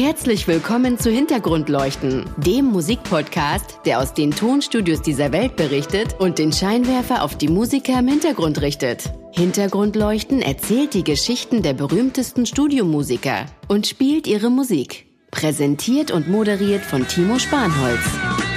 Herzlich 0.00 0.46
willkommen 0.46 0.96
zu 0.96 1.10
Hintergrundleuchten, 1.10 2.24
dem 2.36 2.66
Musikpodcast, 2.66 3.80
der 3.84 3.98
aus 3.98 4.14
den 4.14 4.30
Tonstudios 4.30 5.02
dieser 5.02 5.32
Welt 5.32 5.56
berichtet 5.56 6.14
und 6.20 6.38
den 6.38 6.52
Scheinwerfer 6.52 7.24
auf 7.24 7.36
die 7.36 7.48
Musiker 7.48 7.98
im 7.98 8.06
Hintergrund 8.06 8.62
richtet. 8.62 9.12
Hintergrundleuchten 9.32 10.40
erzählt 10.40 10.94
die 10.94 11.02
Geschichten 11.02 11.62
der 11.62 11.72
berühmtesten 11.72 12.46
Studiomusiker 12.46 13.46
und 13.66 13.88
spielt 13.88 14.28
ihre 14.28 14.50
Musik. 14.50 15.06
Präsentiert 15.32 16.12
und 16.12 16.28
moderiert 16.28 16.84
von 16.84 17.08
Timo 17.08 17.40
Spanholz. 17.40 18.47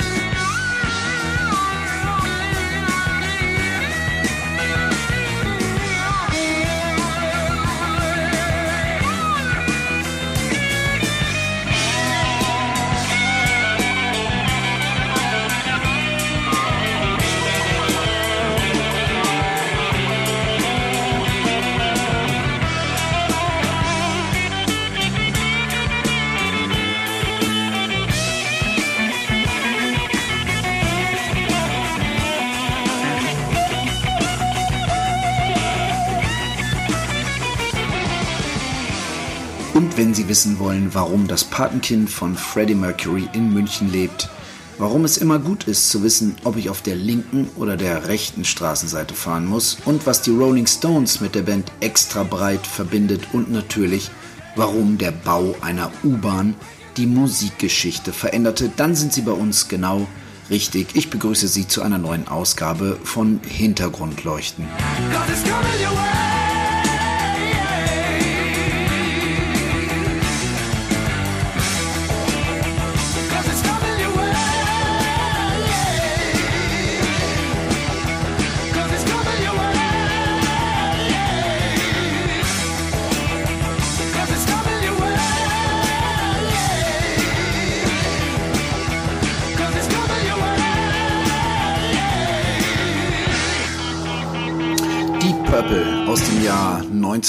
Wollen, 40.61 40.93
warum 40.93 41.27
das 41.27 41.43
Patenkind 41.43 42.09
von 42.09 42.35
Freddie 42.35 42.75
Mercury 42.75 43.27
in 43.33 43.51
München 43.51 43.91
lebt, 43.91 44.29
warum 44.77 45.05
es 45.05 45.17
immer 45.17 45.40
gut 45.40 45.63
ist 45.63 45.90
zu 45.90 46.03
wissen, 46.03 46.35
ob 46.43 46.55
ich 46.55 46.70
auf 46.70 46.81
der 46.81 46.95
linken 46.95 47.49
oder 47.55 47.77
der 47.77 48.07
rechten 48.07 48.45
Straßenseite 48.45 49.15
fahren 49.15 49.45
muss 49.45 49.77
und 49.85 50.05
was 50.05 50.21
die 50.21 50.31
Rolling 50.31 50.68
Stones 50.68 51.20
mit 51.20 51.34
der 51.34 51.41
Band 51.41 51.71
extra 51.79 52.23
breit 52.23 52.65
verbindet 52.68 53.27
und 53.34 53.51
natürlich, 53.51 54.12
warum 54.55 54.98
der 54.98 55.12
Bau 55.12 55.55
einer 55.62 55.91
U-Bahn 56.03 56.53
die 56.98 57.07
Musikgeschichte 57.07 58.13
veränderte, 58.13 58.71
dann 58.75 58.96
sind 58.96 59.13
Sie 59.13 59.21
bei 59.21 59.31
uns 59.31 59.68
genau 59.68 60.07
richtig. 60.51 60.90
Ich 60.93 61.09
begrüße 61.09 61.48
Sie 61.48 61.68
zu 61.68 61.81
einer 61.81 61.98
neuen 61.98 62.27
Ausgabe 62.27 62.99
von 63.03 63.40
Hintergrundleuchten. 63.48 64.68
Purple 65.12 66.41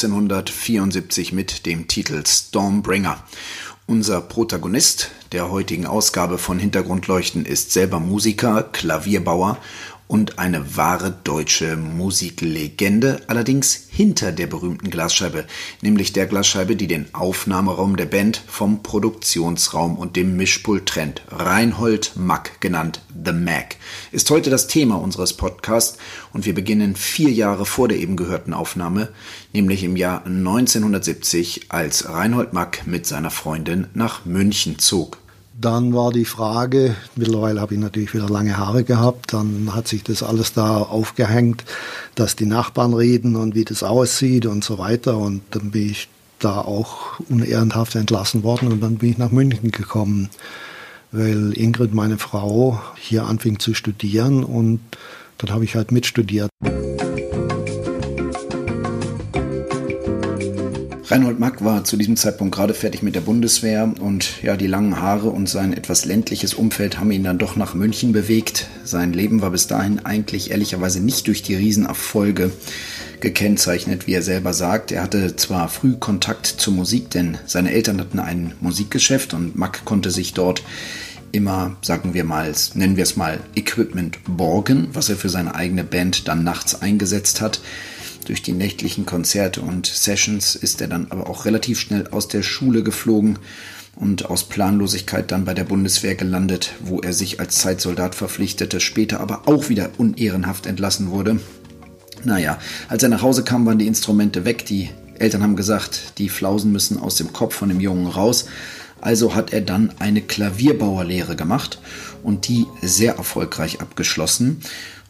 1974 0.06 1.32
mit 1.32 1.66
dem 1.66 1.88
Titel 1.88 2.22
Stormbringer. 2.26 3.22
Unser 3.86 4.20
Protagonist 4.20 5.10
der 5.32 5.50
heutigen 5.50 5.86
Ausgabe 5.86 6.38
von 6.38 6.58
Hintergrundleuchten 6.58 7.44
ist 7.44 7.72
selber 7.72 8.00
Musiker, 8.00 8.62
Klavierbauer 8.62 9.58
und 10.08 10.38
eine 10.38 10.76
wahre 10.76 11.14
deutsche 11.24 11.76
Musiklegende, 11.76 13.22
allerdings 13.28 13.86
hinter 13.88 14.32
der 14.32 14.46
berühmten 14.46 14.90
Glasscheibe, 14.90 15.46
nämlich 15.80 16.12
der 16.12 16.26
Glasscheibe, 16.26 16.76
die 16.76 16.86
den 16.86 17.06
Aufnahmeraum 17.14 17.96
der 17.96 18.06
Band 18.06 18.42
vom 18.46 18.82
Produktionsraum 18.82 19.96
und 19.96 20.16
dem 20.16 20.36
Mischpult 20.36 20.86
trennt. 20.86 21.22
Reinhold 21.30 22.12
Mack, 22.16 22.60
genannt 22.60 23.00
The 23.24 23.32
Mac, 23.32 23.76
ist 24.10 24.28
heute 24.30 24.50
das 24.50 24.66
Thema 24.66 24.96
unseres 24.96 25.32
Podcasts 25.32 25.96
und 26.32 26.44
wir 26.44 26.54
beginnen 26.54 26.94
vier 26.96 27.30
Jahre 27.30 27.64
vor 27.64 27.88
der 27.88 27.98
eben 27.98 28.16
gehörten 28.16 28.52
Aufnahme, 28.52 29.08
nämlich 29.52 29.82
im 29.82 29.96
Jahr 29.96 30.26
1970, 30.26 31.70
als 31.70 32.08
Reinhold 32.08 32.52
Mack 32.52 32.86
mit 32.86 33.06
seiner 33.06 33.30
Freundin 33.30 33.86
nach 33.94 34.24
München 34.26 34.78
zog. 34.78 35.21
Dann 35.62 35.94
war 35.94 36.10
die 36.10 36.24
Frage, 36.24 36.96
mittlerweile 37.14 37.60
habe 37.60 37.74
ich 37.74 37.80
natürlich 37.80 38.12
wieder 38.14 38.28
lange 38.28 38.56
Haare 38.56 38.82
gehabt, 38.82 39.32
dann 39.32 39.72
hat 39.72 39.86
sich 39.86 40.02
das 40.02 40.24
alles 40.24 40.52
da 40.52 40.78
aufgehängt, 40.78 41.64
dass 42.16 42.34
die 42.34 42.46
Nachbarn 42.46 42.94
reden 42.94 43.36
und 43.36 43.54
wie 43.54 43.64
das 43.64 43.84
aussieht 43.84 44.44
und 44.46 44.64
so 44.64 44.78
weiter. 44.78 45.16
Und 45.16 45.42
dann 45.52 45.70
bin 45.70 45.90
ich 45.90 46.08
da 46.40 46.58
auch 46.58 47.20
unehrenhaft 47.28 47.94
entlassen 47.94 48.42
worden 48.42 48.72
und 48.72 48.80
dann 48.80 48.96
bin 48.96 49.10
ich 49.10 49.18
nach 49.18 49.30
München 49.30 49.70
gekommen, 49.70 50.30
weil 51.12 51.56
Ingrid, 51.56 51.94
meine 51.94 52.18
Frau, 52.18 52.82
hier 52.96 53.26
anfing 53.26 53.60
zu 53.60 53.72
studieren 53.72 54.42
und 54.42 54.80
dann 55.38 55.52
habe 55.52 55.62
ich 55.62 55.76
halt 55.76 55.92
mitstudiert. 55.92 56.50
Reinhold 61.12 61.38
Mack 61.38 61.62
war 61.62 61.84
zu 61.84 61.98
diesem 61.98 62.16
Zeitpunkt 62.16 62.54
gerade 62.54 62.72
fertig 62.72 63.02
mit 63.02 63.14
der 63.14 63.20
Bundeswehr 63.20 63.92
und 64.00 64.42
ja, 64.42 64.56
die 64.56 64.66
langen 64.66 64.98
Haare 64.98 65.28
und 65.28 65.46
sein 65.46 65.74
etwas 65.74 66.06
ländliches 66.06 66.54
Umfeld 66.54 66.98
haben 66.98 67.10
ihn 67.10 67.22
dann 67.22 67.36
doch 67.36 67.54
nach 67.54 67.74
München 67.74 68.12
bewegt. 68.12 68.66
Sein 68.82 69.12
Leben 69.12 69.42
war 69.42 69.50
bis 69.50 69.66
dahin 69.66 70.06
eigentlich 70.06 70.52
ehrlicherweise 70.52 71.00
nicht 71.00 71.26
durch 71.26 71.42
die 71.42 71.54
Riesenerfolge 71.54 72.50
gekennzeichnet, 73.20 74.06
wie 74.06 74.14
er 74.14 74.22
selber 74.22 74.54
sagt. 74.54 74.90
Er 74.90 75.02
hatte 75.02 75.36
zwar 75.36 75.68
früh 75.68 75.96
Kontakt 75.96 76.46
zur 76.46 76.72
Musik, 76.72 77.10
denn 77.10 77.36
seine 77.44 77.72
Eltern 77.72 78.00
hatten 78.00 78.18
ein 78.18 78.54
Musikgeschäft 78.60 79.34
und 79.34 79.54
Mack 79.54 79.84
konnte 79.84 80.10
sich 80.10 80.32
dort 80.32 80.62
immer, 81.30 81.76
sagen 81.82 82.14
wir 82.14 82.24
mal, 82.24 82.50
nennen 82.72 82.96
wir 82.96 83.02
es 83.02 83.16
mal 83.16 83.38
Equipment 83.54 84.18
borgen, 84.26 84.88
was 84.94 85.10
er 85.10 85.16
für 85.16 85.28
seine 85.28 85.54
eigene 85.54 85.84
Band 85.84 86.26
dann 86.26 86.42
nachts 86.42 86.80
eingesetzt 86.80 87.42
hat. 87.42 87.60
Durch 88.26 88.42
die 88.42 88.52
nächtlichen 88.52 89.04
Konzerte 89.04 89.62
und 89.62 89.86
Sessions 89.86 90.54
ist 90.54 90.80
er 90.80 90.88
dann 90.88 91.08
aber 91.10 91.28
auch 91.28 91.44
relativ 91.44 91.80
schnell 91.80 92.06
aus 92.08 92.28
der 92.28 92.42
Schule 92.42 92.82
geflogen 92.82 93.38
und 93.96 94.30
aus 94.30 94.44
Planlosigkeit 94.44 95.30
dann 95.32 95.44
bei 95.44 95.54
der 95.54 95.64
Bundeswehr 95.64 96.14
gelandet, 96.14 96.72
wo 96.84 97.00
er 97.00 97.12
sich 97.12 97.40
als 97.40 97.58
Zeitsoldat 97.58 98.14
verpflichtete, 98.14 98.80
später 98.80 99.20
aber 99.20 99.48
auch 99.48 99.68
wieder 99.68 99.90
unehrenhaft 99.98 100.66
entlassen 100.66 101.10
wurde. 101.10 101.40
Naja, 102.24 102.58
als 102.88 103.02
er 103.02 103.08
nach 103.08 103.22
Hause 103.22 103.42
kam, 103.42 103.66
waren 103.66 103.78
die 103.78 103.88
Instrumente 103.88 104.44
weg. 104.44 104.64
Die 104.66 104.90
Eltern 105.18 105.42
haben 105.42 105.56
gesagt, 105.56 106.18
die 106.18 106.28
Flausen 106.28 106.72
müssen 106.72 106.98
aus 106.98 107.16
dem 107.16 107.32
Kopf 107.32 107.54
von 107.54 107.68
dem 107.68 107.80
Jungen 107.80 108.06
raus. 108.06 108.46
Also 109.00 109.34
hat 109.34 109.52
er 109.52 109.60
dann 109.60 109.92
eine 109.98 110.22
Klavierbauerlehre 110.22 111.34
gemacht 111.34 111.80
und 112.22 112.46
die 112.46 112.66
sehr 112.82 113.16
erfolgreich 113.16 113.80
abgeschlossen. 113.80 114.60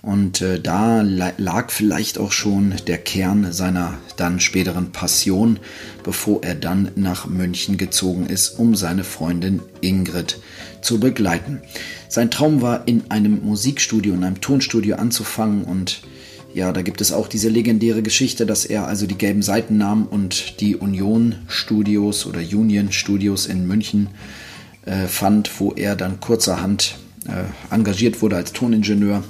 Und 0.02 0.40
äh, 0.40 0.60
da 0.60 1.02
lag 1.02 1.70
vielleicht 1.70 2.18
auch 2.18 2.32
schon 2.32 2.74
der 2.88 2.98
Kern 2.98 3.52
seiner 3.52 3.98
dann 4.16 4.40
späteren 4.40 4.90
Passion, 4.90 5.60
bevor 6.02 6.42
er 6.42 6.56
dann 6.56 6.90
nach 6.96 7.26
München 7.26 7.76
gezogen 7.76 8.26
ist, 8.26 8.58
um 8.58 8.74
seine 8.74 9.04
Freundin 9.04 9.62
Ingrid 9.80 10.40
zu 10.80 10.98
begleiten. 10.98 11.60
Sein 12.08 12.32
Traum 12.32 12.62
war, 12.62 12.88
in 12.88 13.10
einem 13.12 13.44
Musikstudio, 13.44 14.14
in 14.14 14.24
einem 14.24 14.40
Tonstudio 14.40 14.96
anzufangen 14.96 15.62
und 15.62 16.02
ja, 16.52 16.72
da 16.72 16.82
gibt 16.82 17.00
es 17.00 17.12
auch 17.12 17.28
diese 17.28 17.48
legendäre 17.48 18.02
Geschichte, 18.02 18.44
dass 18.44 18.64
er 18.64 18.86
also 18.86 19.06
die 19.06 19.16
gelben 19.16 19.40
Seiten 19.40 19.78
nahm 19.78 20.06
und 20.06 20.60
die 20.60 20.76
Union 20.76 21.36
Studios 21.46 22.26
oder 22.26 22.40
Union 22.40 22.92
Studios 22.92 23.46
in 23.46 23.66
München 23.66 24.08
äh, 24.84 25.06
fand, 25.06 25.48
wo 25.60 25.72
er 25.72 25.96
dann 25.96 26.20
kurzerhand 26.20 26.96
äh, 27.26 27.74
engagiert 27.74 28.20
wurde 28.20 28.36
als 28.36 28.52
Toningenieur 28.52 29.22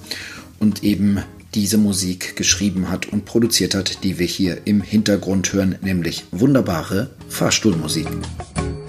und 0.63 0.85
eben 0.85 1.19
diese 1.55 1.77
Musik 1.77 2.37
geschrieben 2.37 2.89
hat 2.89 3.13
und 3.13 3.27
produziert 3.27 3.75
hat, 3.75 4.05
die 4.05 4.19
wir 4.19 4.27
hier 4.27 4.59
im 4.65 4.81
Hintergrund 4.81 5.53
hören, 5.53 5.75
nämlich 5.83 6.25
wunderbare 6.31 7.11
Fahrstuhlmusik. 7.29 8.07
Eine 8.07 8.82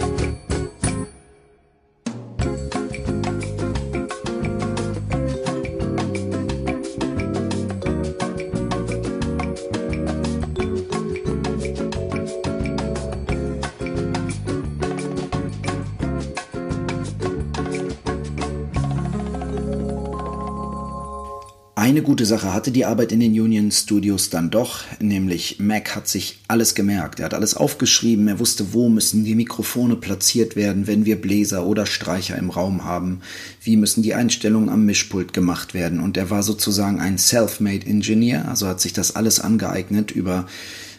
gute 22.24 22.40
Sache 22.40 22.54
hatte 22.54 22.72
die 22.72 22.86
Arbeit 22.86 23.12
in 23.12 23.20
den 23.20 23.38
Union 23.38 23.70
Studios 23.70 24.30
dann 24.30 24.50
doch, 24.50 24.80
nämlich 25.02 25.60
Mac 25.60 25.94
hat 25.94 26.08
sich 26.08 26.40
alles 26.48 26.74
gemerkt. 26.74 27.20
Er 27.20 27.26
hat 27.26 27.34
alles 27.34 27.54
aufgeschrieben, 27.54 28.30
er 28.30 28.40
wusste, 28.40 28.72
wo 28.72 28.88
müssen 28.88 29.26
die 29.26 29.36
Mikrofone 29.36 29.98
platziert 29.98 30.56
werden, 30.56 30.88
wenn 30.88 31.04
wir 31.04 31.20
Bläser 31.20 31.66
oder 31.66 31.86
Streicher 31.86 32.38
im 32.38 32.50
Raum 32.50 32.86
haben, 32.86 33.20
wie 33.62 33.76
müssen 33.76 34.04
die 34.04 34.14
Einstellungen 34.14 34.70
am 34.70 34.86
Mischpult 34.86 35.34
gemacht 35.34 35.74
werden. 35.74 36.00
Und 36.00 36.16
er 36.16 36.30
war 36.30 36.44
sozusagen 36.44 37.02
ein 37.02 37.18
Self-Made 37.18 37.86
Engineer, 37.86 38.48
also 38.48 38.70
hat 38.70 38.80
sich 38.80 38.94
das 38.94 39.18
alles 39.18 39.42
angeeignet 39.42 40.12
über 40.12 40.48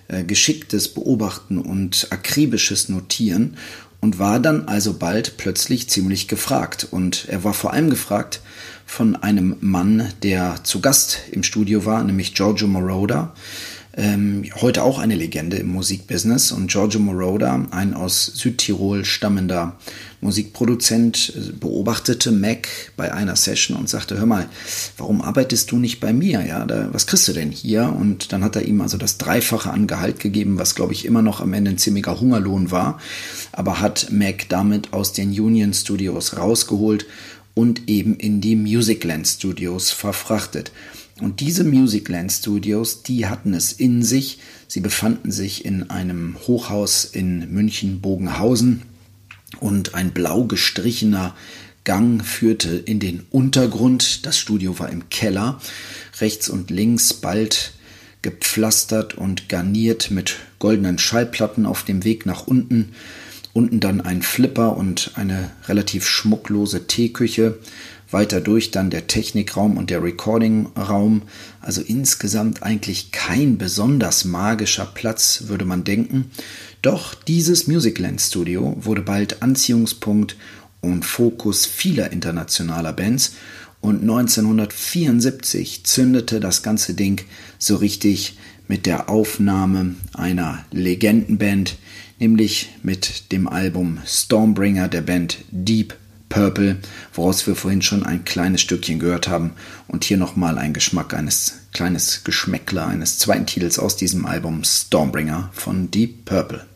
äh, 0.09 0.25
geschicktes 0.25 0.89
Beobachten 0.89 1.57
und 1.57 2.09
akribisches 2.11 2.91
Notieren 2.91 3.57
und 4.03 4.19
war 4.19 4.41
dann 4.41 4.69
also 4.69 4.93
bald 4.93 5.39
plötzlich 5.39 5.89
ziemlich 5.89 6.29
gefragt. 6.29 6.87
Und 6.91 7.29
er 7.31 7.45
war 7.45 7.55
vor 7.55 7.73
allem 7.73 7.89
gefragt 7.89 8.43
von 8.87 9.17
einem 9.17 9.57
Mann, 9.61 10.13
der 10.23 10.63
zu 10.65 10.81
Gast 10.81 11.21
im 11.31 11.43
Studio 11.43 11.85
war, 11.85 12.03
nämlich 12.05 12.35
Giorgio 12.35 12.69
Moroder. 12.69 13.35
Ähm, 13.97 14.45
heute 14.61 14.83
auch 14.83 14.99
eine 14.99 15.15
Legende 15.15 15.57
im 15.57 15.69
Musikbusiness. 15.69 16.51
Und 16.51 16.69
Giorgio 16.69 16.99
Moroder, 16.99 17.67
ein 17.71 17.95
aus 17.95 18.27
Südtirol 18.27 19.05
stammender 19.05 19.77
Musikproduzent, 20.21 21.61
beobachtete 21.61 22.33
Mac 22.33 22.67
bei 22.97 23.13
einer 23.13 23.37
Session 23.37 23.77
und 23.77 23.89
sagte, 23.89 24.19
hör 24.19 24.27
mal, 24.27 24.49
warum 24.97 25.21
arbeitest 25.21 25.71
du 25.71 25.77
nicht 25.77 26.01
bei 26.01 26.13
mir? 26.13 26.45
Ja, 26.45 26.65
da, 26.65 26.89
was 26.93 27.07
kriegst 27.07 27.29
du 27.29 27.33
denn 27.33 27.53
hier? 27.53 27.95
Und 27.97 28.33
dann 28.33 28.43
hat 28.43 28.57
er 28.57 28.63
ihm 28.63 28.81
also 28.81 28.97
das 28.97 29.19
Dreifache 29.19 29.71
an 29.71 29.87
Gehalt 29.87 30.19
gegeben, 30.19 30.59
was 30.59 30.75
glaube 30.75 30.93
ich 30.93 31.05
immer 31.05 31.23
noch 31.23 31.41
am 31.41 31.53
Ende 31.53 31.73
ein 31.73 31.79
ziemlicher 31.79 32.19
Hungerlohn 32.19 32.71
war, 32.71 32.99
aber 33.53 33.81
hat 33.81 34.09
Mac 34.11 34.49
damit 34.49 34.93
aus 34.93 35.13
den 35.13 35.29
Union 35.29 35.75
Studios 35.75 36.37
rausgeholt 36.37 37.07
und 37.55 37.89
eben 37.89 38.17
in 38.17 38.41
die 38.41 38.57
Musicland 38.57 39.27
Studios 39.27 39.91
verfrachtet. 39.91 40.73
Und 41.21 41.41
diese 41.41 41.63
Musicland 41.63 42.33
Studios, 42.33 43.03
die 43.05 43.27
hatten 43.27 43.55
es 43.55 43.73
in 43.73 44.03
sich. 44.03 44.39
Sie 44.67 44.81
befanden 44.81 45.31
sich 45.31 45.65
in 45.65 45.89
einem 45.91 46.37
Hochhaus 46.47 47.05
in 47.05 47.53
München-Bogenhausen 47.53 48.83
und 49.61 49.95
ein 49.95 50.13
blau 50.13 50.45
gestrichener 50.45 51.35
Gang 51.85 52.25
führte 52.25 52.77
in 52.77 52.99
den 52.99 53.27
Untergrund. 53.31 54.27
Das 54.27 54.39
Studio 54.39 54.79
war 54.79 54.91
im 54.91 55.09
Keller, 55.11 55.61
rechts 56.19 56.49
und 56.49 56.71
links 56.71 57.15
bald 57.15 57.75
gepflastert 58.23 59.15
und 59.15 59.51
garniert 59.51 60.11
mit 60.11 60.37
goldenen 60.59 60.99
Schallplatten 60.99 61.67
auf 61.67 61.85
dem 61.85 62.03
Weg 62.03 62.25
nach 62.25 62.47
unten 62.47 62.95
unten 63.55 63.81
dann 63.81 64.03
ein 64.03 64.21
Flipper 64.21 64.77
und 64.77 65.13
eine 65.15 65.51
relativ 65.69 66.07
schmucklose 66.07 66.87
Teeküche, 66.87 67.59
weiter 68.11 68.41
durch 68.41 68.71
dann 68.71 68.91
der 68.91 69.07
Technikraum 69.07 69.77
und 69.77 69.91
der 69.91 70.03
Recordingraum, 70.03 71.23
also 71.61 71.81
insgesamt 71.81 72.63
eigentlich 72.63 73.13
kein 73.13 73.57
besonders 73.57 74.25
magischer 74.25 74.85
Platz, 74.85 75.45
würde 75.47 75.65
man 75.65 75.85
denken. 75.85 76.31
Doch 76.83 77.15
dieses 77.15 77.67
Musicland 77.67 78.21
Studio 78.21 78.77
wurde 78.79 79.03
bald 79.03 79.43
Anziehungspunkt 79.43 80.37
und 80.81 81.05
Fokus 81.05 81.65
vieler 81.65 82.13
internationaler 82.13 82.93
Bands. 82.93 83.33
Und 83.81 84.01
1974 84.03 85.85
zündete 85.85 86.41
das 86.41 86.63
ganze 86.63 86.95
Ding 86.95 87.21
so 87.59 87.77
richtig 87.77 88.37
mit 88.67 88.87
der 88.87 89.09
Aufnahme 89.09 89.95
einer 90.15 90.65
Legendenband, 90.71 91.77
nämlich 92.19 92.71
mit 92.83 93.33
dem 93.33 93.49
Album 93.49 93.99
Stormbringer 94.07 94.89
der 94.89 95.03
Band 95.03 95.39
Deep 95.51 95.95
Purple, 96.29 96.79
woraus 97.13 97.47
wir 97.47 97.55
vorhin 97.55 97.83
schon 97.83 98.05
ein 98.05 98.25
kleines 98.25 98.61
Stückchen 98.61 98.99
gehört 98.99 99.29
haben 99.29 99.53
und 99.87 100.05
hier 100.05 100.17
nochmal 100.17 100.59
ein 100.59 100.73
Geschmack 100.73 101.15
eines 101.15 101.61
kleines 101.73 102.25
Geschmäckler 102.25 102.87
eines 102.87 103.19
zweiten 103.19 103.47
Titels 103.47 103.79
aus 103.79 103.97
diesem 103.97 104.27
Album 104.27 104.65
Stormbringer 104.65 105.51
von 105.53 105.91
Deep 105.91 106.25
Purple. 106.25 106.67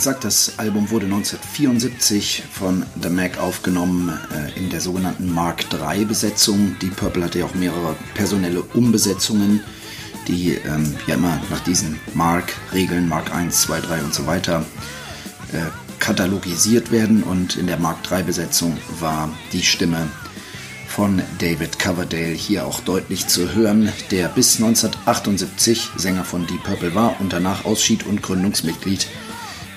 Gesagt, 0.00 0.24
das 0.24 0.58
Album 0.58 0.88
wurde 0.88 1.04
1974 1.04 2.44
von 2.50 2.86
The 3.02 3.10
Mac 3.10 3.38
aufgenommen 3.38 4.18
äh, 4.32 4.58
in 4.58 4.70
der 4.70 4.80
sogenannten 4.80 5.30
Mark 5.30 5.66
III 5.70 6.06
Besetzung. 6.06 6.74
Die 6.80 6.86
Purple 6.86 7.22
hatte 7.22 7.40
ja 7.40 7.44
auch 7.44 7.54
mehrere 7.54 7.94
personelle 8.14 8.62
Umbesetzungen, 8.62 9.60
die 10.26 10.52
ähm, 10.54 10.94
ja 11.06 11.16
immer 11.16 11.38
nach 11.50 11.60
diesen 11.60 12.00
Mark-Regeln, 12.14 13.10
Mark 13.10 13.34
1, 13.34 13.60
2, 13.60 13.80
3 13.82 14.02
und 14.02 14.14
so 14.14 14.26
weiter, 14.26 14.64
äh, 15.52 15.66
katalogisiert 15.98 16.90
werden. 16.90 17.22
Und 17.22 17.56
in 17.56 17.66
der 17.66 17.78
Mark 17.78 17.98
III 18.10 18.22
Besetzung 18.22 18.78
war 19.00 19.28
die 19.52 19.62
Stimme 19.62 20.08
von 20.88 21.20
David 21.40 21.78
Coverdale 21.78 22.32
hier 22.32 22.66
auch 22.66 22.80
deutlich 22.80 23.26
zu 23.26 23.52
hören, 23.52 23.92
der 24.10 24.28
bis 24.28 24.56
1978 24.56 25.90
Sänger 25.98 26.24
von 26.24 26.46
Deep 26.46 26.64
Purple 26.64 26.94
war 26.94 27.20
und 27.20 27.34
danach 27.34 27.66
ausschied 27.66 28.06
und 28.06 28.22
Gründungsmitglied 28.22 29.06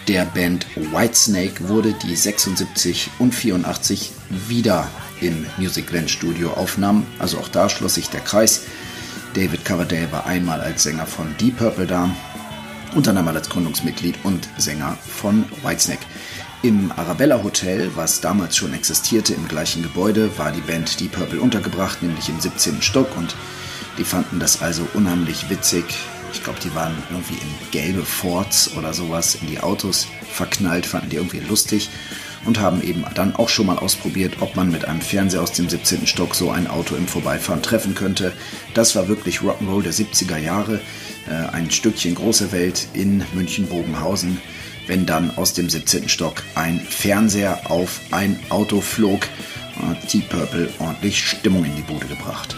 der 0.08 0.26
Band 0.26 0.66
Whitesnake 0.76 1.70
wurde 1.70 1.94
die 1.94 2.16
76 2.16 3.10
und 3.20 3.34
84 3.34 4.12
wieder 4.48 4.88
im 5.22 5.46
Musicland 5.58 6.10
Studio 6.10 6.52
aufnahmen. 6.52 7.08
Also 7.20 7.38
auch 7.40 7.48
da 7.48 7.70
schloss 7.70 7.96
sich 7.96 8.10
der 8.10 8.22
Kreis. 8.22 8.64
David 9.34 9.66
Coverdale 9.66 10.12
war 10.12 10.26
einmal 10.26 10.62
als 10.62 10.84
Sänger 10.84 11.06
von 11.06 11.36
Deep 11.40 11.58
Purple 11.58 11.88
da 11.88 12.10
und 12.96 13.08
dann 13.08 13.18
einmal 13.18 13.36
als 13.36 13.50
Gründungsmitglied 13.50 14.16
und 14.24 14.48
Sänger 14.58 14.98
von 15.02 15.46
Whitesnake. 15.64 16.06
Im 16.62 16.92
Arabella 16.96 17.44
Hotel, 17.44 17.92
was 17.96 18.22
damals 18.22 18.56
schon 18.56 18.74
existierte 18.74 19.34
im 19.34 19.48
gleichen 19.48 19.84
Gebäude, 19.84 20.38
war 20.38 20.52
die 20.52 20.62
Band 20.62 21.00
Deep 21.00 21.14
Purple 21.14 21.42
untergebracht, 21.42 22.02
nämlich 22.04 22.30
im 22.30 22.40
17. 22.40 22.82
Stock 22.82 23.18
und 23.18 23.36
die 23.98 24.04
fanden 24.04 24.40
das 24.40 24.62
also 24.62 24.88
unheimlich 24.94 25.50
witzig, 25.50 25.86
ich 26.34 26.44
glaube, 26.44 26.60
die 26.64 26.74
waren 26.76 26.96
irgendwie 27.10 27.36
in 27.36 27.72
gelbe 27.72 28.04
Forts 28.04 28.76
oder 28.76 28.94
sowas 28.94 29.36
in 29.36 29.48
die 29.48 29.60
Autos 29.60 30.08
verknallt, 30.32 30.86
fanden 30.86 31.10
die 31.10 31.18
irgendwie 31.18 31.40
lustig 31.40 31.90
und 32.46 32.60
haben 32.60 32.82
eben 32.82 33.06
dann 33.16 33.36
auch 33.36 33.50
schon 33.50 33.68
mal 33.68 33.78
ausprobiert, 33.78 34.38
ob 34.42 34.56
man 34.56 34.72
mit 34.72 34.86
einem 34.86 35.02
Fernseher 35.02 35.42
aus 35.42 35.54
dem 35.54 35.70
17. 35.70 36.08
Stock 36.08 36.36
so 36.36 36.50
ein 36.50 36.68
Auto 36.68 36.96
im 36.96 37.08
Vorbeifahren 37.08 37.62
treffen 37.62 37.96
könnte. 37.96 38.34
Das 38.74 38.96
war 38.96 39.08
wirklich 39.08 39.40
Rock'n'Roll 39.40 39.84
der 39.84 39.94
70er 39.94 40.38
Jahre, 40.38 40.82
äh, 41.30 41.34
ein 41.54 41.72
Stückchen 41.72 42.16
große 42.16 42.52
Welt 42.52 42.88
in 42.94 43.24
München-Bogenhausen, 43.34 44.42
wenn 44.88 45.06
dann 45.06 45.38
aus 45.38 45.54
dem 45.54 45.70
17. 45.70 46.10
Stock 46.10 46.44
ein 46.56 46.80
Fernseher 46.80 47.72
auf 47.72 48.02
ein 48.12 48.38
Auto 48.50 48.82
flog. 48.82 49.28
Deep 50.12 50.30
Purple 50.30 50.70
ordentlich 50.80 51.28
Stimmung 51.28 51.66
in 51.66 51.76
die 51.76 51.82
Bude 51.82 52.06
gebracht. 52.06 52.56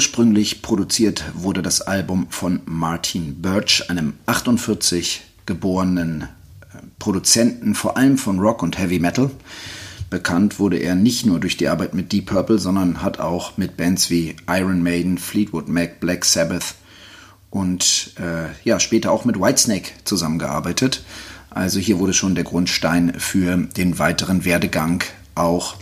Ursprünglich 0.00 0.62
produziert 0.62 1.24
wurde 1.34 1.60
das 1.60 1.82
Album 1.82 2.28
von 2.30 2.60
Martin 2.64 3.42
Birch, 3.42 3.90
einem 3.90 4.14
48 4.24 5.20
geborenen 5.44 6.22
äh, 6.22 6.78
Produzenten, 6.98 7.74
vor 7.74 7.98
allem 7.98 8.16
von 8.16 8.38
Rock 8.38 8.62
und 8.62 8.78
Heavy 8.78 8.98
Metal. 8.98 9.30
Bekannt 10.08 10.58
wurde 10.58 10.78
er 10.78 10.94
nicht 10.94 11.26
nur 11.26 11.38
durch 11.38 11.58
die 11.58 11.68
Arbeit 11.68 11.92
mit 11.92 12.12
Deep 12.12 12.30
Purple, 12.30 12.58
sondern 12.58 13.02
hat 13.02 13.20
auch 13.20 13.58
mit 13.58 13.76
Bands 13.76 14.08
wie 14.08 14.36
Iron 14.48 14.82
Maiden, 14.82 15.18
Fleetwood 15.18 15.68
Mac, 15.68 16.00
Black 16.00 16.24
Sabbath 16.24 16.76
und 17.50 18.14
äh, 18.18 18.48
ja, 18.64 18.80
später 18.80 19.12
auch 19.12 19.26
mit 19.26 19.38
Whitesnake 19.38 19.90
zusammengearbeitet. 20.04 21.04
Also 21.50 21.78
hier 21.78 21.98
wurde 21.98 22.14
schon 22.14 22.34
der 22.34 22.44
Grundstein 22.44 23.12
für 23.18 23.54
den 23.54 23.98
weiteren 23.98 24.46
Werdegang 24.46 25.04
auch 25.34 25.74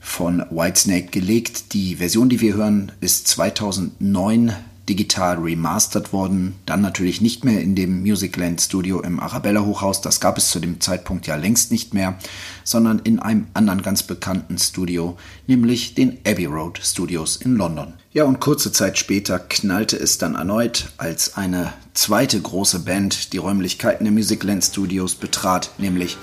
von 0.00 0.44
Whitesnake 0.50 1.08
gelegt. 1.08 1.74
Die 1.74 1.96
Version, 1.96 2.28
die 2.28 2.40
wir 2.40 2.54
hören, 2.54 2.90
ist 3.00 3.28
2009 3.28 4.56
digital 4.88 5.38
remastert 5.38 6.12
worden. 6.12 6.56
Dann 6.66 6.80
natürlich 6.80 7.20
nicht 7.20 7.44
mehr 7.44 7.60
in 7.60 7.76
dem 7.76 8.00
Musicland 8.00 8.60
Studio 8.60 9.00
im 9.00 9.20
Arabella 9.20 9.64
Hochhaus. 9.64 10.00
Das 10.00 10.18
gab 10.18 10.36
es 10.36 10.50
zu 10.50 10.58
dem 10.58 10.80
Zeitpunkt 10.80 11.28
ja 11.28 11.36
längst 11.36 11.70
nicht 11.70 11.94
mehr, 11.94 12.18
sondern 12.64 12.98
in 12.98 13.20
einem 13.20 13.46
anderen 13.54 13.82
ganz 13.82 14.02
bekannten 14.02 14.58
Studio, 14.58 15.16
nämlich 15.46 15.94
den 15.94 16.18
Abbey 16.26 16.46
Road 16.46 16.80
Studios 16.82 17.36
in 17.36 17.54
London. 17.54 17.94
Ja, 18.12 18.24
und 18.24 18.40
kurze 18.40 18.72
Zeit 18.72 18.98
später 18.98 19.38
knallte 19.38 19.96
es 19.96 20.18
dann 20.18 20.34
erneut, 20.34 20.90
als 20.96 21.36
eine 21.36 21.72
zweite 21.94 22.40
große 22.40 22.80
Band 22.80 23.32
die 23.32 23.38
Räumlichkeiten 23.38 24.04
der 24.04 24.12
Musicland 24.12 24.64
Studios 24.64 25.14
betrat, 25.14 25.70
nämlich 25.78 26.16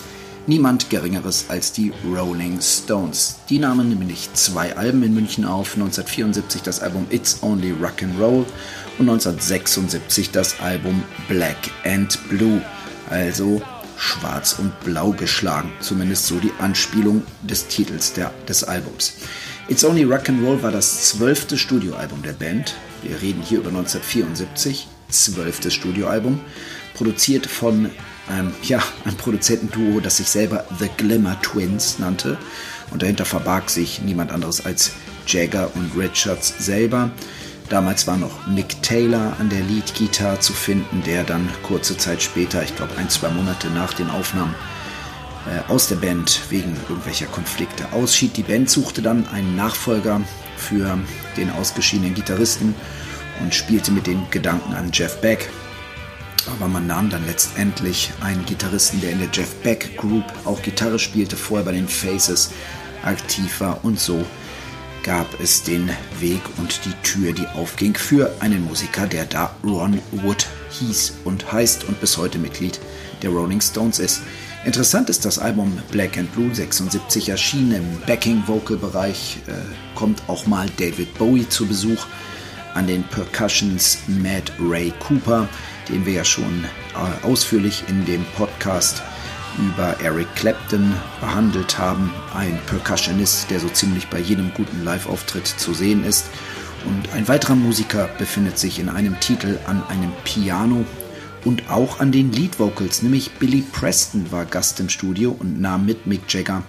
niemand 0.48 0.90
Geringeres 0.90 1.46
als 1.50 1.74
die 1.74 1.92
Rolling 2.06 2.60
Stones. 2.62 3.38
Die 3.50 3.60
nahmen 3.60 3.90
nämlich 3.90 4.30
zwei 4.34 4.76
Alben 4.76 5.04
in 5.04 5.14
München 5.14 5.46
auf, 5.46 5.76
1974 5.76 6.62
das 6.62 6.80
Album 6.80 7.06
It's 7.10 7.40
Only 7.42 7.72
Rock 7.72 8.02
and 8.02 8.20
Roll 8.20 8.46
und 8.98 9.10
1976 9.10 10.32
das 10.32 10.60
Album 10.60 11.04
Black 11.28 11.58
and 11.84 12.18
Blue, 12.30 12.62
also 13.10 13.62
schwarz 13.98 14.58
und 14.58 14.80
blau 14.82 15.12
geschlagen, 15.12 15.72
zumindest 15.82 16.28
so 16.28 16.40
die 16.40 16.52
Anspielung 16.60 17.24
des 17.44 17.68
Titels 17.68 18.14
der, 18.14 18.32
des 18.48 18.64
Albums. 18.64 19.14
It's 19.68 19.84
Only 19.84 20.04
Rock 20.04 20.30
and 20.30 20.46
Roll 20.46 20.64
war 20.64 20.72
das 20.72 21.10
zwölfte 21.10 21.58
Studioalbum 21.58 22.22
der 22.24 22.34
Band. 22.34 22.76
Wir 23.04 23.22
reden 23.22 23.42
hier 23.42 23.60
über 23.60 23.70
1974, 23.70 24.88
zwölftes 25.10 25.74
Studioalbum, 25.74 26.40
produziert 26.94 27.48
von 27.48 27.90
ähm, 28.32 28.54
ja, 28.64 28.82
ein 29.06 29.16
Produzentenduo, 29.16 30.00
das 30.00 30.18
sich 30.18 30.30
selber 30.30 30.66
The 30.80 30.90
Glimmer 30.98 31.40
Twins 31.42 32.00
nannte. 32.00 32.38
Und 32.92 33.02
dahinter 33.02 33.26
verbarg 33.26 33.70
sich 33.70 34.02
niemand 34.02 34.32
anderes 34.32 34.66
als 34.66 34.92
Jagger 35.28 35.72
und 35.76 35.92
Richards 35.98 36.54
selber. 36.60 37.12
Damals 37.70 38.08
war 38.08 38.16
noch 38.16 38.48
Mick 38.48 38.82
Taylor 38.82 39.36
an 39.40 39.50
der 39.50 39.62
Leadgitarre 39.62 40.40
zu 40.40 40.54
finden, 40.54 41.04
der 41.06 41.26
dann 41.26 41.50
kurze 41.64 41.98
Zeit 41.98 42.24
später, 42.24 42.64
ich 42.64 42.76
glaube 42.76 42.96
ein, 42.98 43.10
zwei 43.10 43.30
Monate 43.30 43.68
nach 43.70 43.94
den 43.94 44.10
Aufnahmen, 44.10 44.56
äh, 45.48 45.70
aus 45.70 45.90
der 45.90 45.98
Band 45.98 46.42
wegen 46.50 46.78
irgendwelcher 46.88 47.26
Konflikte 47.26 47.92
ausschied. 47.92 48.38
Die 48.38 48.44
Band 48.44 48.70
suchte 48.70 49.02
dann 49.02 49.28
einen 49.28 49.58
Nachfolger 49.58 50.22
für 50.56 50.98
den 51.36 51.52
ausgeschiedenen 51.52 52.14
Gitarristen 52.14 52.74
und 53.42 53.54
spielte 53.54 53.92
mit 53.92 54.08
den 54.08 54.30
Gedanken 54.32 54.74
an 54.74 54.92
Jeff 54.94 55.20
Beck, 55.20 55.50
aber 56.50 56.68
man 56.68 56.88
nahm 56.88 57.10
dann 57.10 57.26
letztendlich 57.26 58.12
einen 58.22 58.46
Gitarristen, 58.46 59.02
der 59.02 59.12
in 59.12 59.20
der 59.20 59.30
Jeff 59.32 59.54
Beck 59.64 59.98
Group 59.98 60.26
auch 60.46 60.62
Gitarre 60.62 61.00
spielte, 61.00 61.36
vorher 61.36 61.66
bei 61.66 61.72
den 61.72 61.88
Faces 61.88 62.52
aktiv 63.04 63.60
war 63.60 63.84
und 63.84 64.00
so 64.00 64.26
gab 65.04 65.40
es 65.40 65.64
den 65.64 65.90
Weg 66.20 66.42
und 66.58 66.82
die 66.84 66.94
Tür, 67.02 67.32
die 67.32 67.48
aufging 67.48 67.96
für 67.96 68.36
einen 68.42 68.66
Musiker, 68.66 69.08
der 69.08 69.26
da 69.26 69.56
Ron 69.64 70.00
Wood 70.12 70.46
hieß 70.72 71.14
und 71.24 71.50
heißt 71.52 71.86
und 71.86 72.02
bis 72.02 72.18
heute 72.18 72.38
Mitglied 72.38 72.80
der 73.22 73.30
Rolling 73.30 73.62
Stones 73.62 74.00
ist. 74.00 74.22
Interessant 74.66 75.10
ist 75.10 75.24
das 75.24 75.40
Album 75.40 75.78
Black 75.92 76.18
and 76.18 76.30
Blue 76.34 76.54
76 76.54 77.30
erschienen 77.30 77.76
im 77.76 78.02
Backing 78.06 78.44
Vocal 78.48 78.76
Bereich, 78.76 79.38
äh, 79.48 79.54
kommt 79.96 80.22
auch 80.28 80.46
mal 80.46 80.68
David 80.76 81.18
Bowie 81.18 81.48
zu 81.48 81.66
Besuch 81.66 82.06
an 82.74 82.88
den 82.88 83.04
Percussions 83.04 84.00
Matt 84.08 84.52
Ray 84.60 84.92
Cooper 85.00 85.48
den 85.90 86.06
wir 86.06 86.14
ja 86.14 86.24
schon 86.24 86.66
äh, 86.66 87.26
ausführlich 87.26 87.84
in 87.88 88.06
dem 88.06 88.26
Podcast 88.36 89.02
über 89.58 90.00
Eric 90.02 90.28
Clapton 90.36 90.94
behandelt 91.20 91.78
haben. 91.78 92.14
Ein 92.34 92.60
Percussionist, 92.68 93.50
der 93.50 93.60
so 93.60 93.70
ziemlich 93.70 94.08
bei 94.08 94.20
jedem 94.20 94.54
guten 94.54 94.84
Live-Auftritt 94.84 95.48
zu 95.48 95.74
sehen 95.74 96.04
ist. 96.04 96.26
Und 96.86 97.12
ein 97.14 97.28
weiterer 97.28 97.56
Musiker 97.56 98.10
befindet 98.18 98.58
sich 98.60 98.80
in 98.80 98.90
einem 98.90 99.20
Titel 99.20 99.60
an 99.66 99.84
einem 99.90 100.12
Piano 100.24 100.86
und 101.44 101.70
auch 101.70 102.00
an 102.00 102.12
den 102.12 102.32
Lead 102.32 102.60
Vocals, 102.60 103.02
nämlich 103.02 103.32
Billy 103.32 103.62
Preston 103.62 104.32
war 104.32 104.46
Gast 104.46 104.80
im 104.80 104.90
Studio 104.90 105.36
und 105.38 105.62
nahm 105.62 105.86
mit 105.86 106.06
Mick 106.06 106.22
Jagger 106.28 106.64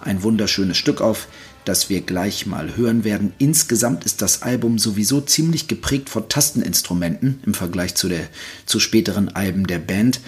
ein 0.00 0.22
wunderschönes 0.22 0.76
Stück 0.76 1.00
auf, 1.00 1.28
das 1.64 1.88
wir 1.88 2.00
gleich 2.00 2.46
mal 2.46 2.76
hören 2.76 3.04
werden. 3.04 3.32
Insgesamt 3.38 4.04
ist 4.04 4.22
das 4.22 4.42
Album 4.42 4.78
sowieso 4.78 5.20
ziemlich 5.20 5.68
geprägt 5.68 6.08
von 6.08 6.28
Tasteninstrumenten 6.28 7.40
im 7.46 7.54
Vergleich 7.54 7.94
zu, 7.94 8.08
der, 8.08 8.28
zu 8.66 8.80
späteren 8.80 9.28
Alben 9.30 9.66
der 9.66 9.78
Band. 9.78 10.20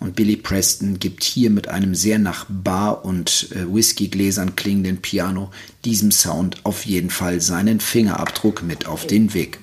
Und 0.00 0.16
Billy 0.16 0.36
Preston 0.36 0.98
gibt 0.98 1.24
hier 1.24 1.50
mit 1.50 1.68
einem 1.68 1.94
sehr 1.94 2.18
nach 2.18 2.46
Bar 2.48 3.04
und 3.04 3.48
äh, 3.52 3.72
Whiskygläsern 3.72 4.56
klingenden 4.56 4.98
Piano 4.98 5.50
diesem 5.84 6.10
Sound 6.10 6.64
auf 6.64 6.84
jeden 6.86 7.10
Fall 7.10 7.40
seinen 7.40 7.80
Fingerabdruck 7.80 8.62
mit 8.62 8.86
auf 8.86 9.06
den 9.06 9.34
Weg. 9.34 9.58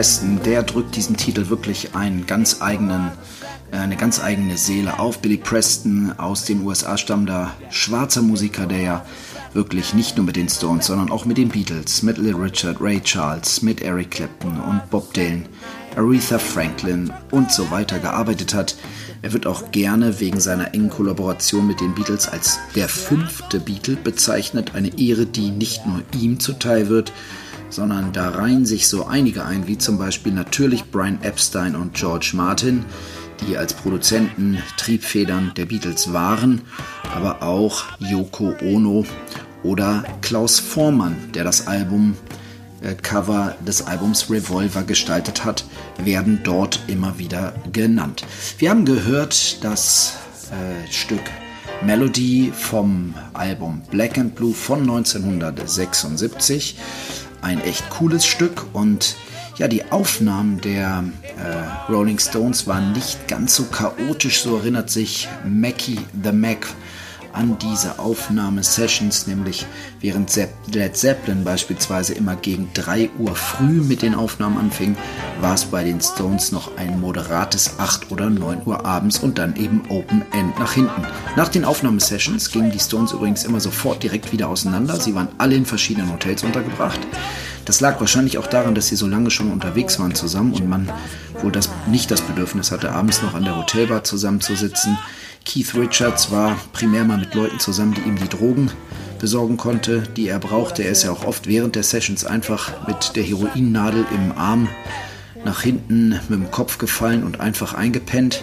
Preston, 0.00 0.40
der 0.46 0.62
drückt 0.62 0.96
diesen 0.96 1.18
Titel 1.18 1.50
wirklich 1.50 1.94
einen 1.94 2.24
ganz 2.24 2.62
eigenen, 2.62 3.10
äh, 3.70 3.76
eine 3.76 3.96
ganz 3.96 4.18
eigene 4.18 4.56
Seele 4.56 4.98
auf. 4.98 5.18
Billy 5.18 5.36
Preston 5.36 6.14
aus 6.16 6.46
den 6.46 6.64
USA 6.64 6.96
stammender 6.96 7.50
schwarzer 7.68 8.22
Musiker, 8.22 8.64
der 8.64 8.80
ja 8.80 9.06
wirklich 9.52 9.92
nicht 9.92 10.16
nur 10.16 10.24
mit 10.24 10.36
den 10.36 10.48
Stones, 10.48 10.86
sondern 10.86 11.10
auch 11.10 11.26
mit 11.26 11.36
den 11.36 11.50
Beatles, 11.50 12.02
mit 12.02 12.16
Little 12.16 12.42
Richard, 12.42 12.80
Ray 12.80 13.02
Charles, 13.02 13.60
mit 13.60 13.82
Eric 13.82 14.12
Clapton 14.12 14.58
und 14.58 14.88
Bob 14.88 15.12
Dylan, 15.12 15.44
Aretha 15.94 16.38
Franklin 16.38 17.12
und 17.30 17.52
so 17.52 17.70
weiter 17.70 17.98
gearbeitet 17.98 18.54
hat. 18.54 18.76
Er 19.20 19.34
wird 19.34 19.46
auch 19.46 19.70
gerne 19.70 20.18
wegen 20.18 20.40
seiner 20.40 20.72
engen 20.72 20.88
Kollaboration 20.88 21.66
mit 21.66 21.82
den 21.82 21.94
Beatles 21.94 22.26
als 22.26 22.58
der 22.74 22.88
fünfte 22.88 23.60
Beatle 23.60 23.96
bezeichnet, 23.96 24.74
eine 24.74 24.98
Ehre, 24.98 25.26
die 25.26 25.50
nicht 25.50 25.84
nur 25.86 26.00
ihm 26.18 26.40
zuteil 26.40 26.88
wird, 26.88 27.12
sondern 27.70 28.12
da 28.12 28.30
reihen 28.30 28.66
sich 28.66 28.88
so 28.88 29.06
einige 29.06 29.44
ein, 29.44 29.66
wie 29.66 29.78
zum 29.78 29.96
Beispiel 29.96 30.32
natürlich 30.32 30.90
Brian 30.90 31.22
Epstein 31.22 31.74
und 31.74 31.94
George 31.94 32.32
Martin, 32.34 32.84
die 33.46 33.56
als 33.56 33.72
Produzenten 33.72 34.58
Triebfedern 34.76 35.52
der 35.56 35.66
Beatles 35.66 36.12
waren, 36.12 36.62
aber 37.14 37.42
auch 37.42 37.84
Yoko 37.98 38.54
Ono 38.62 39.06
oder 39.62 40.04
Klaus 40.20 40.58
Vormann, 40.58 41.16
der 41.34 41.44
das 41.44 41.66
Album 41.66 42.16
äh, 42.82 42.94
Cover 42.94 43.56
des 43.66 43.86
Albums 43.86 44.30
Revolver 44.30 44.82
gestaltet 44.82 45.44
hat, 45.44 45.64
werden 46.02 46.40
dort 46.44 46.80
immer 46.86 47.18
wieder 47.18 47.54
genannt. 47.72 48.24
Wir 48.58 48.70
haben 48.70 48.84
gehört 48.84 49.62
das 49.64 50.16
äh, 50.50 50.90
Stück 50.90 51.22
Melody 51.82 52.52
vom 52.54 53.14
Album 53.32 53.82
Black 53.90 54.18
and 54.18 54.34
Blue 54.34 54.52
von 54.52 54.80
1976 54.80 56.76
ein 57.42 57.60
echt 57.60 57.88
cooles 57.90 58.26
Stück 58.26 58.66
und 58.72 59.16
ja, 59.58 59.68
die 59.68 59.90
Aufnahmen 59.92 60.60
der 60.60 61.04
äh, 61.36 61.92
Rolling 61.92 62.18
Stones 62.18 62.66
waren 62.66 62.92
nicht 62.92 63.28
ganz 63.28 63.56
so 63.56 63.64
chaotisch, 63.64 64.40
so 64.40 64.56
erinnert 64.56 64.88
sich 64.90 65.28
Mackie 65.44 65.98
the 66.22 66.32
Mac 66.32 66.66
an 67.32 67.58
diese 67.58 67.98
Aufnahmesessions, 67.98 69.26
nämlich 69.26 69.66
während 70.00 70.34
Led 70.72 70.96
Zeppelin 70.96 71.44
beispielsweise 71.44 72.14
immer 72.14 72.36
gegen 72.36 72.70
3 72.74 73.10
Uhr 73.18 73.34
früh 73.34 73.82
mit 73.82 74.02
den 74.02 74.14
Aufnahmen 74.14 74.58
anfing, 74.58 74.96
war 75.40 75.54
es 75.54 75.66
bei 75.66 75.84
den 75.84 76.00
Stones 76.00 76.52
noch 76.52 76.76
ein 76.76 77.00
moderates 77.00 77.78
8 77.78 78.10
oder 78.10 78.30
9 78.30 78.62
Uhr 78.64 78.84
abends 78.84 79.18
und 79.18 79.38
dann 79.38 79.56
eben 79.56 79.82
Open 79.88 80.22
End 80.32 80.58
nach 80.58 80.72
hinten. 80.72 81.06
Nach 81.36 81.48
den 81.48 81.64
Aufnahmesessions 81.64 82.50
gingen 82.50 82.70
die 82.70 82.78
Stones 82.78 83.12
übrigens 83.12 83.44
immer 83.44 83.60
sofort 83.60 84.02
direkt 84.02 84.32
wieder 84.32 84.48
auseinander. 84.48 84.96
Sie 84.96 85.14
waren 85.14 85.28
alle 85.38 85.54
in 85.54 85.66
verschiedenen 85.66 86.12
Hotels 86.12 86.42
untergebracht. 86.42 87.00
Das 87.64 87.80
lag 87.80 88.00
wahrscheinlich 88.00 88.38
auch 88.38 88.46
daran, 88.46 88.74
dass 88.74 88.88
sie 88.88 88.96
so 88.96 89.06
lange 89.06 89.30
schon 89.30 89.52
unterwegs 89.52 89.98
waren 89.98 90.14
zusammen 90.14 90.54
und 90.54 90.68
man 90.68 90.90
wohl 91.42 91.52
das, 91.52 91.68
nicht 91.86 92.10
das 92.10 92.20
Bedürfnis 92.20 92.72
hatte, 92.72 92.92
abends 92.92 93.22
noch 93.22 93.34
an 93.34 93.44
der 93.44 93.56
Hotelbar 93.56 94.02
zusammenzusitzen. 94.04 94.98
Keith 95.44 95.74
Richards 95.74 96.30
war 96.30 96.56
primär 96.72 97.04
mal 97.04 97.18
mit 97.18 97.34
Leuten 97.34 97.58
zusammen, 97.58 97.94
die 97.94 98.02
ihm 98.02 98.16
die 98.16 98.28
Drogen 98.28 98.70
besorgen 99.18 99.56
konnte, 99.56 100.02
die 100.02 100.28
er 100.28 100.38
brauchte. 100.38 100.82
Er 100.82 100.90
ist 100.90 101.04
ja 101.04 101.10
auch 101.10 101.24
oft 101.24 101.46
während 101.46 101.76
der 101.76 101.82
Sessions 101.82 102.24
einfach 102.24 102.86
mit 102.86 103.16
der 103.16 103.22
Heroinnadel 103.22 104.04
im 104.14 104.32
Arm 104.36 104.68
nach 105.44 105.62
hinten 105.62 106.10
mit 106.10 106.30
dem 106.30 106.50
Kopf 106.50 106.78
gefallen 106.78 107.24
und 107.24 107.40
einfach 107.40 107.74
eingepennt. 107.74 108.42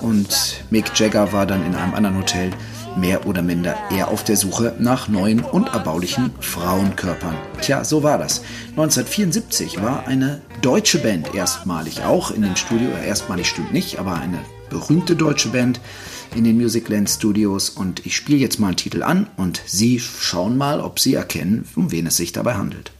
Und 0.00 0.64
Mick 0.70 0.98
Jagger 0.98 1.32
war 1.32 1.46
dann 1.46 1.64
in 1.64 1.74
einem 1.74 1.94
anderen 1.94 2.18
Hotel 2.18 2.50
mehr 2.96 3.26
oder 3.26 3.42
minder 3.42 3.76
eher 3.90 4.08
auf 4.08 4.24
der 4.24 4.36
Suche 4.36 4.74
nach 4.78 5.08
neuen 5.08 5.40
und 5.40 5.68
erbaulichen 5.68 6.30
Frauenkörpern. 6.40 7.36
Tja, 7.60 7.84
so 7.84 8.02
war 8.02 8.18
das. 8.18 8.42
1974 8.70 9.82
war 9.82 10.06
eine 10.06 10.40
deutsche 10.62 10.98
Band 10.98 11.34
erstmalig 11.34 12.02
auch 12.04 12.30
in 12.30 12.42
dem 12.42 12.56
Studio, 12.56 12.90
erstmalig 13.04 13.48
stimmt 13.48 13.72
nicht, 13.72 13.98
aber 13.98 14.14
eine 14.14 14.38
berühmte 14.70 15.16
deutsche 15.16 15.48
Band 15.48 15.80
in 16.34 16.44
den 16.44 16.56
Musicland 16.56 17.08
Studios 17.08 17.70
und 17.70 18.04
ich 18.04 18.16
spiele 18.16 18.38
jetzt 18.38 18.58
mal 18.58 18.68
einen 18.68 18.76
Titel 18.76 19.02
an 19.02 19.28
und 19.36 19.62
Sie 19.66 20.00
schauen 20.00 20.56
mal, 20.56 20.80
ob 20.80 20.98
Sie 20.98 21.14
erkennen, 21.14 21.66
um 21.76 21.92
wen 21.92 22.06
es 22.06 22.16
sich 22.16 22.32
dabei 22.32 22.54
handelt. 22.54 22.92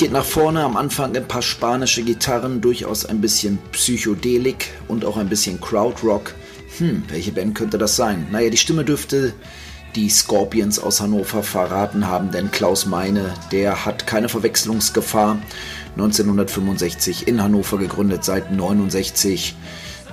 Geht 0.00 0.12
nach 0.12 0.24
vorne, 0.24 0.64
am 0.64 0.76
Anfang 0.76 1.16
ein 1.16 1.28
paar 1.28 1.42
spanische 1.42 2.02
Gitarren, 2.02 2.60
durchaus 2.60 3.04
ein 3.06 3.20
bisschen 3.20 3.58
Psychedelik 3.70 4.72
und 4.88 5.04
auch 5.04 5.16
ein 5.16 5.28
bisschen 5.28 5.60
Krautrock. 5.60 6.34
Hm, 6.78 7.04
welche 7.08 7.32
Band 7.32 7.54
könnte 7.54 7.78
das 7.78 7.96
sein? 7.96 8.26
Naja, 8.32 8.50
die 8.50 8.56
Stimme 8.56 8.84
dürfte 8.84 9.32
die 9.94 10.10
Scorpions 10.10 10.78
aus 10.78 11.00
Hannover 11.00 11.42
verraten 11.42 12.08
haben, 12.08 12.30
denn 12.30 12.50
Klaus 12.50 12.86
Meine, 12.86 13.34
der 13.52 13.84
hat 13.84 14.06
keine 14.06 14.28
Verwechslungsgefahr. 14.28 15.38
1965 15.92 17.28
in 17.28 17.42
Hannover 17.42 17.78
gegründet, 17.78 18.24
seit 18.24 18.52
69 18.52 19.54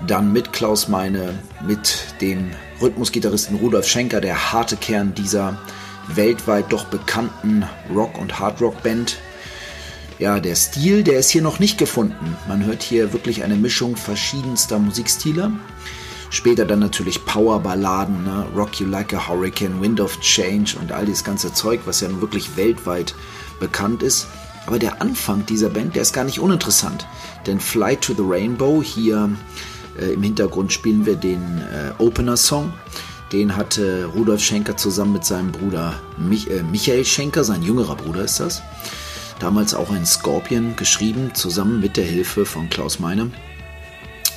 dann 0.06 0.32
mit 0.32 0.54
Klaus 0.54 0.88
Meine, 0.88 1.40
mit 1.66 1.98
dem 2.22 2.52
Rhythmusgitarristen 2.82 3.58
Rudolf 3.58 3.88
Schenker, 3.88 4.22
der 4.22 4.52
harte 4.52 4.78
Kern 4.78 5.14
dieser 5.16 5.60
weltweit 6.08 6.72
doch 6.72 6.86
bekannten 6.86 7.66
Rock- 7.94 8.18
und 8.18 8.40
Hardrock-Band 8.40 9.18
ja, 10.20 10.40
der 10.40 10.56
Stil, 10.56 11.04
der 11.04 11.20
ist 11.20 11.30
hier 11.30 11.44
noch 11.44 11.60
nicht 11.60 11.78
gefunden. 11.78 12.36
Man 12.48 12.66
hört 12.66 12.82
hier 12.82 13.14
wirklich 13.14 13.44
eine 13.44 13.56
Mischung 13.56 13.96
verschiedenster 13.96 14.80
Musikstile. 14.80 15.52
Später 16.30 16.66
dann 16.66 16.80
natürlich 16.80 17.24
Powerballaden, 17.24 18.24
ne? 18.24 18.46
Rock 18.56 18.80
You 18.80 18.88
Like 18.88 19.14
a 19.14 19.28
Hurricane, 19.28 19.80
Wind 19.80 20.02
of 20.02 20.20
Change 20.20 20.76
und 20.82 20.92
all 20.92 21.06
dieses 21.06 21.24
ganze 21.24 21.54
Zeug, 21.54 21.82
was 21.86 22.02
ja 22.02 22.10
nun 22.10 22.20
wirklich 22.20 22.58
weltweit 22.58 23.14
bekannt 23.60 24.04
ist. 24.04 24.28
Aber 24.66 24.80
der 24.80 25.02
Anfang 25.02 25.46
dieser 25.46 25.70
Band, 25.70 25.96
der 25.96 26.02
ist 26.02 26.14
gar 26.14 26.26
nicht 26.26 26.40
uninteressant. 26.40 27.08
Denn 27.46 27.60
Fly 27.60 27.96
to 27.96 28.14
the 28.14 28.24
Rainbow, 28.26 28.82
hier 28.84 29.30
äh, 29.98 30.14
im 30.14 30.24
Hintergrund 30.24 30.74
spielen 30.74 31.06
wir 31.06 31.16
den 31.16 31.60
äh, 31.60 32.04
Opener-Song. 32.04 32.74
Den 33.32 33.56
hatte 33.56 34.06
Rudolf 34.14 34.42
Schenker 34.42 34.76
zusammen 34.76 35.14
mit 35.14 35.26
seinem 35.26 35.52
Bruder 35.52 35.94
Mich 36.18 36.50
äh, 36.50 36.64
Michael 36.64 37.06
Schenker, 37.06 37.44
sein 37.44 37.62
jüngerer 37.62 37.96
Bruder 37.96 38.24
ist 38.24 38.40
das 38.40 38.62
damals 39.40 39.74
auch 39.74 39.92
ein 39.92 40.06
Scorpion 40.06 40.76
geschrieben, 40.76 41.32
zusammen 41.34 41.80
mit 41.80 41.98
der 41.98 42.06
Hilfe 42.06 42.46
von 42.46 42.70
Klaus 42.70 43.00
Meine. 43.00 43.32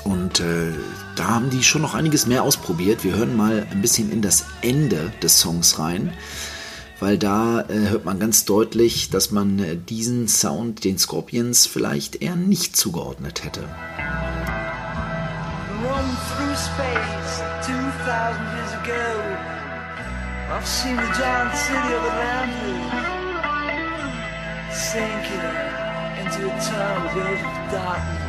Und 0.04 0.40
äh, 0.40 0.72
da 1.16 1.28
haben 1.28 1.50
die 1.50 1.62
schon 1.62 1.82
noch 1.82 1.94
einiges 1.94 2.26
mehr 2.26 2.42
ausprobiert. 2.42 3.04
Wir 3.04 3.16
hören 3.16 3.36
mal 3.36 3.66
ein 3.70 3.82
bisschen 3.82 4.10
in 4.10 4.22
das 4.22 4.46
Ende 4.62 5.12
des 5.22 5.38
Songs 5.38 5.78
rein, 5.78 6.12
weil 6.98 7.18
da 7.18 7.62
äh, 7.62 7.90
hört 7.90 8.04
man 8.04 8.18
ganz 8.18 8.44
deutlich, 8.44 9.10
dass 9.10 9.30
man 9.30 9.58
äh, 9.58 9.76
diesen 9.76 10.28
Sound 10.28 10.84
den 10.84 10.98
Scorpions 10.98 11.66
vielleicht 11.66 12.22
eher 12.22 12.36
nicht 12.36 12.76
zugeordnet 12.76 13.44
hätte. 13.44 13.60
Run 15.82 16.16
through 16.36 16.56
space 16.56 17.42
2000 17.62 18.40
years 18.56 18.72
ago 18.82 19.20
I've 20.52 20.66
seen 20.66 20.96
the 20.96 21.02
giant 21.16 21.56
city 21.56 21.94
of 21.94 22.04
Atlantis 22.04 23.19
sinking 24.72 25.40
into 26.20 26.46
a 26.46 26.61
tunnel 26.61 27.20
of 27.20 27.40
darkness. 27.72 28.26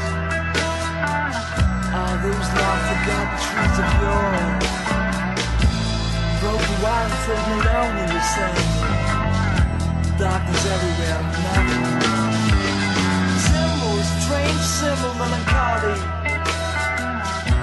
those 2.23 2.49
long 2.55 2.81
forgotten 2.87 3.37
trees 3.41 3.79
of 3.79 3.91
yours? 4.03 4.50
Feels 6.81 7.47
me 7.47 7.55
alone 7.61 7.97
in 7.99 8.09
the 8.09 8.23
sun. 8.33 8.55
Darkness 10.19 10.65
everywhere, 10.75 11.21
nothing. 11.45 11.85
Symbols, 13.49 14.09
strange 14.23 14.65
symbol, 14.79 15.15
melancholy. 15.21 15.95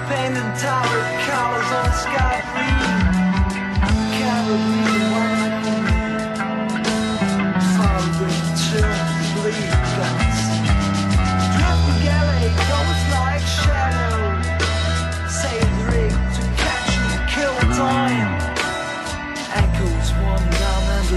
Painted 0.08 0.50
tower 0.62 1.02
colors 1.26 1.70
on 1.80 1.90
sky. 2.04 2.36
Carol 4.14 4.58
the 4.86 5.04
one 5.14 5.57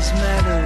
endless 0.02 0.14
meadow. 0.14 0.62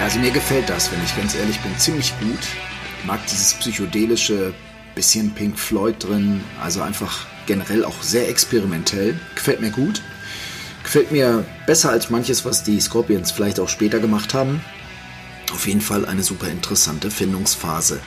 Also 0.00 0.18
mir 0.18 0.30
gefällt 0.30 0.68
das, 0.68 0.92
wenn 0.92 1.02
ich 1.02 1.16
ganz 1.16 1.34
ehrlich 1.34 1.58
bin, 1.60 1.76
ziemlich 1.78 2.12
gut. 2.20 2.38
Ich 3.00 3.04
mag 3.06 3.20
dieses 3.26 3.54
psychedelische, 3.54 4.52
bisschen 4.94 5.32
Pink 5.34 5.58
Floyd 5.58 5.96
drin, 5.98 6.42
also 6.62 6.82
einfach 6.82 7.26
generell 7.46 7.84
auch 7.84 8.02
sehr 8.02 8.28
experimentell. 8.28 9.18
Gefällt 9.34 9.60
mir 9.60 9.70
gut. 9.70 10.02
Gefällt 10.82 11.10
mir 11.10 11.44
besser 11.66 11.90
als 11.90 12.10
manches, 12.10 12.44
was 12.44 12.62
die 12.62 12.78
Scorpions 12.80 13.32
vielleicht 13.32 13.58
auch 13.58 13.70
später 13.70 13.98
gemacht 13.98 14.34
haben. 14.34 14.62
Auf 15.52 15.66
jeden 15.66 15.80
Fall 15.80 16.04
eine 16.04 16.22
super 16.22 16.48
interessante 16.48 17.10
Findungsphase. 17.10 18.00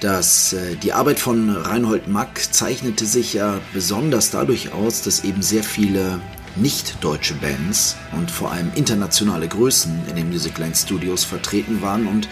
Das, 0.00 0.52
äh, 0.52 0.76
die 0.76 0.92
Arbeit 0.92 1.18
von 1.18 1.50
Reinhold 1.50 2.06
Mack 2.06 2.40
zeichnete 2.52 3.04
sich 3.04 3.34
ja 3.34 3.60
besonders 3.72 4.30
dadurch 4.30 4.72
aus, 4.72 5.02
dass 5.02 5.24
eben 5.24 5.42
sehr 5.42 5.64
viele 5.64 6.20
nicht-deutsche 6.56 7.34
Bands 7.34 7.96
und 8.12 8.30
vor 8.30 8.52
allem 8.52 8.70
internationale 8.74 9.48
Größen 9.48 10.06
in 10.08 10.16
den 10.16 10.30
Musicland 10.30 10.76
Studios 10.76 11.24
vertreten 11.24 11.82
waren 11.82 12.06
und 12.06 12.28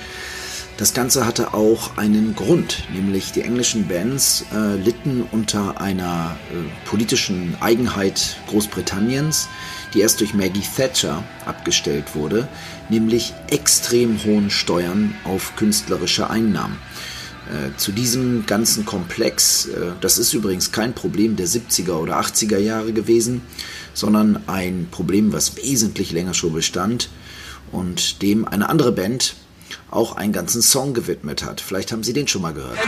das 0.79 0.93
Ganze 0.93 1.25
hatte 1.25 1.55
auch 1.55 1.97
einen 1.97 2.37
Grund, 2.37 2.85
nämlich 2.93 3.33
die 3.33 3.41
englischen 3.41 3.89
Bands 3.89 4.45
äh, 4.55 4.77
litten 4.77 5.27
unter 5.33 5.81
einer 5.81 6.37
äh, 6.53 6.87
politischen 6.87 7.57
Eigenheit 7.61 8.37
Großbritanniens, 8.49 9.49
die 9.95 10.01
erst 10.01 10.21
durch 10.21 10.35
Maggie 10.35 10.61
Thatcher 10.77 11.25
abgestellt 11.47 12.15
wurde, 12.15 12.47
nämlich 12.91 13.33
extrem 13.49 14.23
hohen 14.25 14.51
Steuern 14.51 15.15
auf 15.25 15.57
künstlerische 15.57 16.29
Einnahmen. 16.29 16.77
Äh, 17.47 17.77
zu 17.77 17.93
diesem 17.93 18.45
ganzen 18.47 18.85
Komplex, 18.85 19.67
äh, 19.67 19.93
das 20.01 20.19
ist 20.19 20.33
übrigens 20.33 20.73
kein 20.73 20.95
Problem 20.95 21.37
der 21.37 21.47
70er 21.47 21.93
oder 21.93 22.19
80er 22.19 22.59
Jahre 22.59 22.93
gewesen, 22.93 23.43
sondern 23.95 24.43
ein 24.49 24.89
Problem, 24.91 25.33
was 25.33 25.57
wesentlich 25.57 26.11
länger 26.11 26.35
schon 26.35 26.53
bestand 26.53 27.09
und 27.71 28.21
dem 28.23 28.49
eine 28.49 28.69
andere 28.69 28.91
Band 28.91 29.37
auch 29.91 30.17
einen 30.17 30.33
ganzen 30.33 30.61
Song 30.61 30.93
gewidmet 30.93 31.45
hat. 31.45 31.61
Vielleicht 31.61 31.93
haben 31.93 32.03
Sie 32.03 32.13
den 32.13 32.27
schon 32.27 32.43
mal 32.43 32.53
gehört. 32.53 32.79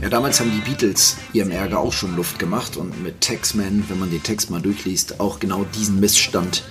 Ja, 0.00 0.08
damals 0.08 0.40
haben 0.40 0.50
die 0.50 0.68
Beatles 0.68 1.16
ihrem 1.32 1.52
Ärger 1.52 1.78
auch 1.78 1.92
schon 1.92 2.16
Luft 2.16 2.40
gemacht 2.40 2.76
und 2.76 3.00
mit 3.04 3.20
Taxman, 3.20 3.84
wenn 3.88 4.00
man 4.00 4.10
den 4.10 4.22
Text 4.22 4.50
mal 4.50 4.60
durchliest, 4.60 5.20
auch 5.20 5.38
genau 5.38 5.64
diesen 5.76 6.00
Missstand 6.00 6.64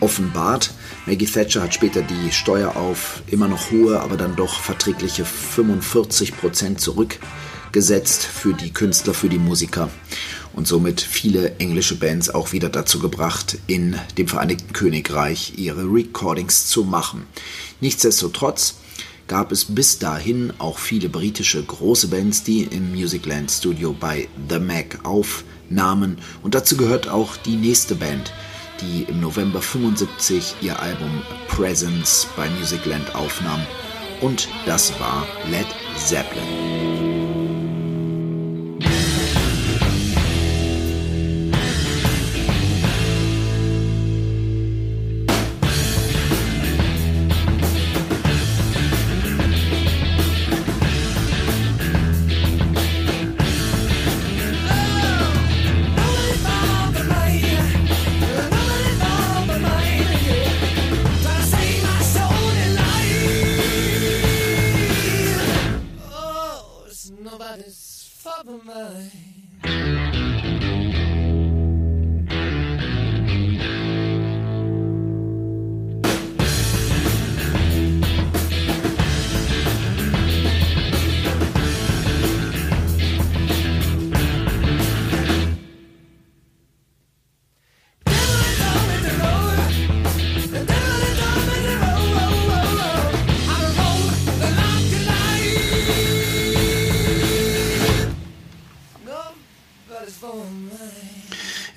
offenbart. 0.00 0.72
Maggie 1.06 1.26
Thatcher 1.26 1.62
hat 1.62 1.74
später 1.74 2.02
die 2.02 2.32
Steuer 2.32 2.76
auf 2.76 3.22
immer 3.26 3.48
noch 3.48 3.70
hohe, 3.70 4.00
aber 4.00 4.16
dann 4.16 4.36
doch 4.36 4.60
verträgliche 4.60 5.24
45 5.24 6.36
Prozent 6.36 6.80
zurückgesetzt 6.80 8.24
für 8.24 8.54
die 8.54 8.72
Künstler, 8.72 9.14
für 9.14 9.28
die 9.28 9.38
Musiker 9.38 9.90
und 10.52 10.66
somit 10.66 11.00
viele 11.00 11.56
englische 11.58 11.96
Bands 11.96 12.30
auch 12.30 12.52
wieder 12.52 12.68
dazu 12.68 12.98
gebracht, 12.98 13.58
in 13.66 13.96
dem 14.18 14.28
Vereinigten 14.28 14.72
Königreich 14.72 15.54
ihre 15.56 15.84
Recordings 15.84 16.66
zu 16.66 16.84
machen. 16.84 17.26
Nichtsdestotrotz 17.80 18.76
gab 19.26 19.52
es 19.52 19.64
bis 19.64 19.98
dahin 19.98 20.52
auch 20.58 20.78
viele 20.78 21.08
britische 21.08 21.62
große 21.62 22.08
Bands, 22.08 22.42
die 22.42 22.64
im 22.64 22.92
Musicland 22.92 23.50
Studio 23.50 23.94
bei 23.98 24.28
The 24.48 24.58
Mac 24.58 24.98
aufnahmen. 25.04 26.18
Und 26.42 26.56
dazu 26.56 26.76
gehört 26.76 27.08
auch 27.08 27.36
die 27.36 27.54
nächste 27.54 27.94
Band, 27.94 28.32
die 28.80 29.02
im 29.08 29.20
November 29.20 29.60
75 29.60 30.56
ihr 30.60 30.80
Album 30.80 31.22
Presence 31.48 32.26
bei 32.36 32.48
Musicland 32.50 33.14
aufnahm. 33.14 33.66
Und 34.20 34.48
das 34.66 34.98
war 35.00 35.26
Led 35.50 35.66
Zeppelin. 35.96 37.19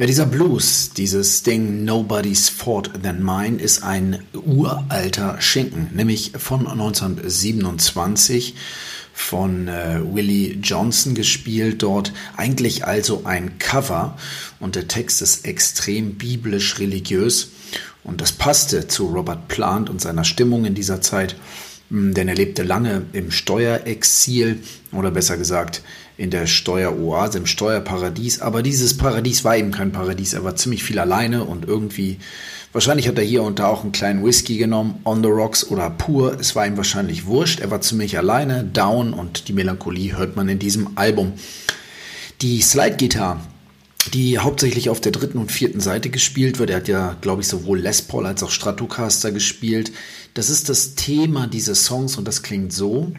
Ja, 0.04 0.08
dieser 0.08 0.26
Blues, 0.26 0.90
dieses 0.90 1.44
Ding 1.44 1.86
Nobody's 1.86 2.50
Fault 2.50 2.92
Than 3.04 3.24
Mine, 3.24 3.58
ist 3.58 3.84
ein 3.84 4.22
uralter 4.34 5.40
Schinken, 5.40 5.92
nämlich 5.94 6.34
von 6.38 6.68
1927 6.68 8.56
von 9.14 9.70
äh, 9.70 10.02
Willie 10.04 10.56
Johnson 10.62 11.16
gespielt 11.16 11.84
dort. 11.84 12.12
Eigentlich 12.36 12.86
also 12.86 13.22
ein 13.24 13.60
Cover 13.60 14.18
und 14.60 14.76
der 14.76 14.90
Text 14.90 15.22
ist 15.22 15.46
extrem 15.46 16.16
biblisch-religiös 16.16 17.52
und 18.04 18.20
das 18.20 18.34
passte 18.34 18.90
zu 18.90 19.06
Robert 19.08 19.48
Plant 19.48 19.90
und 19.90 20.02
seiner 20.02 20.26
Stimmung 20.26 20.66
in 20.66 20.76
dieser 20.76 21.00
Zeit, 21.00 21.38
denn 21.94 22.28
er 22.28 22.34
lebte 22.34 22.64
lange 22.64 23.04
im 23.14 23.30
Steuerexil 23.30 24.64
oder 24.92 25.12
besser 25.12 25.38
gesagt 25.38 25.84
in 26.18 26.32
der 26.32 26.48
Steueroase, 26.48 27.38
im 27.38 27.46
Steuerparadies. 27.46 28.42
Aber 28.42 28.64
dieses 28.64 28.98
Paradies 28.98 29.44
war 29.44 29.58
eben 29.58 29.72
kein 29.72 29.92
Paradies. 29.92 30.34
Er 30.34 30.44
war 30.44 30.56
ziemlich 30.56 30.84
viel 30.84 30.98
alleine 30.98 31.44
und 31.44 31.66
irgendwie, 31.66 32.18
wahrscheinlich 32.72 33.08
hat 33.08 33.20
er 33.20 33.24
hier 33.24 33.44
und 33.44 33.60
da 33.60 33.68
auch 33.68 33.84
einen 33.84 33.92
kleinen 33.92 34.26
Whisky 34.26 34.58
genommen, 34.58 35.02
on 35.06 35.22
the 35.22 35.30
rocks 35.30 35.70
oder 35.70 35.92
pur. 35.92 36.40
Es 36.40 36.56
war 36.56 36.66
ihm 36.66 36.78
wahrscheinlich 36.78 37.28
wurscht. 37.28 37.60
Er 37.60 37.70
war 37.70 37.82
ziemlich 37.82 38.18
alleine, 38.18 38.64
down 38.64 39.14
und 39.14 39.48
die 39.48 39.54
Melancholie 39.54 40.18
hört 40.18 40.36
man 40.36 40.50
in 40.50 40.58
diesem 40.58 40.98
Album. 40.98 41.34
Die 42.42 42.60
Slide-Gitarre 42.62 43.40
die 44.12 44.40
hauptsächlich 44.40 44.90
auf 44.90 45.02
der 45.02 45.12
dritten 45.12 45.38
und 45.38 45.52
vierten 45.52 45.80
Seite 45.80 46.10
gespielt 46.10 46.60
wird. 46.60 46.70
Er 46.70 46.78
hat 46.78 46.88
ja, 46.88 47.16
glaube 47.22 47.42
ich, 47.42 47.48
sowohl 47.48 47.80
Les 47.80 48.02
Paul 48.02 48.26
als 48.26 48.44
auch 48.44 48.52
Stratocaster 48.52 49.32
gespielt. 49.32 49.92
Das 50.34 50.50
ist 50.50 50.70
das 50.70 50.96
Thema 50.96 51.48
dieses 51.48 51.86
Songs 51.86 52.18
und 52.18 52.28
das 52.28 52.44
klingt 52.44 52.74
so. 52.74 53.12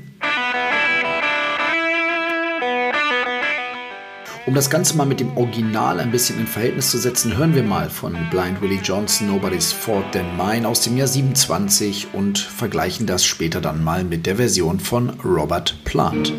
Um 4.47 4.55
das 4.55 4.69
Ganze 4.69 4.95
mal 4.97 5.07
mit 5.07 5.21
dem 5.21 5.35
Original 5.39 6.01
ein 6.01 6.11
bisschen 6.11 6.39
in 6.39 6.47
Verhältnis 6.47 6.91
zu 6.91 6.99
setzen, 6.99 7.37
hören 7.37 7.55
wir 7.55 7.63
mal 7.63 7.89
von 7.89 8.15
Blind 8.31 8.61
Willie 8.61 8.81
Johnson 8.83 9.29
Nobody's 9.29 9.73
Fault 9.73 10.13
Than 10.13 10.37
Mine 10.37 10.69
aus 10.69 10.83
dem 10.83 10.99
Jahr 10.99 11.09
27 11.09 12.09
und 12.13 12.39
vergleichen 12.39 13.07
das 13.07 13.25
später 13.25 13.63
dann 13.63 13.83
mal 13.83 14.05
mit 14.05 14.27
der 14.27 14.37
Version 14.37 14.81
von 14.81 15.19
Robert 15.21 15.83
Plant. 15.85 16.35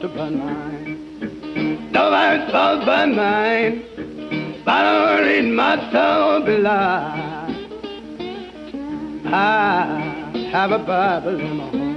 Nobody's 0.00 0.10
fault 0.16 0.16
but 0.16 0.32
mine. 0.32 1.92
Nobody's 1.92 2.50
fault 2.50 2.84
but 2.84 3.06
mine. 3.06 3.82
But 4.64 4.72
I 4.72 5.40
need 5.40 5.52
my 5.52 5.92
soul 5.92 6.40
belie. 6.40 7.64
I 9.26 10.48
have 10.50 10.72
a 10.72 10.78
Bible 10.78 11.40
in 11.40 11.56
my 11.58 11.70
home. 11.70 11.94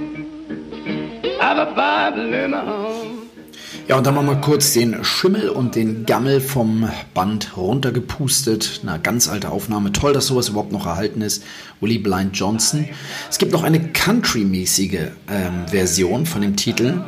Ja, 3.88 3.96
und 3.96 4.06
dann 4.06 4.14
wir 4.26 4.36
kurz 4.36 4.74
den 4.74 5.02
Schimmel 5.02 5.48
und 5.48 5.74
den 5.74 6.04
Gammel 6.04 6.42
vom 6.42 6.90
Band 7.14 7.56
runtergepustet. 7.56 8.82
Eine 8.82 9.00
ganz 9.00 9.30
alte 9.30 9.50
Aufnahme. 9.50 9.92
Toll, 9.92 10.12
dass 10.12 10.26
sowas 10.26 10.50
überhaupt 10.50 10.72
noch 10.72 10.84
erhalten 10.84 11.22
ist. 11.22 11.42
Willie 11.80 11.98
Blind 11.98 12.36
Johnson. 12.36 12.86
Es 13.30 13.38
gibt 13.38 13.52
noch 13.52 13.62
eine 13.62 13.80
Country-mäßige 13.80 15.12
ähm, 15.30 15.68
Version 15.68 16.26
von 16.26 16.42
dem 16.42 16.56
Titel, 16.56 17.02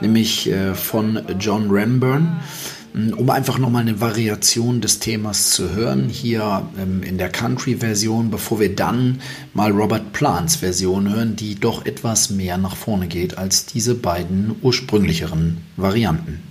nämlich 0.00 0.48
äh, 0.48 0.74
von 0.74 1.20
John 1.38 1.66
Ramburn 1.70 2.40
um 3.16 3.28
einfach 3.28 3.58
nochmal 3.58 3.82
eine 3.82 4.00
Variation 4.00 4.80
des 4.80 5.00
Themas 5.00 5.50
zu 5.50 5.74
hören, 5.74 6.08
hier 6.08 6.66
ähm, 6.78 7.02
in 7.02 7.18
der 7.18 7.28
Country-Version, 7.28 8.30
bevor 8.30 8.58
wir 8.58 8.74
dann 8.74 9.20
mal 9.52 9.70
Robert 9.70 10.12
Plants 10.14 10.56
Version 10.56 11.12
hören, 11.12 11.36
die 11.36 11.56
doch 11.56 11.84
etwas 11.84 12.30
mehr 12.30 12.56
nach 12.56 12.74
vorne 12.74 13.06
geht 13.06 13.36
als 13.36 13.66
diese 13.66 13.94
beiden 13.94 14.56
ursprünglicheren 14.62 15.58
Varianten. 15.76 16.42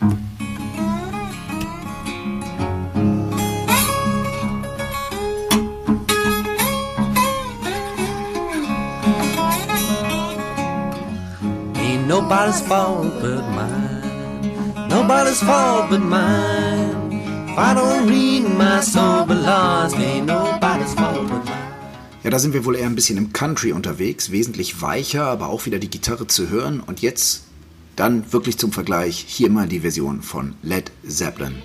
Ain't 0.00 0.87
nobody's 12.28 12.60
fault 12.60 13.22
but 13.22 13.42
mine. 13.56 14.88
Nobody's 14.88 15.40
fault 15.40 15.88
but 15.88 16.00
mine. 16.00 17.12
If 17.48 17.58
I 17.58 17.72
don't 17.74 18.06
read 18.06 18.42
my 18.58 18.80
soul 18.80 19.24
belongs, 19.24 19.94
ain't 19.94 20.26
nobody's 20.26 20.92
fault 20.94 21.26
but 21.28 21.44
mine. 21.46 21.68
Ja, 22.22 22.30
da 22.30 22.38
sind 22.38 22.52
wir 22.52 22.66
wohl 22.66 22.76
eher 22.76 22.86
ein 22.86 22.94
bisschen 22.94 23.16
im 23.16 23.32
Country 23.32 23.72
unterwegs, 23.72 24.30
wesentlich 24.30 24.82
weicher, 24.82 25.24
aber 25.24 25.48
auch 25.48 25.64
wieder 25.64 25.78
die 25.78 25.88
Gitarre 25.88 26.26
zu 26.26 26.50
hören. 26.50 26.80
Und 26.80 27.00
jetzt 27.00 27.44
dann 27.96 28.30
wirklich 28.30 28.58
zum 28.58 28.72
Vergleich 28.72 29.24
hier 29.26 29.48
mal 29.48 29.66
die 29.66 29.80
Version 29.80 30.20
von 30.20 30.54
Led 30.62 30.92
Zeppelin. 31.06 31.62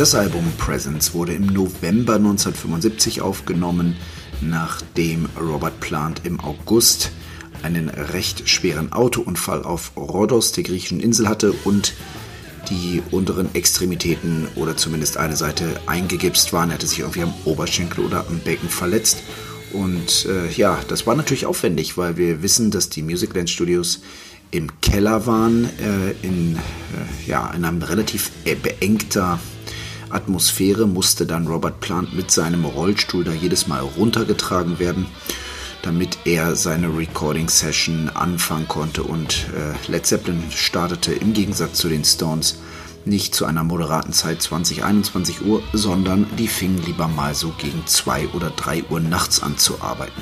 Das 0.00 0.14
Album 0.14 0.50
Presence 0.56 1.12
wurde 1.12 1.34
im 1.34 1.44
November 1.44 2.14
1975 2.14 3.20
aufgenommen, 3.20 3.96
nachdem 4.40 5.28
Robert 5.38 5.78
Plant 5.80 6.22
im 6.24 6.40
August 6.40 7.12
einen 7.62 7.90
recht 7.90 8.48
schweren 8.48 8.94
Autounfall 8.94 9.62
auf 9.62 9.92
Rhodos, 9.98 10.52
der 10.52 10.64
griechischen 10.64 11.00
Insel, 11.00 11.28
hatte 11.28 11.52
und 11.64 11.92
die 12.70 13.02
unteren 13.10 13.54
Extremitäten 13.54 14.48
oder 14.56 14.74
zumindest 14.74 15.18
eine 15.18 15.36
Seite 15.36 15.78
eingegipst 15.84 16.54
waren. 16.54 16.70
Er 16.70 16.76
hatte 16.76 16.86
sich 16.86 17.00
irgendwie 17.00 17.24
am 17.24 17.34
Oberschenkel 17.44 18.02
oder 18.02 18.26
am 18.26 18.38
Becken 18.38 18.70
verletzt. 18.70 19.18
Und 19.74 20.24
äh, 20.24 20.50
ja, 20.52 20.78
das 20.88 21.06
war 21.06 21.14
natürlich 21.14 21.44
aufwendig, 21.44 21.98
weil 21.98 22.16
wir 22.16 22.42
wissen, 22.42 22.70
dass 22.70 22.88
die 22.88 23.02
Musicland 23.02 23.50
Studios 23.50 24.00
im 24.50 24.80
Keller 24.80 25.26
waren, 25.26 25.66
äh, 25.78 26.26
in 26.26 26.56
äh, 26.56 27.28
ja, 27.28 27.50
einem 27.50 27.82
relativ 27.82 28.30
äh, 28.46 28.54
beengter 28.54 29.38
Atmosphäre 30.10 30.86
musste 30.86 31.26
dann 31.26 31.46
Robert 31.46 31.80
Plant 31.80 32.14
mit 32.14 32.30
seinem 32.30 32.64
Rollstuhl 32.64 33.24
da 33.24 33.32
jedes 33.32 33.66
Mal 33.66 33.80
runtergetragen 33.80 34.78
werden, 34.78 35.06
damit 35.82 36.18
er 36.24 36.56
seine 36.56 36.96
Recording 36.96 37.48
Session 37.48 38.10
anfangen 38.10 38.68
konnte. 38.68 39.02
Und 39.02 39.46
äh, 39.56 39.90
Led 39.90 40.06
Zeppelin 40.06 40.42
startete 40.54 41.12
im 41.12 41.32
Gegensatz 41.32 41.78
zu 41.78 41.88
den 41.88 42.04
Stones 42.04 42.58
nicht 43.04 43.34
zu 43.34 43.46
einer 43.46 43.64
moderaten 43.64 44.12
Zeit 44.12 44.42
20, 44.42 44.84
21 44.84 45.42
Uhr, 45.44 45.62
sondern 45.72 46.26
die 46.38 46.48
fingen 46.48 46.82
lieber 46.84 47.08
mal 47.08 47.34
so 47.34 47.52
gegen 47.58 47.86
2 47.86 48.28
oder 48.28 48.50
3 48.50 48.84
Uhr 48.90 49.00
nachts 49.00 49.42
an 49.42 49.56
zu 49.58 49.80
arbeiten. 49.80 50.20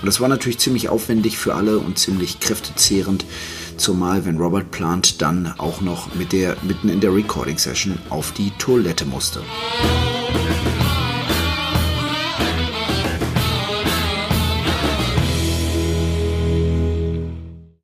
Und 0.00 0.06
das 0.06 0.20
war 0.20 0.28
natürlich 0.28 0.58
ziemlich 0.58 0.88
aufwendig 0.88 1.38
für 1.38 1.54
alle 1.54 1.78
und 1.78 1.98
ziemlich 1.98 2.40
kräftezehrend, 2.40 3.24
zumal 3.76 4.24
wenn 4.24 4.38
Robert 4.38 4.70
Plant 4.70 5.20
dann 5.22 5.54
auch 5.58 5.80
noch 5.80 6.14
mit 6.14 6.32
der, 6.32 6.56
mitten 6.62 6.88
in 6.88 7.00
der 7.00 7.14
Recording 7.14 7.58
Session 7.58 7.98
auf 8.10 8.32
die 8.32 8.50
Toilette 8.58 9.04
musste. 9.04 9.40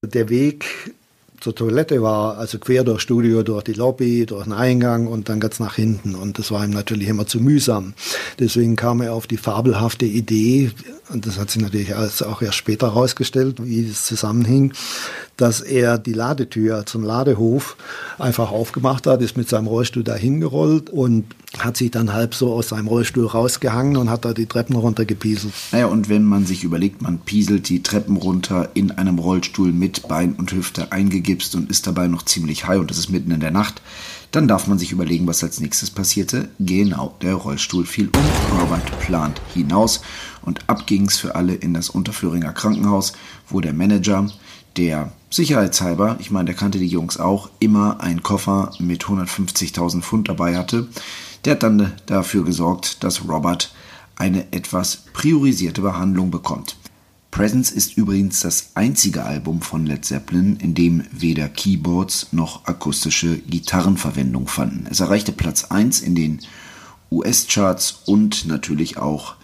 Der 0.02 0.28
Weg 0.28 0.92
zur 1.42 1.54
Toilette 1.54 2.00
war 2.02 2.38
also 2.38 2.58
quer 2.58 2.84
durchs 2.84 3.02
Studio, 3.02 3.42
durch 3.42 3.64
die 3.64 3.72
Lobby, 3.72 4.26
durch 4.26 4.44
den 4.44 4.52
Eingang 4.52 5.08
und 5.08 5.28
dann 5.28 5.40
ganz 5.40 5.58
nach 5.58 5.74
hinten. 5.74 6.14
Und 6.14 6.38
das 6.38 6.52
war 6.52 6.64
ihm 6.64 6.70
natürlich 6.70 7.08
immer 7.08 7.26
zu 7.26 7.40
mühsam. 7.40 7.94
Deswegen 8.38 8.76
kam 8.76 9.00
er 9.00 9.12
auf 9.12 9.26
die 9.26 9.36
fabelhafte 9.36 10.06
Idee, 10.06 10.70
und 11.08 11.26
das 11.26 11.38
hat 11.38 11.50
sich 11.50 11.60
natürlich 11.60 11.94
auch 11.94 12.42
erst 12.42 12.56
später 12.56 12.94
herausgestellt, 12.94 13.56
wie 13.64 13.86
das 13.86 14.04
zusammenhing, 14.06 14.72
dass 15.42 15.60
er 15.60 15.98
die 15.98 16.12
Ladetür 16.12 16.86
zum 16.86 17.02
Ladehof 17.02 17.76
einfach 18.16 18.52
aufgemacht 18.52 19.08
hat, 19.08 19.20
ist 19.22 19.36
mit 19.36 19.48
seinem 19.48 19.66
Rollstuhl 19.66 20.04
dahin 20.04 20.38
gerollt 20.38 20.88
und 20.88 21.24
hat 21.58 21.76
sich 21.76 21.90
dann 21.90 22.12
halb 22.12 22.36
so 22.36 22.52
aus 22.52 22.68
seinem 22.68 22.86
Rollstuhl 22.86 23.26
rausgehangen 23.26 23.96
und 23.96 24.08
hat 24.08 24.24
da 24.24 24.34
die 24.34 24.46
Treppen 24.46 24.76
runtergepieselt. 24.76 25.52
Naja, 25.72 25.86
und 25.86 26.08
wenn 26.08 26.22
man 26.22 26.46
sich 26.46 26.62
überlegt, 26.62 27.02
man 27.02 27.18
pieselt 27.18 27.68
die 27.68 27.82
Treppen 27.82 28.16
runter 28.16 28.70
in 28.74 28.92
einem 28.92 29.18
Rollstuhl 29.18 29.72
mit 29.72 30.06
Bein 30.06 30.34
und 30.34 30.52
Hüfte 30.52 30.92
eingegipst 30.92 31.56
und 31.56 31.68
ist 31.68 31.88
dabei 31.88 32.06
noch 32.06 32.22
ziemlich 32.22 32.68
high 32.68 32.78
und 32.78 32.88
das 32.88 32.98
ist 32.98 33.10
mitten 33.10 33.32
in 33.32 33.40
der 33.40 33.50
Nacht, 33.50 33.82
Dann 34.32 34.48
darf 34.48 34.66
man 34.66 34.78
sich 34.78 34.92
überlegen, 34.92 35.26
was 35.26 35.44
als 35.44 35.60
nächstes 35.60 35.90
passierte. 35.90 36.48
Genau, 36.58 37.14
der 37.20 37.34
Rollstuhl 37.34 37.84
fiel 37.84 38.08
um, 38.16 38.58
Robert 38.58 38.98
plant 39.00 39.42
hinaus 39.52 40.00
und 40.40 40.70
ab 40.70 40.86
ging's 40.86 41.18
für 41.18 41.34
alle 41.34 41.54
in 41.54 41.74
das 41.74 41.90
Unterföhringer 41.90 42.54
Krankenhaus, 42.54 43.12
wo 43.50 43.60
der 43.60 43.74
Manager, 43.74 44.26
der 44.76 45.12
sicherheitshalber, 45.30 46.16
ich 46.20 46.30
meine, 46.30 46.46
der 46.46 46.54
kannte 46.54 46.78
die 46.78 46.86
Jungs 46.86 47.18
auch, 47.18 47.50
immer 47.58 48.00
einen 48.00 48.22
Koffer 48.22 48.72
mit 48.78 49.04
150.000 49.04 50.02
Pfund 50.02 50.28
dabei 50.28 50.56
hatte. 50.56 50.88
Der 51.44 51.54
hat 51.54 51.62
dann 51.62 51.92
dafür 52.06 52.44
gesorgt, 52.44 53.02
dass 53.02 53.28
Robert 53.28 53.74
eine 54.16 54.52
etwas 54.52 55.04
priorisierte 55.12 55.80
Behandlung 55.80 56.30
bekommt. 56.30 56.76
Presence 57.30 57.70
ist 57.70 57.96
übrigens 57.96 58.40
das 58.40 58.72
einzige 58.74 59.24
Album 59.24 59.62
von 59.62 59.86
Led 59.86 60.04
Zeppelin, 60.04 60.56
in 60.56 60.74
dem 60.74 61.04
weder 61.12 61.48
Keyboards 61.48 62.28
noch 62.32 62.66
akustische 62.66 63.38
Gitarrenverwendung 63.38 64.46
fanden. 64.48 64.86
Es 64.90 65.00
erreichte 65.00 65.32
Platz 65.32 65.64
1 65.64 66.02
in 66.02 66.14
den 66.14 66.40
US-Charts 67.10 68.02
und 68.04 68.46
natürlich 68.46 68.98
auch 68.98 69.36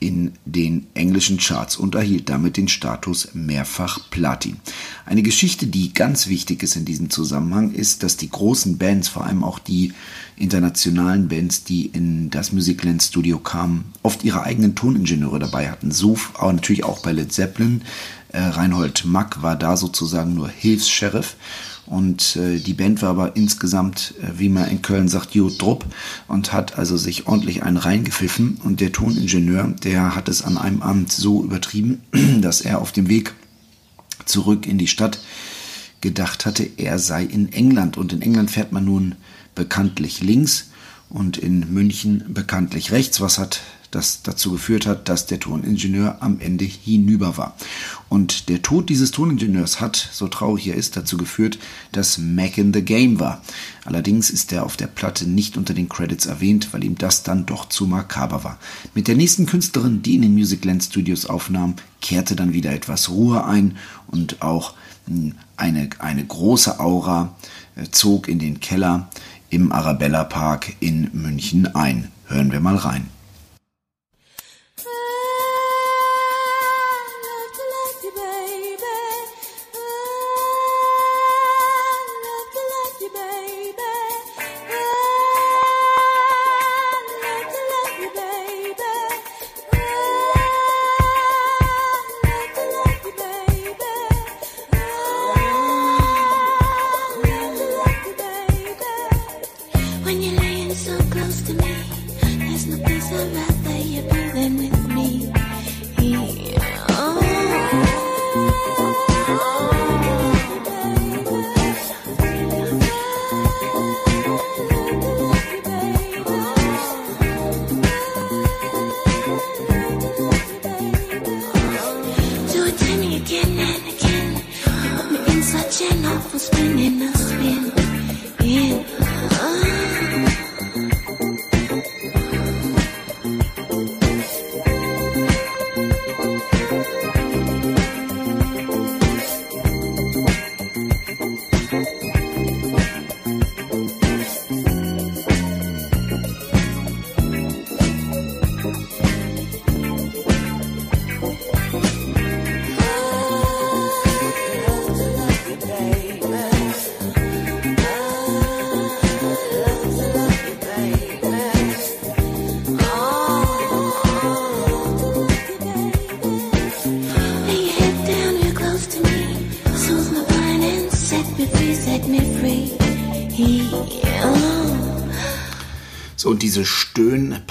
in 0.00 0.32
den 0.46 0.86
englischen 0.94 1.36
Charts 1.36 1.76
und 1.76 1.94
erhielt 1.94 2.30
damit 2.30 2.56
den 2.56 2.68
Status 2.68 3.28
mehrfach 3.34 4.00
Platin. 4.10 4.56
Eine 5.04 5.22
Geschichte, 5.22 5.66
die 5.66 5.92
ganz 5.92 6.26
wichtig 6.26 6.62
ist 6.62 6.74
in 6.74 6.86
diesem 6.86 7.10
Zusammenhang, 7.10 7.72
ist, 7.72 8.02
dass 8.02 8.16
die 8.16 8.30
großen 8.30 8.78
Bands, 8.78 9.08
vor 9.08 9.24
allem 9.24 9.44
auch 9.44 9.58
die 9.58 9.92
internationalen 10.36 11.28
Bands, 11.28 11.64
die 11.64 11.86
in 11.86 12.30
das 12.30 12.50
Musicland 12.52 13.02
Studio 13.02 13.38
kamen, 13.38 13.92
oft 14.02 14.24
ihre 14.24 14.42
eigenen 14.42 14.74
Toningenieure 14.74 15.38
dabei 15.38 15.70
hatten. 15.70 15.92
So, 15.92 16.16
aber 16.34 16.54
natürlich 16.54 16.84
auch 16.84 17.00
bei 17.02 17.12
Led 17.12 17.30
Zeppelin. 17.32 17.82
Äh, 18.32 18.40
Reinhold 18.40 19.04
Mack 19.04 19.42
war 19.42 19.56
da 19.56 19.76
sozusagen 19.76 20.34
nur 20.34 20.48
Hilfs-Sheriff 20.48 21.36
und 21.90 22.36
äh, 22.36 22.60
die 22.60 22.74
Band 22.74 23.02
war 23.02 23.10
aber 23.10 23.34
insgesamt, 23.34 24.14
äh, 24.22 24.38
wie 24.38 24.48
man 24.48 24.70
in 24.70 24.80
Köln 24.80 25.08
sagt, 25.08 25.34
Drupp 25.34 25.84
und 26.28 26.52
hat 26.52 26.78
also 26.78 26.96
sich 26.96 27.26
ordentlich 27.26 27.64
einen 27.64 27.78
reingepfiffen. 27.78 28.60
Und 28.62 28.80
der 28.80 28.92
Toningenieur, 28.92 29.74
der 29.82 30.14
hat 30.14 30.28
es 30.28 30.42
an 30.42 30.56
einem 30.56 30.82
Abend 30.82 31.10
so 31.10 31.42
übertrieben, 31.42 32.00
dass 32.40 32.60
er 32.60 32.80
auf 32.80 32.92
dem 32.92 33.08
Weg 33.08 33.34
zurück 34.24 34.68
in 34.68 34.78
die 34.78 34.86
Stadt 34.86 35.18
gedacht 36.00 36.46
hatte, 36.46 36.70
er 36.76 37.00
sei 37.00 37.24
in 37.24 37.52
England. 37.52 37.96
Und 37.96 38.12
in 38.12 38.22
England 38.22 38.52
fährt 38.52 38.70
man 38.70 38.84
nun 38.84 39.16
bekanntlich 39.56 40.20
links 40.20 40.70
und 41.08 41.38
in 41.38 41.74
München 41.74 42.22
bekanntlich 42.28 42.92
rechts, 42.92 43.20
was 43.20 43.36
hat 43.36 43.62
das 43.90 44.22
dazu 44.22 44.52
geführt 44.52 44.86
hat, 44.86 45.08
dass 45.08 45.26
der 45.26 45.40
Toningenieur 45.40 46.18
am 46.20 46.38
Ende 46.40 46.64
hinüber 46.64 47.36
war. 47.36 47.56
Und 48.08 48.48
der 48.48 48.62
Tod 48.62 48.88
dieses 48.88 49.10
Toningenieurs 49.10 49.80
hat, 49.80 50.08
so 50.12 50.28
traurig 50.28 50.68
er 50.68 50.74
ist, 50.74 50.96
dazu 50.96 51.16
geführt, 51.16 51.58
dass 51.92 52.18
Mac 52.18 52.56
in 52.58 52.72
the 52.72 52.82
Game 52.82 53.18
war. 53.18 53.42
Allerdings 53.84 54.30
ist 54.30 54.52
er 54.52 54.64
auf 54.64 54.76
der 54.76 54.86
Platte 54.86 55.28
nicht 55.28 55.56
unter 55.56 55.74
den 55.74 55.88
Credits 55.88 56.26
erwähnt, 56.26 56.72
weil 56.72 56.84
ihm 56.84 56.96
das 56.96 57.22
dann 57.24 57.46
doch 57.46 57.68
zu 57.68 57.86
makaber 57.86 58.44
war. 58.44 58.58
Mit 58.94 59.08
der 59.08 59.16
nächsten 59.16 59.46
Künstlerin, 59.46 60.02
die 60.02 60.16
in 60.16 60.22
den 60.22 60.34
Musicland 60.34 60.82
Studios 60.82 61.26
aufnahm, 61.26 61.74
kehrte 62.00 62.36
dann 62.36 62.52
wieder 62.52 62.72
etwas 62.72 63.10
Ruhe 63.10 63.44
ein 63.44 63.76
und 64.06 64.42
auch 64.42 64.74
hm, 65.06 65.34
eine, 65.56 65.90
eine 65.98 66.24
große 66.24 66.78
Aura 66.78 67.36
äh, 67.74 67.90
zog 67.90 68.28
in 68.28 68.38
den 68.38 68.60
Keller 68.60 69.08
im 69.50 69.72
Arabella 69.72 70.24
Park 70.24 70.74
in 70.78 71.10
München 71.12 71.74
ein. 71.74 72.08
Hören 72.26 72.52
wir 72.52 72.60
mal 72.60 72.76
rein. 72.76 73.08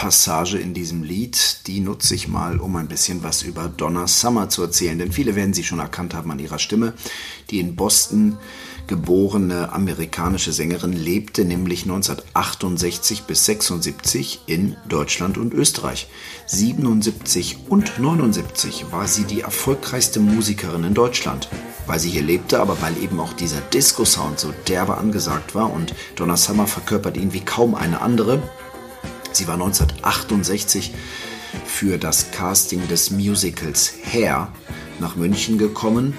Stöhnpassage 0.10 0.58
in 0.58 0.74
diesem 0.74 1.04
Lied, 1.04 1.68
die 1.68 1.82
nutze 1.82 2.16
ich 2.16 2.28
mal, 2.28 2.60
um 2.60 2.76
ein 2.78 2.88
bisschen 2.88 3.22
was 3.22 3.44
über 3.44 3.70
Donna 3.70 4.08
Summer 4.08 4.50
zu 4.50 4.64
erzählen. 4.64 4.98
Denn 4.98 5.12
viele 5.12 5.36
werden 5.36 5.54
sie 5.54 5.64
schon 5.64 5.80
erkannt 5.80 6.16
haben 6.16 6.32
an 6.32 6.40
ihrer 6.40 6.58
Stimme. 6.58 6.94
Die 7.52 7.60
in 7.60 7.76
Boston 7.76 8.38
geborene 8.88 9.72
amerikanische 9.72 10.52
Sängerin 10.52 10.94
lebte 10.94 11.46
nämlich 11.46 11.84
1968 11.84 13.24
bis 13.24 13.46
76 13.46 14.42
in 14.48 14.78
Deutschland 14.88 15.38
und 15.38 15.54
Österreich. 15.54 16.08
77 16.48 17.70
und 17.70 18.00
79 18.00 18.92
war 18.92 19.08
sie 19.08 19.26
die 19.26 19.42
erfolgreichste 19.42 20.20
Musikerin 20.20 20.86
in 20.86 20.96
Deutschland. 20.96 21.50
Weil 21.86 22.00
sie 22.00 22.10
hier 22.10 22.24
lebte, 22.24 22.60
aber 22.60 22.82
weil 22.82 22.98
eben 22.98 23.20
auch 23.20 23.34
dieser 23.34 23.62
Disco-Sound 23.62 24.40
so 24.40 24.54
derbe 24.68 24.98
angesagt 24.98 25.54
war 25.54 25.72
und 25.72 25.94
Donna 26.16 26.36
Summer 26.36 26.66
verkörpert 26.66 27.16
ihn 27.16 27.34
wie 27.34 27.42
kaum 27.42 27.76
eine 27.76 28.02
andere. 28.02 28.42
Sie 29.32 29.48
war 29.48 29.56
1968 29.56 30.94
für 31.66 31.98
das 31.98 32.32
Casting 32.32 32.88
des 32.88 33.12
Musicals 33.12 33.94
Hair 34.12 34.52
nach 35.00 35.16
München 35.16 35.58
gekommen 35.58 36.18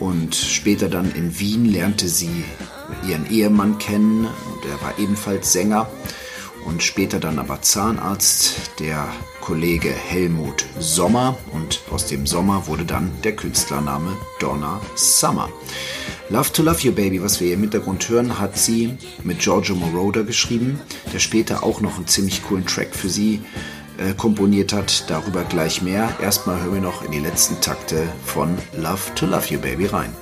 und 0.00 0.34
später 0.34 0.88
dann 0.88 1.12
in 1.12 1.38
Wien 1.38 1.64
lernte 1.64 2.08
sie 2.08 2.44
ihren 3.08 3.30
Ehemann 3.30 3.78
kennen. 3.78 4.26
Und 4.26 4.64
er 4.70 4.80
war 4.80 4.98
ebenfalls 4.98 5.52
Sänger 5.52 5.88
und 6.66 6.82
später 6.82 7.20
dann 7.20 7.38
aber 7.38 7.62
Zahnarzt, 7.62 8.78
der 8.78 9.08
Kollege 9.42 9.90
Helmut 9.90 10.64
Sommer 10.78 11.36
und 11.52 11.80
aus 11.90 12.06
dem 12.06 12.26
Sommer 12.26 12.66
wurde 12.68 12.84
dann 12.84 13.10
der 13.24 13.36
Künstlername 13.36 14.16
Donna 14.38 14.80
Summer. 14.94 15.50
Love 16.30 16.52
to 16.52 16.62
Love 16.62 16.80
You 16.80 16.92
Baby, 16.92 17.20
was 17.20 17.40
wir 17.40 17.48
hier 17.48 17.56
im 17.56 17.62
Hintergrund 17.62 18.08
hören, 18.08 18.38
hat 18.38 18.56
sie 18.56 18.96
mit 19.24 19.40
Giorgio 19.40 19.74
Moroder 19.74 20.22
geschrieben, 20.22 20.80
der 21.12 21.18
später 21.18 21.64
auch 21.64 21.80
noch 21.80 21.96
einen 21.96 22.06
ziemlich 22.06 22.44
coolen 22.44 22.64
Track 22.64 22.94
für 22.94 23.08
sie 23.08 23.42
äh, 23.98 24.14
komponiert 24.14 24.72
hat. 24.72 25.10
Darüber 25.10 25.42
gleich 25.42 25.82
mehr. 25.82 26.08
Erstmal 26.22 26.62
hören 26.62 26.74
wir 26.74 26.80
noch 26.80 27.04
in 27.04 27.10
die 27.10 27.18
letzten 27.18 27.60
Takte 27.60 28.08
von 28.24 28.56
Love 28.76 29.14
to 29.16 29.26
Love 29.26 29.48
You 29.48 29.58
Baby 29.58 29.86
rein. 29.86 30.14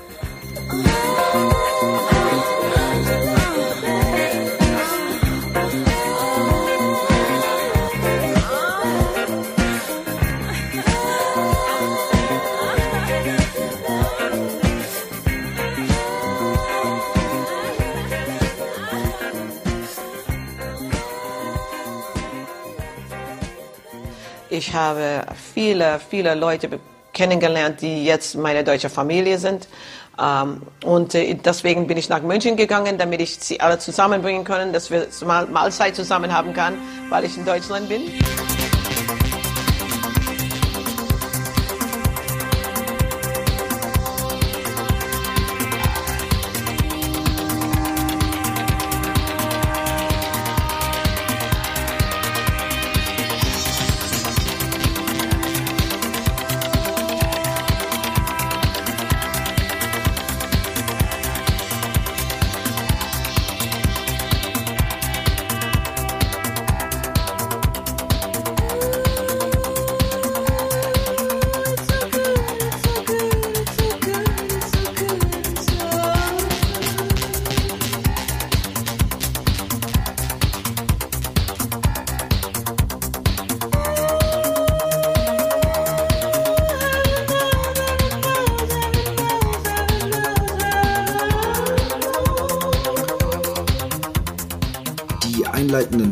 Ich 24.60 24.74
habe 24.74 25.22
viele, 25.54 25.98
viele 26.10 26.34
Leute 26.34 26.68
kennengelernt, 27.14 27.80
die 27.80 28.04
jetzt 28.04 28.36
meine 28.36 28.62
deutsche 28.62 28.90
Familie 28.90 29.38
sind. 29.38 29.66
Ähm, 30.20 30.60
und 30.84 31.14
äh, 31.14 31.32
deswegen 31.32 31.86
bin 31.86 31.96
ich 31.96 32.10
nach 32.10 32.20
München 32.20 32.56
gegangen, 32.58 32.98
damit 32.98 33.22
ich 33.22 33.38
sie 33.38 33.58
alle 33.58 33.78
zusammenbringen 33.78 34.44
können, 34.44 34.74
dass 34.74 34.90
wir 34.90 35.06
mal 35.24 35.46
Mahlzeit 35.46 35.96
zusammen 35.96 36.30
haben 36.30 36.52
kann, 36.52 36.74
weil 37.08 37.24
ich 37.24 37.38
in 37.38 37.46
Deutschland 37.46 37.88
bin. 37.88 38.02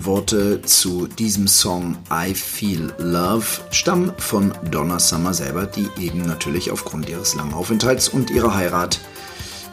Worte 0.08 0.62
zu 0.62 1.06
diesem 1.06 1.46
Song 1.46 1.98
I 2.10 2.32
Feel 2.32 2.94
Love 2.96 3.44
stammen 3.70 4.10
von 4.16 4.54
Donna 4.70 4.98
Summer 4.98 5.34
selber, 5.34 5.66
die 5.66 5.86
eben 6.00 6.22
natürlich 6.22 6.70
aufgrund 6.70 7.10
ihres 7.10 7.34
langen 7.34 7.52
Aufenthalts 7.52 8.08
und 8.08 8.30
ihrer 8.30 8.54
Heirat 8.54 9.00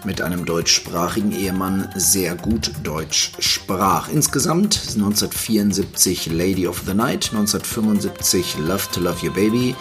mit 0.03 0.19
einem 0.19 0.43
deutschsprachigen 0.43 1.31
Ehemann 1.31 1.89
sehr 1.95 2.35
gut 2.35 2.73
Deutsch 2.83 3.31
sprach. 3.39 4.09
Insgesamt 4.09 4.75
1974 4.95 6.25
Lady 6.33 6.67
of 6.67 6.83
the 6.85 6.93
Night, 6.93 7.29
1975 7.31 8.57
Love 8.57 8.83
to 8.91 8.99
Love 8.99 9.25
Your 9.25 9.33
Baby, 9.33 9.73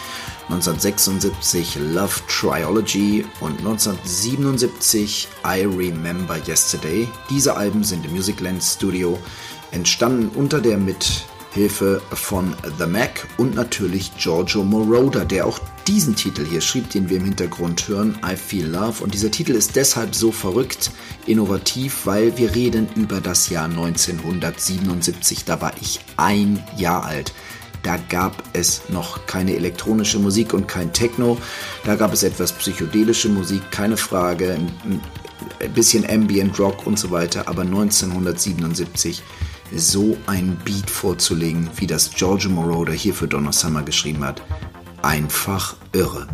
1976 0.50 1.78
Love 1.92 2.14
Triology 2.28 3.24
und 3.40 3.58
1977 3.58 5.26
I 5.44 5.62
Remember 5.62 6.36
Yesterday. 6.46 7.08
Diese 7.28 7.56
Alben 7.56 7.82
sind 7.82 8.06
im 8.06 8.12
Musicland 8.12 8.62
Studio 8.62 9.18
entstanden 9.74 10.30
unter 10.34 10.60
der 10.60 10.78
Mithilfe 10.78 12.00
von 12.12 12.54
The 12.78 12.86
Mac 12.86 13.26
und 13.36 13.54
natürlich 13.54 14.16
Giorgio 14.16 14.62
Moroder, 14.62 15.24
der 15.24 15.46
auch 15.46 15.58
diesen 15.86 16.14
Titel 16.14 16.46
hier 16.46 16.60
schrieb, 16.60 16.90
den 16.90 17.10
wir 17.10 17.18
im 17.18 17.24
Hintergrund 17.24 17.88
hören, 17.88 18.18
I 18.24 18.36
Feel 18.36 18.68
Love. 18.68 19.02
Und 19.02 19.12
dieser 19.12 19.30
Titel 19.30 19.52
ist 19.52 19.76
deshalb 19.76 20.14
so 20.14 20.32
verrückt, 20.32 20.90
innovativ, 21.26 22.06
weil 22.06 22.38
wir 22.38 22.54
reden 22.54 22.88
über 22.94 23.20
das 23.20 23.50
Jahr 23.50 23.66
1977. 23.66 25.44
Da 25.44 25.60
war 25.60 25.72
ich 25.80 26.00
ein 26.16 26.62
Jahr 26.76 27.04
alt. 27.04 27.32
Da 27.82 27.98
gab 28.08 28.42
es 28.54 28.82
noch 28.88 29.26
keine 29.26 29.56
elektronische 29.56 30.18
Musik 30.18 30.54
und 30.54 30.66
kein 30.66 30.92
Techno. 30.94 31.36
Da 31.84 31.96
gab 31.96 32.14
es 32.14 32.22
etwas 32.22 32.52
psychedelische 32.52 33.28
Musik, 33.28 33.70
keine 33.70 33.98
Frage, 33.98 34.56
ein 35.60 35.72
bisschen 35.74 36.08
Ambient 36.08 36.58
Rock 36.58 36.86
und 36.86 36.98
so 36.98 37.10
weiter. 37.10 37.46
Aber 37.46 37.60
1977 37.60 39.22
so 39.76 40.16
ein 40.26 40.56
Beat 40.64 40.90
vorzulegen, 40.90 41.68
wie 41.76 41.86
das 41.86 42.10
Giorgio 42.10 42.50
Moroder 42.50 42.92
hier 42.92 43.14
für 43.14 43.28
Donna 43.28 43.52
Summer 43.52 43.82
geschrieben 43.82 44.24
hat, 44.24 44.42
einfach 45.02 45.76
irre. 45.92 46.26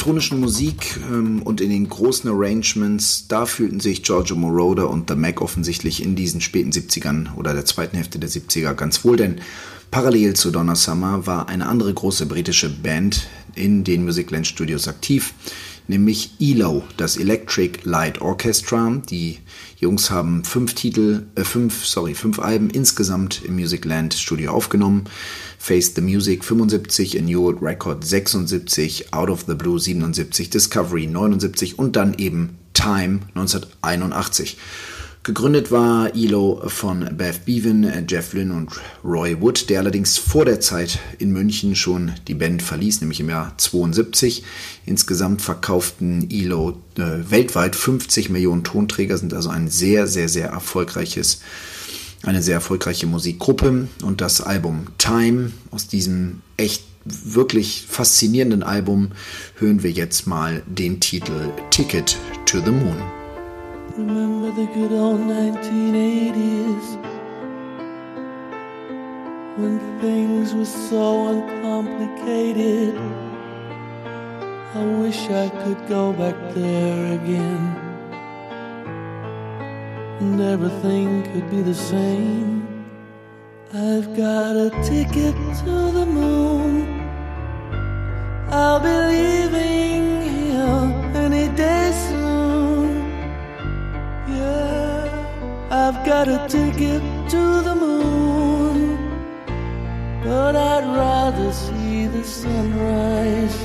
Elektronischen 0.00 0.40
Musik 0.40 0.98
ähm, 1.12 1.42
und 1.42 1.60
in 1.60 1.68
den 1.68 1.86
großen 1.86 2.30
Arrangements, 2.30 3.28
da 3.28 3.44
fühlten 3.44 3.80
sich 3.80 4.02
Giorgio 4.02 4.34
Moroder 4.34 4.88
und 4.88 5.10
The 5.10 5.14
Mac 5.14 5.42
offensichtlich 5.42 6.02
in 6.02 6.16
diesen 6.16 6.40
späten 6.40 6.70
70ern 6.70 7.34
oder 7.36 7.52
der 7.52 7.66
zweiten 7.66 7.96
Hälfte 7.96 8.18
der 8.18 8.30
70er 8.30 8.72
ganz 8.72 9.04
wohl, 9.04 9.18
denn 9.18 9.42
parallel 9.90 10.32
zu 10.32 10.50
Donna 10.52 10.74
Summer 10.74 11.26
war 11.26 11.50
eine 11.50 11.66
andere 11.66 11.92
große 11.92 12.24
britische 12.24 12.70
Band 12.70 13.28
in 13.54 13.84
den 13.84 14.06
Musicland 14.06 14.46
Studios 14.46 14.88
aktiv, 14.88 15.34
nämlich 15.86 16.30
ELO, 16.40 16.82
das 16.96 17.18
Electric 17.18 17.80
Light 17.82 18.22
Orchestra. 18.22 19.02
Die 19.10 19.36
Jungs 19.76 20.10
haben 20.10 20.44
fünf 20.44 20.72
Titel, 20.72 21.26
äh, 21.34 21.44
fünf, 21.44 21.84
sorry, 21.84 22.14
fünf 22.14 22.38
Alben 22.38 22.70
insgesamt 22.70 23.42
im 23.44 23.56
Musicland 23.56 24.14
Studio 24.14 24.52
aufgenommen. 24.52 25.04
Face 25.62 25.92
the 25.94 26.00
Music 26.00 26.42
75, 26.42 27.18
A 27.18 27.20
New 27.20 27.42
World 27.42 27.60
Record 27.60 28.02
76, 28.02 29.12
Out 29.12 29.28
of 29.28 29.44
the 29.46 29.54
Blue 29.54 29.78
77, 29.78 30.48
Discovery 30.48 31.06
79 31.06 31.78
und 31.78 31.96
dann 31.96 32.14
eben 32.14 32.56
Time 32.72 33.20
1981. 33.34 34.56
Gegründet 35.22 35.70
war 35.70 36.16
ELO 36.16 36.62
von 36.66 37.06
Beth 37.14 37.44
Bevan, 37.44 38.06
Jeff 38.08 38.32
Lynne 38.32 38.54
und 38.54 38.70
Roy 39.04 39.38
Wood, 39.38 39.68
der 39.68 39.80
allerdings 39.80 40.16
vor 40.16 40.46
der 40.46 40.60
Zeit 40.60 40.98
in 41.18 41.30
München 41.30 41.76
schon 41.76 42.12
die 42.26 42.34
Band 42.34 42.62
verließ, 42.62 43.02
nämlich 43.02 43.20
im 43.20 43.28
Jahr 43.28 43.52
72. 43.58 44.42
Insgesamt 44.86 45.42
verkauften 45.42 46.30
ELO 46.30 46.78
äh, 46.96 47.30
weltweit 47.30 47.76
50 47.76 48.30
Millionen 48.30 48.64
Tonträger, 48.64 49.18
sind 49.18 49.34
also 49.34 49.50
ein 49.50 49.68
sehr, 49.68 50.06
sehr, 50.06 50.30
sehr 50.30 50.48
erfolgreiches, 50.48 51.42
eine 52.22 52.42
sehr 52.42 52.54
erfolgreiche 52.54 53.06
Musikgruppe. 53.06 53.88
Und 54.02 54.20
das 54.20 54.40
Album 54.40 54.88
Time 54.98 55.52
aus 55.70 55.86
diesem 55.86 56.42
echt 56.56 56.84
wirklich 57.04 57.86
faszinierenden 57.88 58.62
Album 58.62 59.12
hören 59.58 59.82
wir 59.82 59.90
jetzt 59.90 60.26
mal 60.26 60.62
den 60.66 61.00
Titel 61.00 61.50
Ticket 61.70 62.16
to 62.46 62.58
the 62.64 62.70
Moon. 62.70 62.96
Remember 63.96 64.52
the 64.54 64.66
good 64.66 64.92
old 64.92 65.20
1980s 65.20 66.98
when 69.56 69.80
things 70.00 70.54
were 70.54 70.64
so 70.64 71.28
uncomplicated. 71.28 72.94
I 74.72 74.84
wish 75.02 75.28
I 75.30 75.50
could 75.64 75.88
go 75.88 76.12
back 76.12 76.36
there 76.54 77.14
again 77.14 77.89
and 80.20 80.40
everything 80.40 81.22
could 81.32 81.50
be 81.50 81.62
the 81.62 81.74
same. 81.74 82.60
I've 83.72 84.14
got 84.16 84.54
a 84.54 84.70
ticket 84.82 85.34
to 85.64 85.74
the 85.98 86.04
moon. 86.04 87.00
I'll 88.50 88.80
be 88.80 88.96
leaving 89.12 90.20
here 90.30 90.82
any 91.14 91.48
day 91.56 91.92
soon. 92.08 92.88
Yeah, 94.28 95.08
I've 95.70 96.04
got 96.04 96.28
a 96.28 96.46
ticket 96.48 97.02
to 97.30 97.62
the 97.68 97.74
moon, 97.74 98.98
but 100.22 100.54
I'd 100.54 100.84
rather 101.02 101.50
see 101.52 102.06
the 102.08 102.24
sunrise 102.24 103.58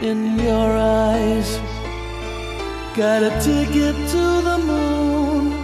in 0.00 0.38
your 0.38 0.70
eyes. 0.76 1.79
Got 3.00 3.22
a 3.22 3.30
ticket 3.40 3.96
to 4.12 4.24
the 4.48 4.58
moon. 4.58 5.54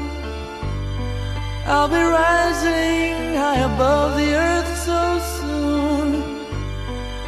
I'll 1.67 1.87
be 1.87 2.03
rising 2.03 3.37
high 3.37 3.61
above 3.75 4.17
the 4.17 4.33
earth 4.35 4.73
so 4.89 5.03
soon, 5.39 6.15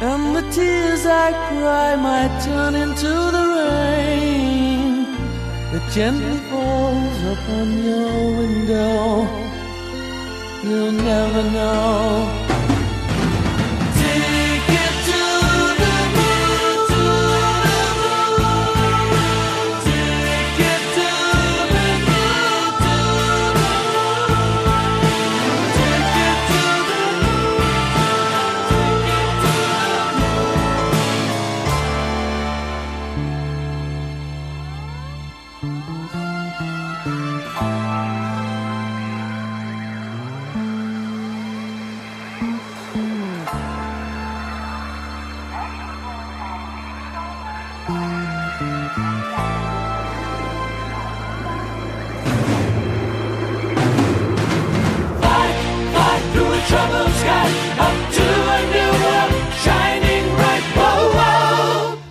and 0.01 0.35
the 0.35 0.41
tears 0.49 1.05
I 1.05 1.29
cry 1.49 1.95
might 1.95 2.33
turn 2.43 2.73
into 2.73 3.13
the 3.35 3.45
rain. 3.59 5.05
that 5.73 5.85
gently 5.91 6.37
falls 6.49 7.19
upon 7.35 7.67
your 7.83 8.11
window. 8.41 9.27
You'll 10.63 10.91
never 10.91 11.43
know. 11.51 12.48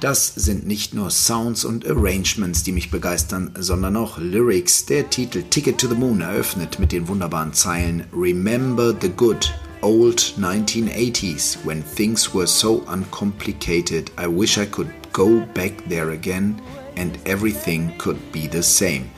Das 0.08 0.32
sind 0.34 0.66
nicht 0.66 0.94
nur 0.94 1.10
Sounds 1.10 1.66
und 1.66 1.86
Arrangements, 1.86 2.62
die 2.62 2.72
mich 2.72 2.90
begeistern, 2.90 3.50
sondern 3.58 3.94
auch 3.94 4.16
Lyrics. 4.16 4.86
Der 4.86 5.10
Titel 5.10 5.42
Ticket 5.50 5.76
to 5.76 5.86
the 5.86 5.94
Moon 5.94 6.22
eröffnet 6.22 6.78
mit 6.78 6.92
den 6.92 7.08
wunderbaren 7.08 7.52
Zeilen 7.52 8.04
Remember 8.16 8.96
the 8.98 9.10
good 9.10 9.52
old 9.82 10.32
1980s 10.40 11.58
when 11.62 11.84
things 11.94 12.34
were 12.34 12.46
so 12.46 12.82
uncomplicated. 12.90 14.10
I 14.18 14.26
wish 14.26 14.56
I 14.56 14.64
could 14.64 14.88
go 15.12 15.42
back 15.52 15.72
there 15.90 16.12
again 16.12 16.58
and 16.96 17.18
everything 17.26 17.92
could 17.98 18.16
be 18.32 18.48
the 18.50 18.62
same. 18.62 19.10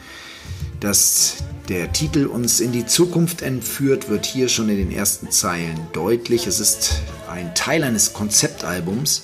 Dass 0.80 1.36
der 1.68 1.92
Titel 1.92 2.26
uns 2.26 2.58
in 2.58 2.72
die 2.72 2.84
Zukunft 2.84 3.42
entführt, 3.42 4.08
wird 4.08 4.26
hier 4.26 4.48
schon 4.48 4.68
in 4.68 4.78
den 4.78 4.90
ersten 4.90 5.30
Zeilen 5.30 5.78
deutlich. 5.92 6.48
Es 6.48 6.58
ist 6.58 7.00
ein 7.30 7.54
Teil 7.54 7.84
eines 7.84 8.12
Konzeptalbums 8.12 9.22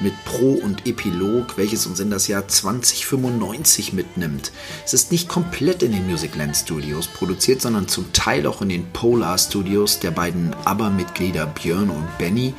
mit 0.00 0.12
Pro 0.24 0.52
und 0.52 0.86
Epilog, 0.86 1.56
welches 1.56 1.86
uns 1.86 2.00
in 2.00 2.10
das 2.10 2.28
Jahr 2.28 2.46
2095 2.46 3.92
mitnimmt. 3.92 4.52
Es 4.84 4.94
ist 4.94 5.12
nicht 5.12 5.28
komplett 5.28 5.82
in 5.82 5.92
den 5.92 6.08
Musicland 6.08 6.56
Studios 6.56 7.06
produziert, 7.06 7.62
sondern 7.62 7.88
zum 7.88 8.12
Teil 8.12 8.46
auch 8.46 8.62
in 8.62 8.68
den 8.68 8.92
Polar 8.92 9.38
Studios 9.38 10.00
der 10.00 10.10
beiden 10.10 10.54
ABBA-Mitglieder 10.64 11.46
Björn 11.46 11.90
und 11.90 12.18
Benny 12.18 12.54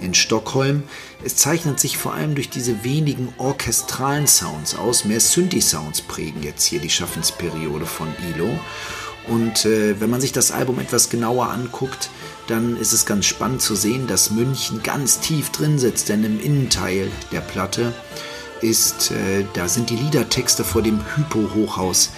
in 0.00 0.14
Stockholm. 0.14 0.84
Es 1.24 1.36
zeichnet 1.36 1.80
sich 1.80 1.98
vor 1.98 2.14
allem 2.14 2.34
durch 2.34 2.48
diese 2.48 2.84
wenigen 2.84 3.34
orchestralen 3.38 4.26
Sounds 4.26 4.76
aus. 4.76 5.04
Mehr 5.04 5.20
Synthi-Sounds 5.20 6.02
prägen 6.02 6.42
jetzt 6.42 6.64
hier 6.64 6.80
die 6.80 6.90
Schaffensperiode 6.90 7.86
von 7.86 8.08
Ilo. 8.34 8.58
Und 9.28 9.64
äh, 9.64 10.00
wenn 10.00 10.10
man 10.10 10.20
sich 10.20 10.32
das 10.32 10.50
Album 10.50 10.78
etwas 10.78 11.10
genauer 11.10 11.50
anguckt, 11.50 12.10
dann 12.46 12.76
ist 12.76 12.92
es 12.92 13.04
ganz 13.04 13.26
spannend 13.26 13.60
zu 13.60 13.74
sehen, 13.74 14.06
dass 14.06 14.30
München 14.30 14.82
ganz 14.82 15.20
tief 15.20 15.50
drin 15.50 15.78
sitzt, 15.78 16.08
denn 16.08 16.24
im 16.24 16.40
Innenteil 16.40 17.10
der 17.30 17.40
Platte 17.40 17.92
ist, 18.62 19.10
äh, 19.10 19.44
da 19.52 19.68
sind 19.68 19.90
die 19.90 19.96
Liedertexte 19.96 20.64
vor 20.64 20.82
dem 20.82 21.00
Hypo-Hochhaus 21.16 22.10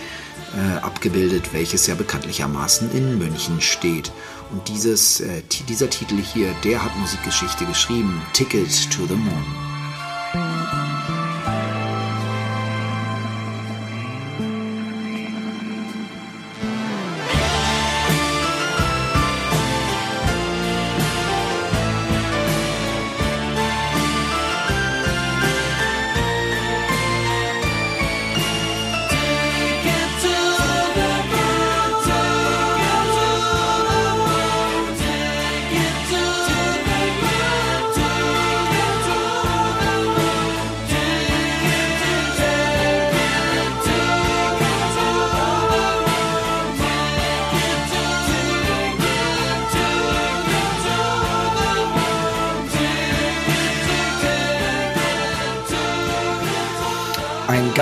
äh, 0.57 0.79
abgebildet, 0.79 1.53
welches 1.53 1.87
ja 1.87 1.95
bekanntlichermaßen 1.95 2.93
in 2.93 3.19
München 3.19 3.61
steht. 3.61 4.13
Und 4.51 4.69
dieses, 4.69 5.21
äh, 5.21 5.43
dieser 5.69 5.91
Titel 5.91 6.17
hier, 6.17 6.55
der 6.65 6.83
hat 6.83 6.97
Musikgeschichte 6.97 7.65
geschrieben, 7.67 8.23
Ticket 8.33 8.91
to 8.91 9.07
the 9.07 9.15
Moon. 9.15 9.70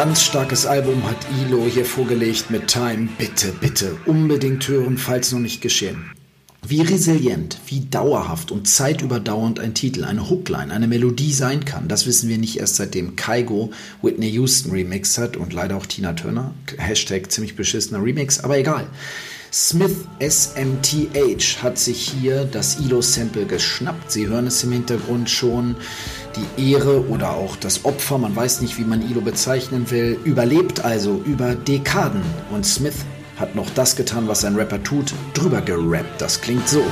Ganz 0.09 0.23
starkes 0.23 0.65
Album 0.65 1.05
hat 1.05 1.19
Ilo 1.39 1.67
hier 1.67 1.85
vorgelegt 1.85 2.51
mit 2.51 2.69
Time. 2.69 3.11
Bitte, 3.19 3.53
bitte 3.53 3.95
unbedingt 4.07 4.67
hören, 4.67 4.97
falls 4.97 5.33
noch 5.33 5.39
nicht 5.39 5.61
geschehen. 5.61 6.11
Wie 6.67 6.81
resilient, 6.81 7.59
wie 7.67 7.81
dauerhaft 7.81 8.51
und 8.51 8.67
zeitüberdauernd 8.67 9.61
ein 9.61 9.75
Titel, 9.75 10.05
eine 10.05 10.31
Hookline, 10.31 10.73
eine 10.73 10.87
Melodie 10.89 11.35
sein 11.35 11.67
kann, 11.67 11.89
das 11.89 12.07
wissen 12.07 12.31
wir 12.31 12.39
nicht 12.39 12.59
erst 12.59 12.77
seitdem 12.77 13.17
Kaigo 13.17 13.71
Whitney 14.01 14.31
Houston 14.31 14.71
remixed 14.71 15.19
hat 15.19 15.37
und 15.37 15.53
leider 15.53 15.77
auch 15.77 15.85
Tina 15.85 16.15
Turner. 16.15 16.55
Hashtag 16.79 17.31
ziemlich 17.31 17.55
beschissener 17.55 18.03
Remix, 18.03 18.41
aber 18.41 18.57
egal. 18.57 18.87
Smith 19.53 20.07
SMTH 20.21 21.63
hat 21.63 21.79
sich 21.79 22.01
hier 22.01 22.45
das 22.45 22.81
Ilo-Sample 22.81 23.47
geschnappt. 23.47 24.13
Sie 24.13 24.27
hören 24.27 24.47
es 24.47 24.63
im 24.63 24.73
Hintergrund 24.73 25.31
schon. 25.31 25.77
Die 26.39 26.73
Ehre 26.73 27.09
oder 27.09 27.31
auch 27.31 27.57
das 27.57 27.85
Opfer, 27.85 28.19
man 28.19 28.37
weiß 28.37 28.61
nicht, 28.61 28.79
wie 28.79 28.85
man 28.85 29.03
Ilo 29.03 29.21
bezeichnen 29.21 29.91
will, 29.91 30.19
überlebt 30.25 30.85
also 30.85 31.21
über 31.25 31.57
Dekaden. 31.57 32.23
Und 32.51 32.65
Smith 32.65 33.05
hat 33.37 33.57
noch 33.57 33.69
das 33.75 33.97
getan, 33.97 34.29
was 34.29 34.45
ein 34.45 34.55
Rapper 34.55 34.83
tut, 34.83 35.13
drüber 35.35 35.61
gerappt. 35.61 36.21
Das 36.21 36.41
klingt 36.41 36.69
so. 36.69 36.81
Uh. 36.81 36.85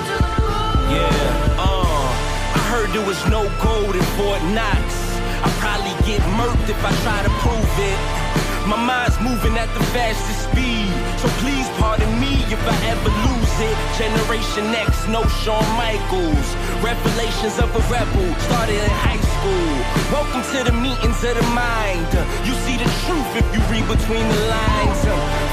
My 8.66 8.74
mind's 8.84 9.20
moving 9.20 9.56
at 9.58 9.72
the 9.78 9.84
fastest 9.94 10.50
speed, 10.50 10.90
so 11.22 11.28
please 11.38 11.68
pardon 11.78 12.10
me 12.18 12.42
if 12.50 12.58
I 12.66 12.74
ever 12.90 13.10
lose 13.22 13.54
it. 13.62 13.78
Generation 13.96 14.74
X, 14.74 15.06
no 15.06 15.22
Shawn 15.38 15.62
Michaels. 15.78 16.48
Revelations 16.82 17.60
of 17.60 17.70
a 17.70 17.82
rebel 17.94 18.34
started 18.50 18.74
in 18.74 18.90
high 18.90 19.25
school. 19.36 19.72
Welcome 20.12 20.42
to 20.52 20.58
the 20.64 20.72
meetings 20.72 21.18
of 21.24 21.34
the 21.36 21.46
mind. 21.54 22.10
You 22.46 22.54
see 22.64 22.76
the 22.76 22.90
truth 23.04 23.30
if 23.40 23.46
you 23.54 23.60
read 23.72 23.86
between 23.88 24.26
the 24.34 24.40
lines. 24.56 25.00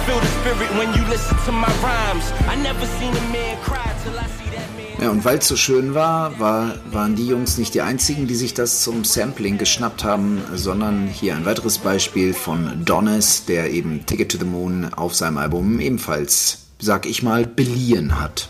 Feel 0.05 0.19
the 0.19 0.31
spirit 0.39 0.69
when 0.79 0.89
you 0.95 1.03
listen 1.09 1.35
to 1.45 1.51
my 1.51 1.71
rhymes. 1.81 2.25
I 2.47 2.55
never 2.55 2.85
seen 2.97 3.13
a 3.15 3.25
man 3.31 3.57
cry 3.61 3.89
till 4.03 4.17
I 4.17 4.27
see 4.37 4.49
that 4.55 4.67
man. 4.75 5.01
Ja, 5.01 5.09
und 5.09 5.25
weil 5.25 5.39
es 5.39 5.47
so 5.47 5.55
schön 5.55 5.95
war, 5.95 6.39
war, 6.39 6.75
waren 6.91 7.15
die 7.15 7.27
Jungs 7.27 7.57
nicht 7.57 7.73
die 7.73 7.81
einzigen, 7.81 8.27
die 8.27 8.35
sich 8.35 8.53
das 8.53 8.83
zum 8.83 9.03
Sampling 9.03 9.57
geschnappt 9.57 10.03
haben, 10.03 10.41
sondern 10.53 11.07
hier 11.07 11.35
ein 11.35 11.45
weiteres 11.45 11.77
Beispiel 11.79 12.33
von 12.33 12.85
Donis, 12.85 13.45
der 13.45 13.71
eben 13.71 14.05
Ticket 14.05 14.31
to 14.31 14.37
the 14.37 14.45
Moon 14.45 14.93
auf 14.93 15.15
seinem 15.15 15.37
Album 15.37 15.79
ebenfalls, 15.79 16.67
sag 16.79 17.05
ich 17.05 17.23
mal, 17.23 17.45
beliehen 17.45 18.19
hat. 18.21 18.49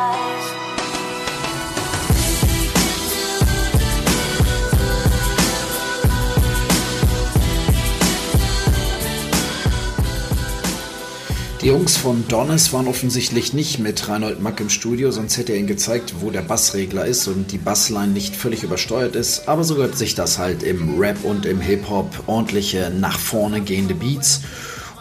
Die 11.61 11.67
Jungs 11.67 11.95
von 11.95 12.27
Donnes 12.27 12.73
waren 12.73 12.87
offensichtlich 12.87 13.53
nicht 13.53 13.77
mit 13.77 14.09
Reinhold 14.09 14.41
Mack 14.41 14.59
im 14.59 14.69
Studio, 14.71 15.11
sonst 15.11 15.37
hätte 15.37 15.51
er 15.51 15.59
ihnen 15.59 15.67
gezeigt, 15.67 16.15
wo 16.19 16.31
der 16.31 16.41
Bassregler 16.41 17.05
ist 17.05 17.27
und 17.27 17.51
die 17.51 17.59
Bassline 17.59 18.13
nicht 18.13 18.35
völlig 18.35 18.63
übersteuert 18.63 19.15
ist. 19.15 19.47
Aber 19.47 19.63
so 19.63 19.75
gehört 19.75 19.95
sich 19.95 20.15
das 20.15 20.39
halt 20.39 20.63
im 20.63 20.97
Rap 20.99 21.23
und 21.23 21.45
im 21.45 21.61
Hip-Hop 21.61 22.23
ordentliche, 22.25 22.89
nach 22.89 23.19
vorne 23.19 23.61
gehende 23.61 23.93
Beats. 23.93 24.41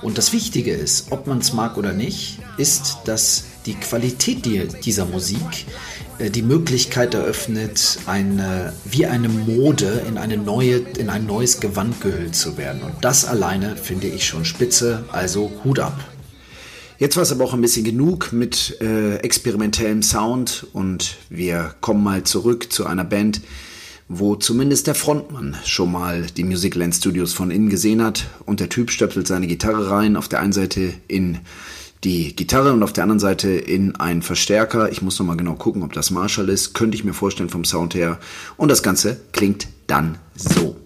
Und 0.02 0.18
das 0.18 0.34
Wichtige 0.34 0.72
ist, 0.72 1.10
ob 1.12 1.26
man 1.26 1.38
es 1.38 1.54
mag 1.54 1.78
oder 1.78 1.94
nicht, 1.94 2.40
ist, 2.58 2.98
dass 3.06 3.44
die 3.64 3.74
Qualität 3.74 4.44
dieser 4.84 5.06
Musik 5.06 5.64
äh, 6.18 6.28
die 6.28 6.42
Möglichkeit 6.42 7.14
eröffnet, 7.14 8.00
eine, 8.04 8.74
wie 8.84 9.06
eine 9.06 9.30
Mode 9.30 10.02
in, 10.06 10.18
eine 10.18 10.36
neue, 10.36 10.76
in 10.98 11.08
ein 11.08 11.24
neues 11.24 11.60
Gewand 11.60 12.02
gehüllt 12.02 12.36
zu 12.36 12.58
werden. 12.58 12.82
Und 12.82 12.96
das 13.00 13.24
alleine 13.24 13.76
finde 13.76 14.08
ich 14.08 14.26
schon 14.26 14.44
spitze, 14.44 15.04
also 15.10 15.50
Hut 15.64 15.78
ab. 15.78 15.98
Jetzt 17.00 17.16
war 17.16 17.22
es 17.22 17.32
aber 17.32 17.44
auch 17.44 17.54
ein 17.54 17.62
bisschen 17.62 17.84
genug 17.84 18.30
mit 18.30 18.78
äh, 18.82 19.16
experimentellem 19.20 20.02
Sound 20.02 20.66
und 20.74 21.16
wir 21.30 21.74
kommen 21.80 22.04
mal 22.04 22.24
zurück 22.24 22.70
zu 22.70 22.84
einer 22.84 23.04
Band, 23.04 23.40
wo 24.06 24.36
zumindest 24.36 24.86
der 24.86 24.94
Frontmann 24.94 25.56
schon 25.64 25.92
mal 25.92 26.26
die 26.36 26.44
Musicland 26.44 26.94
Studios 26.94 27.32
von 27.32 27.50
innen 27.50 27.70
gesehen 27.70 28.04
hat 28.04 28.26
und 28.44 28.60
der 28.60 28.68
Typ 28.68 28.90
stöpselt 28.90 29.26
seine 29.26 29.46
Gitarre 29.46 29.88
rein, 29.90 30.14
auf 30.14 30.28
der 30.28 30.40
einen 30.40 30.52
Seite 30.52 30.92
in 31.08 31.38
die 32.04 32.36
Gitarre 32.36 32.74
und 32.74 32.82
auf 32.82 32.92
der 32.92 33.04
anderen 33.04 33.18
Seite 33.18 33.48
in 33.48 33.96
einen 33.96 34.20
Verstärker. 34.20 34.92
Ich 34.92 35.00
muss 35.00 35.18
noch 35.18 35.24
mal 35.24 35.38
genau 35.38 35.54
gucken, 35.54 35.82
ob 35.82 35.94
das 35.94 36.10
Marshall 36.10 36.50
ist. 36.50 36.74
Könnte 36.74 36.98
ich 36.98 37.04
mir 37.04 37.14
vorstellen 37.14 37.48
vom 37.48 37.64
Sound 37.64 37.94
her. 37.94 38.18
Und 38.58 38.70
das 38.70 38.82
Ganze 38.82 39.18
klingt 39.32 39.68
dann 39.86 40.18
so. 40.34 40.76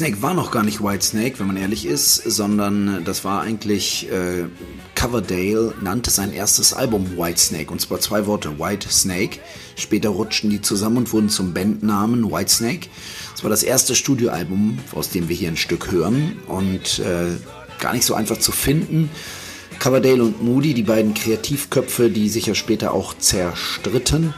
Whitesnake 0.00 0.22
war 0.22 0.32
noch 0.32 0.50
gar 0.50 0.62
nicht 0.62 0.82
Whitesnake, 0.82 1.38
wenn 1.38 1.46
man 1.48 1.58
ehrlich 1.58 1.84
ist, 1.84 2.14
sondern 2.14 3.04
das 3.04 3.22
war 3.22 3.42
eigentlich 3.42 4.10
äh, 4.10 4.46
Coverdale 4.94 5.74
nannte 5.82 6.10
sein 6.10 6.32
erstes 6.32 6.72
Album 6.72 7.18
Whitesnake 7.18 7.70
und 7.70 7.82
zwar 7.82 8.00
zwei 8.00 8.24
Worte 8.24 8.58
White 8.58 8.88
Snake. 8.88 9.40
Später 9.76 10.08
rutschten 10.08 10.48
die 10.48 10.62
zusammen 10.62 10.96
und 10.96 11.12
wurden 11.12 11.28
zum 11.28 11.52
Bandnamen 11.52 12.32
Whitesnake. 12.32 12.88
Es 13.34 13.42
war 13.42 13.50
das 13.50 13.62
erste 13.62 13.94
Studioalbum, 13.94 14.78
aus 14.94 15.10
dem 15.10 15.28
wir 15.28 15.36
hier 15.36 15.48
ein 15.48 15.58
Stück 15.58 15.92
hören 15.92 16.38
und 16.46 17.00
äh, 17.00 17.36
gar 17.78 17.92
nicht 17.92 18.06
so 18.06 18.14
einfach 18.14 18.38
zu 18.38 18.52
finden. 18.52 19.10
Coverdale 19.80 20.22
und 20.22 20.42
Moody, 20.42 20.72
die 20.72 20.82
beiden 20.82 21.12
Kreativköpfe, 21.12 22.08
die 22.08 22.30
sich 22.30 22.46
ja 22.46 22.54
später 22.54 22.94
auch 22.94 23.12
zerstritten. 23.18 24.32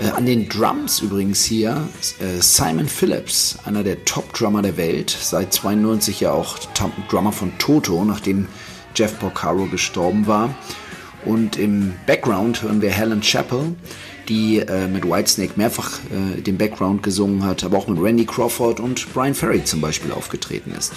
Äh, 0.00 0.10
an 0.10 0.24
den 0.24 0.48
Drums 0.48 1.00
übrigens 1.00 1.44
hier 1.44 1.88
äh, 2.20 2.40
Simon 2.40 2.88
Phillips, 2.88 3.58
einer 3.64 3.82
der 3.82 4.04
Top-Drummer 4.04 4.62
der 4.62 4.76
Welt, 4.76 5.10
seit 5.10 5.52
92 5.52 6.20
ja 6.20 6.32
auch 6.32 6.58
Drummer 7.10 7.32
von 7.32 7.52
Toto, 7.58 8.04
nachdem 8.04 8.48
Jeff 8.94 9.18
Porcaro 9.18 9.66
gestorben 9.66 10.26
war. 10.26 10.54
Und 11.26 11.58
im 11.58 11.94
Background 12.06 12.62
hören 12.62 12.80
wir 12.80 12.90
Helen 12.90 13.20
Chappell, 13.20 13.74
die 14.28 14.60
äh, 14.60 14.88
mit 14.88 15.04
Whitesnake 15.04 15.52
mehrfach 15.56 15.98
äh, 16.10 16.40
den 16.40 16.56
Background 16.56 17.02
gesungen 17.02 17.44
hat, 17.44 17.62
aber 17.62 17.76
auch 17.76 17.88
mit 17.88 18.00
Randy 18.00 18.24
Crawford 18.24 18.80
und 18.80 19.12
Brian 19.12 19.34
Ferry 19.34 19.64
zum 19.64 19.82
Beispiel 19.82 20.12
aufgetreten 20.12 20.72
ist. 20.76 20.92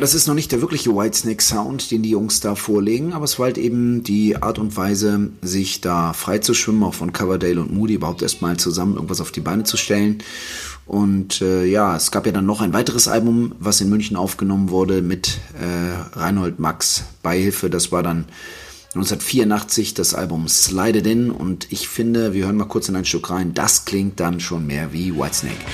Das 0.00 0.14
ist 0.14 0.26
noch 0.26 0.34
nicht 0.34 0.52
der 0.52 0.60
wirkliche 0.60 0.94
Whitesnake-Sound, 0.94 1.90
den 1.90 2.02
die 2.02 2.10
Jungs 2.10 2.40
da 2.40 2.54
vorlegen, 2.54 3.12
aber 3.12 3.24
es 3.24 3.38
war 3.38 3.46
halt 3.46 3.58
eben 3.58 4.02
die 4.02 4.36
Art 4.36 4.58
und 4.58 4.76
Weise, 4.76 5.30
sich 5.42 5.80
da 5.80 6.12
frei 6.12 6.38
zu 6.38 6.54
schwimmen, 6.54 6.82
auch 6.82 6.94
von 6.94 7.12
Coverdale 7.12 7.60
und 7.60 7.72
Moody 7.72 7.94
überhaupt 7.94 8.22
erstmal 8.22 8.56
zusammen 8.56 8.94
irgendwas 8.94 9.20
auf 9.20 9.32
die 9.32 9.40
Beine 9.40 9.64
zu 9.64 9.76
stellen. 9.76 10.22
Und 10.86 11.40
äh, 11.40 11.64
ja, 11.66 11.94
es 11.96 12.10
gab 12.10 12.26
ja 12.26 12.32
dann 12.32 12.46
noch 12.46 12.60
ein 12.60 12.72
weiteres 12.72 13.06
Album, 13.06 13.52
was 13.60 13.80
in 13.80 13.90
München 13.90 14.16
aufgenommen 14.16 14.70
wurde 14.70 15.02
mit 15.02 15.38
äh, 15.60 16.18
Reinhold 16.18 16.58
Max 16.58 17.04
Beihilfe. 17.22 17.70
Das 17.70 17.92
war 17.92 18.02
dann 18.02 18.26
1984 18.94 19.94
das 19.94 20.14
Album 20.14 20.48
Slide 20.48 20.98
It 20.98 21.06
In 21.06 21.30
und 21.30 21.70
ich 21.70 21.88
finde, 21.88 22.34
wir 22.34 22.46
hören 22.46 22.56
mal 22.56 22.64
kurz 22.64 22.88
in 22.88 22.96
ein 22.96 23.04
Stück 23.04 23.30
rein, 23.30 23.54
das 23.54 23.84
klingt 23.84 24.18
dann 24.18 24.40
schon 24.40 24.66
mehr 24.66 24.92
wie 24.92 25.14
Whitesnake. 25.14 25.64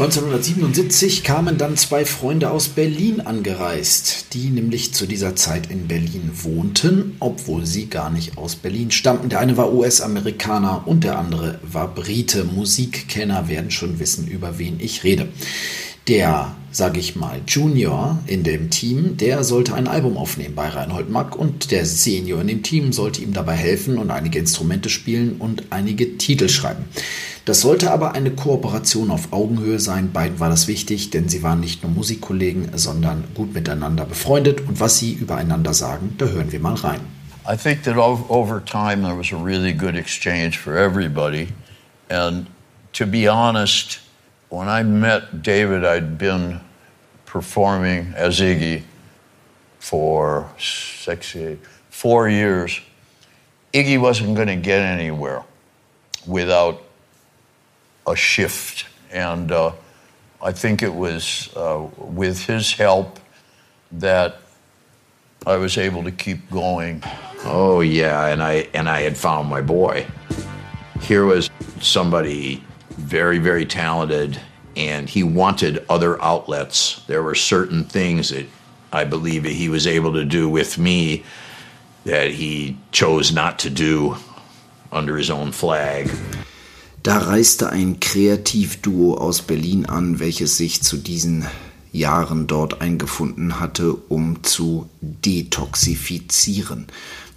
...1977 0.00 1.24
kamen 1.24 1.58
dann 1.58 1.76
zwei 1.76 2.06
Freunde 2.06 2.50
aus 2.50 2.68
Berlin 2.68 3.20
angereist, 3.20 4.32
die 4.32 4.48
nämlich 4.48 4.94
zu 4.94 5.04
dieser 5.04 5.36
Zeit 5.36 5.70
in 5.70 5.88
Berlin 5.88 6.30
wohnten, 6.42 7.16
obwohl 7.20 7.66
sie 7.66 7.90
gar 7.90 8.08
nicht 8.08 8.38
aus 8.38 8.56
Berlin 8.56 8.90
stammten. 8.92 9.28
Der 9.28 9.40
eine 9.40 9.58
war 9.58 9.74
US-Amerikaner 9.74 10.84
und 10.86 11.04
der 11.04 11.18
andere 11.18 11.58
war 11.62 11.94
Brite. 11.94 12.44
Musikkenner 12.44 13.50
werden 13.50 13.70
schon 13.70 13.98
wissen, 13.98 14.26
über 14.26 14.58
wen 14.58 14.80
ich 14.80 15.04
rede. 15.04 15.28
Der, 16.08 16.54
sage 16.72 16.98
ich 16.98 17.14
mal, 17.14 17.40
Junior 17.46 18.18
in 18.26 18.42
dem 18.42 18.70
Team, 18.70 19.16
der 19.16 19.44
sollte 19.44 19.74
ein 19.74 19.86
Album 19.86 20.16
aufnehmen 20.16 20.54
bei 20.54 20.68
Reinhold 20.68 21.10
Mack 21.10 21.36
und 21.36 21.70
der 21.70 21.86
Senior 21.86 22.40
in 22.40 22.48
dem 22.48 22.62
Team 22.62 22.92
sollte 22.92 23.22
ihm 23.22 23.32
dabei 23.32 23.54
helfen 23.54 23.98
und 23.98 24.10
einige 24.10 24.38
Instrumente 24.38 24.88
spielen 24.88 25.36
und 25.38 25.64
einige 25.70 26.16
Titel 26.16 26.48
schreiben. 26.48 26.84
Das 27.44 27.60
sollte 27.60 27.90
aber 27.90 28.12
eine 28.12 28.30
Kooperation 28.30 29.10
auf 29.10 29.32
Augenhöhe 29.32 29.78
sein. 29.78 30.10
Beiden 30.12 30.40
war 30.40 30.48
das 30.50 30.68
wichtig, 30.68 31.10
denn 31.10 31.28
sie 31.28 31.42
waren 31.42 31.60
nicht 31.60 31.82
nur 31.82 31.92
Musikkollegen, 31.92 32.70
sondern 32.76 33.24
gut 33.34 33.54
miteinander 33.54 34.04
befreundet. 34.04 34.62
Und 34.66 34.80
was 34.80 34.98
sie 34.98 35.12
übereinander 35.12 35.74
sagen, 35.74 36.14
da 36.18 36.26
hören 36.26 36.50
wir 36.50 36.60
mal 36.60 36.74
rein. 36.74 37.00
I 37.50 37.56
think 37.56 37.82
that 37.84 37.96
ov- 37.96 38.28
over 38.28 38.62
time 38.64 39.02
there 39.02 39.16
was 39.16 39.32
a 39.32 39.42
really 39.42 39.72
good 39.72 39.94
exchange 39.94 40.58
for 40.58 40.76
everybody. 40.76 41.48
And 42.08 42.46
to 42.92 43.06
be 43.06 43.28
honest, 43.32 44.00
when 44.50 44.68
I 44.68 44.82
met 44.82 45.42
David, 45.42 45.84
I'd 45.84 46.18
been 46.18 46.60
performing 47.24 48.12
as 48.16 48.40
Iggy 48.40 48.82
for 49.78 50.50
six, 50.58 51.36
four 51.88 52.28
years. 52.28 52.80
Iggy 53.72 54.00
wasn't 54.00 54.34
going 54.34 54.48
to 54.48 54.56
get 54.56 54.80
anywhere 54.80 55.44
without 56.26 56.82
a 58.06 58.16
shift. 58.16 58.86
And 59.12 59.52
uh, 59.52 59.72
I 60.42 60.50
think 60.50 60.82
it 60.82 60.92
was 60.92 61.54
uh, 61.56 61.86
with 61.96 62.44
his 62.44 62.72
help 62.72 63.20
that 63.92 64.38
I 65.46 65.56
was 65.56 65.78
able 65.78 66.02
to 66.02 66.10
keep 66.10 66.50
going. 66.50 67.02
Oh 67.44 67.80
yeah, 67.80 68.26
and 68.26 68.42
I 68.42 68.68
and 68.74 68.88
I 68.88 69.00
had 69.00 69.16
found 69.16 69.48
my 69.48 69.62
boy. 69.62 70.06
Here 71.00 71.24
was 71.24 71.48
somebody 71.80 72.62
very, 73.00 73.38
very 73.38 73.66
talented, 73.66 74.40
and 74.76 75.08
he 75.08 75.22
wanted 75.22 75.84
other 75.88 76.20
outlets. 76.22 77.02
There 77.06 77.22
were 77.22 77.34
certain 77.34 77.84
things 77.84 78.30
that 78.30 78.46
I 78.92 79.04
believe 79.04 79.44
he 79.44 79.68
was 79.68 79.86
able 79.86 80.12
to 80.12 80.24
do 80.24 80.48
with 80.48 80.78
me 80.78 81.24
that 82.04 82.30
he 82.30 82.76
chose 82.92 83.32
not 83.32 83.58
to 83.60 83.70
do 83.70 84.16
under 84.92 85.16
his 85.16 85.30
own 85.30 85.52
flag. 85.52 86.10
Da 87.02 87.18
reiste 87.18 87.70
ein 87.70 87.98
Kreativduo 87.98 89.16
aus 89.16 89.40
Berlin 89.40 89.86
an, 89.86 90.18
welches 90.20 90.56
sich 90.56 90.82
zu 90.82 90.98
diesen 90.98 91.46
Jahren 91.92 92.46
dort 92.46 92.80
eingefunden 92.80 93.58
hatte, 93.58 93.94
um 93.94 94.42
zu 94.42 94.88
detoxifizieren. 95.00 96.86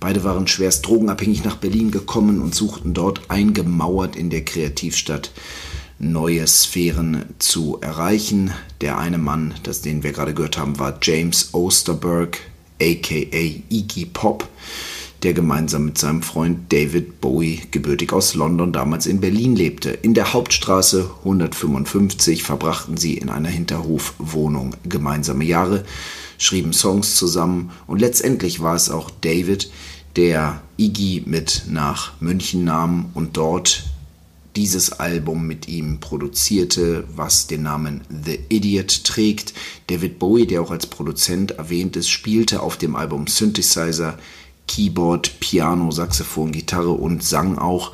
Beide 0.04 0.26
waren 0.26 0.48
schwerst 0.48 0.86
drogenabhängig 0.86 1.46
nach 1.46 1.56
Berlin 1.56 1.90
gekommen 1.90 2.42
und 2.42 2.54
suchten 2.54 2.94
dort 2.94 3.22
eingemauert 3.30 4.18
in 4.18 4.30
der 4.30 4.44
Kreativstadt 4.44 5.32
neue 5.98 6.46
Sphären 6.46 7.24
zu 7.40 7.78
erreichen. 7.80 8.52
Der 8.82 8.98
eine 8.98 9.18
Mann, 9.18 9.54
das 9.64 9.80
den 9.80 10.04
wir 10.04 10.12
gerade 10.12 10.34
gehört 10.34 10.58
haben, 10.58 10.78
war 10.78 11.00
James 11.02 11.54
Osterberg, 11.54 12.38
aka 12.82 13.16
Iggy 13.70 14.08
Pop, 14.08 14.46
der 15.24 15.32
gemeinsam 15.32 15.86
mit 15.86 15.98
seinem 15.98 16.22
Freund 16.22 16.74
David 16.74 17.22
Bowie, 17.22 17.62
gebürtig 17.72 18.12
aus 18.12 18.34
London, 18.34 18.74
damals 18.74 19.06
in 19.06 19.22
Berlin 19.22 19.56
lebte. 19.56 19.92
In 19.92 20.14
der 20.14 20.34
Hauptstraße 20.34 21.12
155 21.20 22.44
verbrachten 22.44 22.98
sie 22.98 23.14
in 23.14 23.30
einer 23.30 23.48
Hinterhofwohnung 23.48 24.76
gemeinsame 24.84 25.46
Jahre, 25.46 25.86
schrieben 26.38 26.74
Songs 26.74 27.16
zusammen 27.16 27.72
und 27.88 28.02
letztendlich 28.02 28.62
war 28.62 28.76
es 28.76 28.90
auch 28.90 29.10
David, 29.22 29.72
der 30.16 30.62
Iggy 30.78 31.24
mit 31.26 31.64
nach 31.70 32.14
München 32.20 32.64
nahm 32.64 33.12
und 33.14 33.38
dort 33.38 33.84
dieses 34.56 34.92
Album 35.00 35.48
mit 35.48 35.68
ihm 35.68 36.00
produzierte, 36.00 37.06
was 37.16 37.48
den 37.48 37.64
Namen 37.64 38.02
The 38.10 38.40
Idiot 38.50 39.04
trägt. 39.04 39.54
David 39.88 40.20
Bowie, 40.20 40.46
der 40.46 40.62
auch 40.62 40.72
als 40.72 40.86
Produzent 40.86 41.52
erwähnt 41.52 41.96
ist, 41.96 42.10
spielte 42.10 42.62
auf 42.62 42.78
dem 42.78 42.96
Album 42.96 43.28
Synthesizer, 43.28 44.18
Keyboard, 44.68 45.40
Piano, 45.40 45.92
Saxophon, 45.92 46.52
Gitarre 46.52 46.92
und 46.92 47.24
sang 47.24 47.58
auch. 47.58 47.94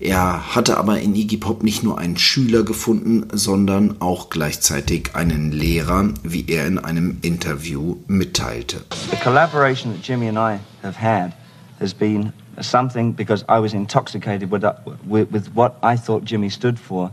Er 0.00 0.56
hatte 0.56 0.78
aber 0.78 0.98
in 1.00 1.14
Iggy 1.14 1.36
Pop 1.36 1.62
nicht 1.62 1.82
nur 1.82 1.98
einen 1.98 2.16
Schüler 2.16 2.62
gefunden, 2.62 3.28
sondern 3.32 4.00
auch 4.00 4.30
gleichzeitig 4.30 5.14
einen 5.14 5.52
Lehrer, 5.52 6.14
wie 6.22 6.46
er 6.48 6.66
in 6.66 6.78
einem 6.78 7.18
Interview 7.20 7.96
mitteilte. 8.06 8.86
The 9.10 9.18
collaboration 9.22 9.92
that 9.92 10.02
Jimmy 10.02 10.28
and 10.28 10.38
I 10.38 10.58
have 10.82 10.98
had 10.98 11.32
has 11.80 11.92
been 11.94 12.32
something 12.60 13.12
because 13.12 13.44
I 13.48 13.58
was 13.58 13.74
intoxicated 13.74 14.50
with, 14.50 14.62
that, 14.62 14.86
with, 15.06 15.30
with 15.30 15.48
what 15.54 15.76
I 15.82 15.96
thought 15.96 16.24
Jimmy 16.24 16.50
stood 16.50 16.78
for, 16.78 17.10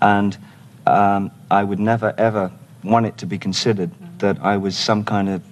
and 0.00 0.38
um, 0.86 1.30
I 1.50 1.64
would 1.64 1.80
never 1.80 2.14
ever 2.16 2.50
want 2.84 3.06
it 3.06 3.18
to 3.18 3.26
be 3.26 3.38
considered 3.38 3.90
that 4.18 4.38
I 4.40 4.56
was 4.56 4.76
some 4.76 5.04
kind 5.04 5.28
of 5.28 5.42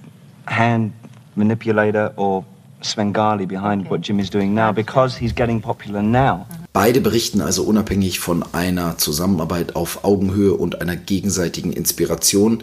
hand 0.47 0.93
manipulator 1.37 2.13
or 2.17 2.45
Svengali 2.81 3.47
behind 3.47 3.89
what 3.91 4.03
Jimmy's 4.03 4.31
doing 4.31 4.55
now 4.55 4.71
because 4.73 5.17
he's 5.17 5.33
getting 5.33 5.61
popular 5.61 6.03
now. 6.03 6.47
Beide 6.73 7.01
berichten 7.01 7.41
also 7.41 7.63
unabhängig 7.63 8.21
von 8.21 8.45
einer 8.53 8.99
Zusammenarbeit 8.99 9.77
auf 9.77 10.05
Augenhöhe 10.05 10.55
und 10.55 10.81
einer 10.81 10.97
gegenseitigen 10.97 11.73
Inspiration. 11.73 12.63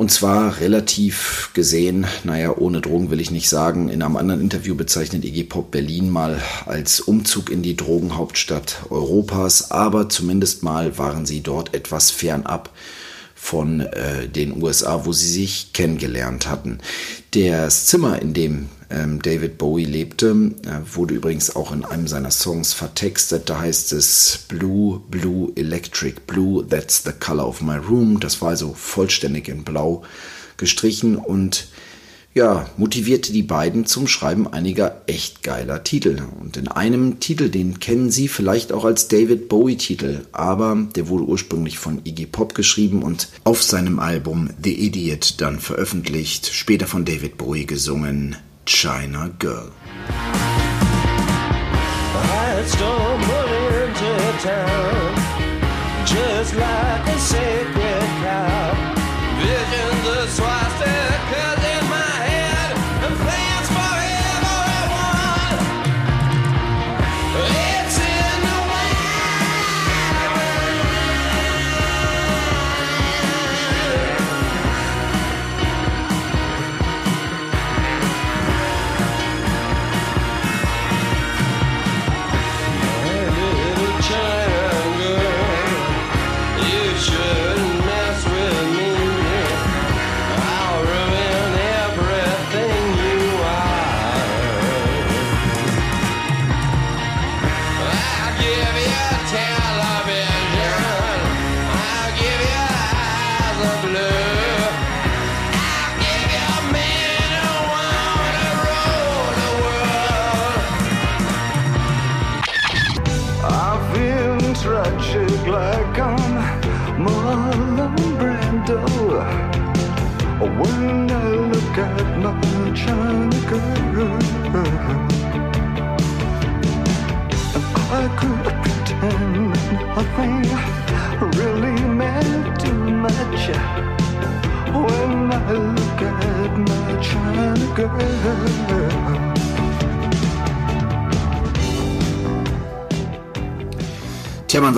Und 0.00 0.10
zwar 0.10 0.60
relativ 0.60 1.50
gesehen, 1.52 2.06
naja, 2.24 2.56
ohne 2.56 2.80
Drogen 2.80 3.10
will 3.10 3.20
ich 3.20 3.30
nicht 3.30 3.50
sagen, 3.50 3.90
in 3.90 4.02
einem 4.02 4.16
anderen 4.16 4.40
Interview 4.40 4.74
bezeichnet 4.74 5.26
Iggy 5.26 5.44
Pop 5.44 5.70
Berlin 5.70 6.08
mal 6.08 6.40
als 6.64 7.00
Umzug 7.00 7.50
in 7.50 7.60
die 7.60 7.76
Drogenhauptstadt 7.76 8.78
Europas, 8.88 9.70
aber 9.70 10.08
zumindest 10.08 10.62
mal 10.62 10.96
waren 10.96 11.26
sie 11.26 11.42
dort 11.42 11.74
etwas 11.74 12.10
fernab 12.10 12.70
von 13.34 13.80
äh, 13.80 14.26
den 14.26 14.62
USA, 14.62 15.04
wo 15.04 15.12
sie 15.12 15.28
sich 15.28 15.74
kennengelernt 15.74 16.48
hatten. 16.48 16.78
Das 17.32 17.84
Zimmer, 17.84 18.22
in 18.22 18.32
dem 18.32 18.70
ähm, 18.90 19.22
David 19.22 19.58
Bowie 19.58 19.84
lebte, 19.84 20.30
äh, 20.64 20.96
wurde 20.96 21.14
übrigens 21.14 21.54
auch 21.54 21.72
in 21.72 21.84
einem 21.84 22.08
seiner 22.08 22.30
Songs 22.30 22.72
vertextet. 22.72 23.48
Da 23.48 23.60
heißt 23.60 23.92
es 23.92 24.46
Blue, 24.48 25.00
Blue, 25.10 25.52
Electric 25.56 26.20
Blue, 26.26 26.66
that's 26.66 27.02
the 27.04 27.12
color 27.12 27.46
of 27.46 27.62
my 27.62 27.76
room. 27.76 28.20
Das 28.20 28.42
war 28.42 28.50
also 28.50 28.74
vollständig 28.74 29.48
in 29.48 29.64
Blau 29.64 30.02
gestrichen 30.56 31.16
und 31.16 31.68
ja, 32.32 32.70
motivierte 32.76 33.32
die 33.32 33.42
beiden 33.42 33.86
zum 33.86 34.06
Schreiben 34.06 34.46
einiger 34.46 35.02
echt 35.08 35.42
geiler 35.42 35.82
Titel. 35.82 36.22
Und 36.40 36.56
in 36.56 36.68
einem 36.68 37.18
Titel, 37.18 37.48
den 37.48 37.80
kennen 37.80 38.10
Sie 38.10 38.28
vielleicht 38.28 38.72
auch 38.72 38.84
als 38.84 39.08
David 39.08 39.48
Bowie-Titel, 39.48 40.26
aber 40.30 40.86
der 40.94 41.08
wurde 41.08 41.24
ursprünglich 41.24 41.78
von 41.78 42.02
Iggy 42.04 42.26
Pop 42.26 42.54
geschrieben 42.54 43.02
und 43.02 43.28
auf 43.42 43.64
seinem 43.64 43.98
Album 43.98 44.50
The 44.62 44.86
Idiot 44.86 45.40
dann 45.40 45.58
veröffentlicht, 45.58 46.52
später 46.52 46.86
von 46.86 47.04
David 47.04 47.36
Bowie 47.36 47.66
gesungen, 47.66 48.36
China 48.72 49.28
Girl. 49.36 49.72
I 52.14 52.62
stumbled 52.64 53.50
into 53.82 54.14
town 54.46 55.10
just 56.06 56.54
like 56.54 57.06
a 57.08 57.18
sacred 57.18 58.06
cow. 58.22 58.70
Visions 59.42 60.06
of 60.16 60.28
swastikas 60.36 61.19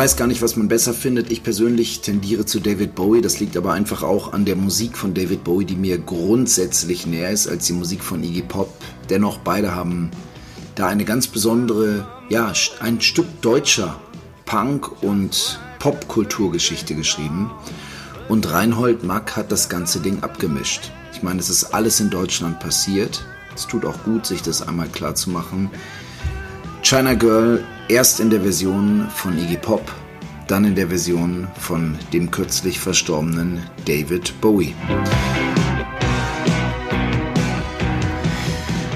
weiß 0.02 0.16
gar 0.16 0.26
nicht, 0.26 0.42
was 0.42 0.56
man 0.56 0.66
besser 0.66 0.94
findet. 0.94 1.30
Ich 1.30 1.44
persönlich 1.44 2.00
tendiere 2.00 2.44
zu 2.44 2.58
David 2.58 2.96
Bowie. 2.96 3.20
Das 3.20 3.38
liegt 3.38 3.56
aber 3.56 3.72
einfach 3.72 4.02
auch 4.02 4.32
an 4.32 4.44
der 4.44 4.56
Musik 4.56 4.98
von 4.98 5.14
David 5.14 5.44
Bowie, 5.44 5.64
die 5.64 5.76
mir 5.76 5.96
grundsätzlich 5.96 7.06
näher 7.06 7.30
ist 7.30 7.46
als 7.46 7.66
die 7.66 7.72
Musik 7.72 8.02
von 8.02 8.24
Iggy 8.24 8.42
Pop. 8.42 8.74
Dennoch, 9.10 9.38
beide 9.38 9.76
haben 9.76 10.10
da 10.74 10.88
eine 10.88 11.04
ganz 11.04 11.28
besondere, 11.28 12.04
ja, 12.30 12.52
ein 12.80 13.00
Stück 13.00 13.26
deutscher 13.42 14.00
Punk- 14.44 15.04
und 15.04 15.60
Popkulturgeschichte 15.78 16.96
geschrieben. 16.96 17.52
Und 18.28 18.50
Reinhold 18.50 19.04
Mack 19.04 19.36
hat 19.36 19.52
das 19.52 19.68
ganze 19.68 20.00
Ding 20.00 20.24
abgemischt. 20.24 20.90
Ich 21.12 21.22
meine, 21.22 21.38
es 21.38 21.48
ist 21.48 21.74
alles 21.74 22.00
in 22.00 22.10
Deutschland 22.10 22.58
passiert. 22.58 23.24
Es 23.54 23.68
tut 23.68 23.84
auch 23.84 24.02
gut, 24.02 24.26
sich 24.26 24.42
das 24.42 24.66
einmal 24.66 24.88
klar 24.88 25.14
zu 25.14 25.30
machen. 25.30 25.70
China 26.82 27.14
Girl 27.14 27.62
erst 27.92 28.20
in 28.20 28.30
der 28.30 28.40
Version 28.40 29.06
von 29.14 29.38
Iggy 29.38 29.58
Pop, 29.58 29.92
dann 30.46 30.64
in 30.64 30.74
der 30.74 30.88
Version 30.88 31.46
von 31.60 31.98
dem 32.14 32.30
kürzlich 32.30 32.80
verstorbenen 32.80 33.62
David 33.84 34.40
Bowie. 34.40 34.74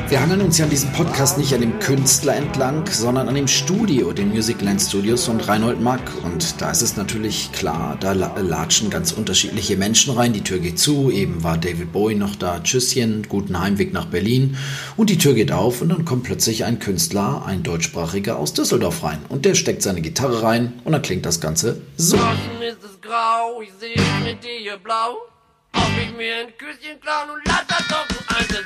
Wir 0.09 0.21
hangeln 0.21 0.41
uns 0.41 0.57
ja 0.57 0.67
in 0.67 0.71
diesem 0.71 0.93
Podcast 0.93 1.37
nicht 1.37 1.53
an 1.53 1.63
dem 1.63 1.81
Künstler 1.81 2.37
entlang, 2.37 2.87
sondern 2.87 3.29
an 3.29 3.35
dem 3.35 3.49
Studio, 3.49 4.13
den 4.13 4.29
Musicland 4.29 4.81
Studios 4.81 5.27
und 5.27 5.49
Reinhold 5.49 5.81
Mack. 5.81 6.13
Und 6.23 6.61
da 6.61 6.71
ist 6.71 6.83
es 6.83 6.97
natürlich 6.97 7.51
klar, 7.51 7.97
da 7.99 8.13
latschen 8.13 8.89
ganz 8.89 9.11
unterschiedliche 9.11 9.77
Menschen 9.77 10.15
rein. 10.15 10.33
Die 10.33 10.45
Tür 10.45 10.61
geht 10.61 10.79
zu, 10.79 11.11
eben 11.11 11.43
war 11.43 11.59
David 11.59 11.93
Bowie 11.93 12.15
noch 12.15 12.37
da. 12.37 12.63
Tschüsschen, 12.63 13.27
guten 13.29 13.59
Heimweg 13.59 13.93
nach 13.93 14.05
Berlin. 14.07 14.57
Und 14.97 15.11
die 15.11 15.19
Tür 15.19 15.35
geht 15.35 15.51
auf 15.51 15.83
und 15.83 15.89
dann 15.89 16.05
kommt 16.05 16.23
plötzlich 16.23 16.65
ein 16.65 16.79
Künstler, 16.79 17.45
ein 17.45 17.65
deutschsprachiger 17.65 18.39
aus 18.39 18.55
Düsseldorf 18.55 19.03
rein. 19.03 19.19
Und 19.29 19.45
der 19.45 19.57
steckt 19.57 19.83
seine 19.83 20.03
Gitarre 20.03 20.41
rein 20.41 20.81
und 20.85 20.93
dann 20.93 21.03
klingt 21.03 21.27
das 21.27 21.41
Ganze 21.41 21.83
so. 21.97 22.17
Draußen 22.17 22.63
ist 22.63 22.85
es 22.85 23.01
grau, 23.01 23.61
ich 23.61 23.73
sehe 23.81 23.97
mit 24.23 24.45
dir 24.45 24.77
blau. 24.77 25.17
Ob 25.73 25.91
ich 26.01 26.17
mir 26.17 26.37
ein 26.37 26.57
Küsschen 26.57 27.01
klauen 27.01 27.31
und 27.31 27.43
lass 27.45 27.67
das 27.67 27.89
doch 27.89 28.17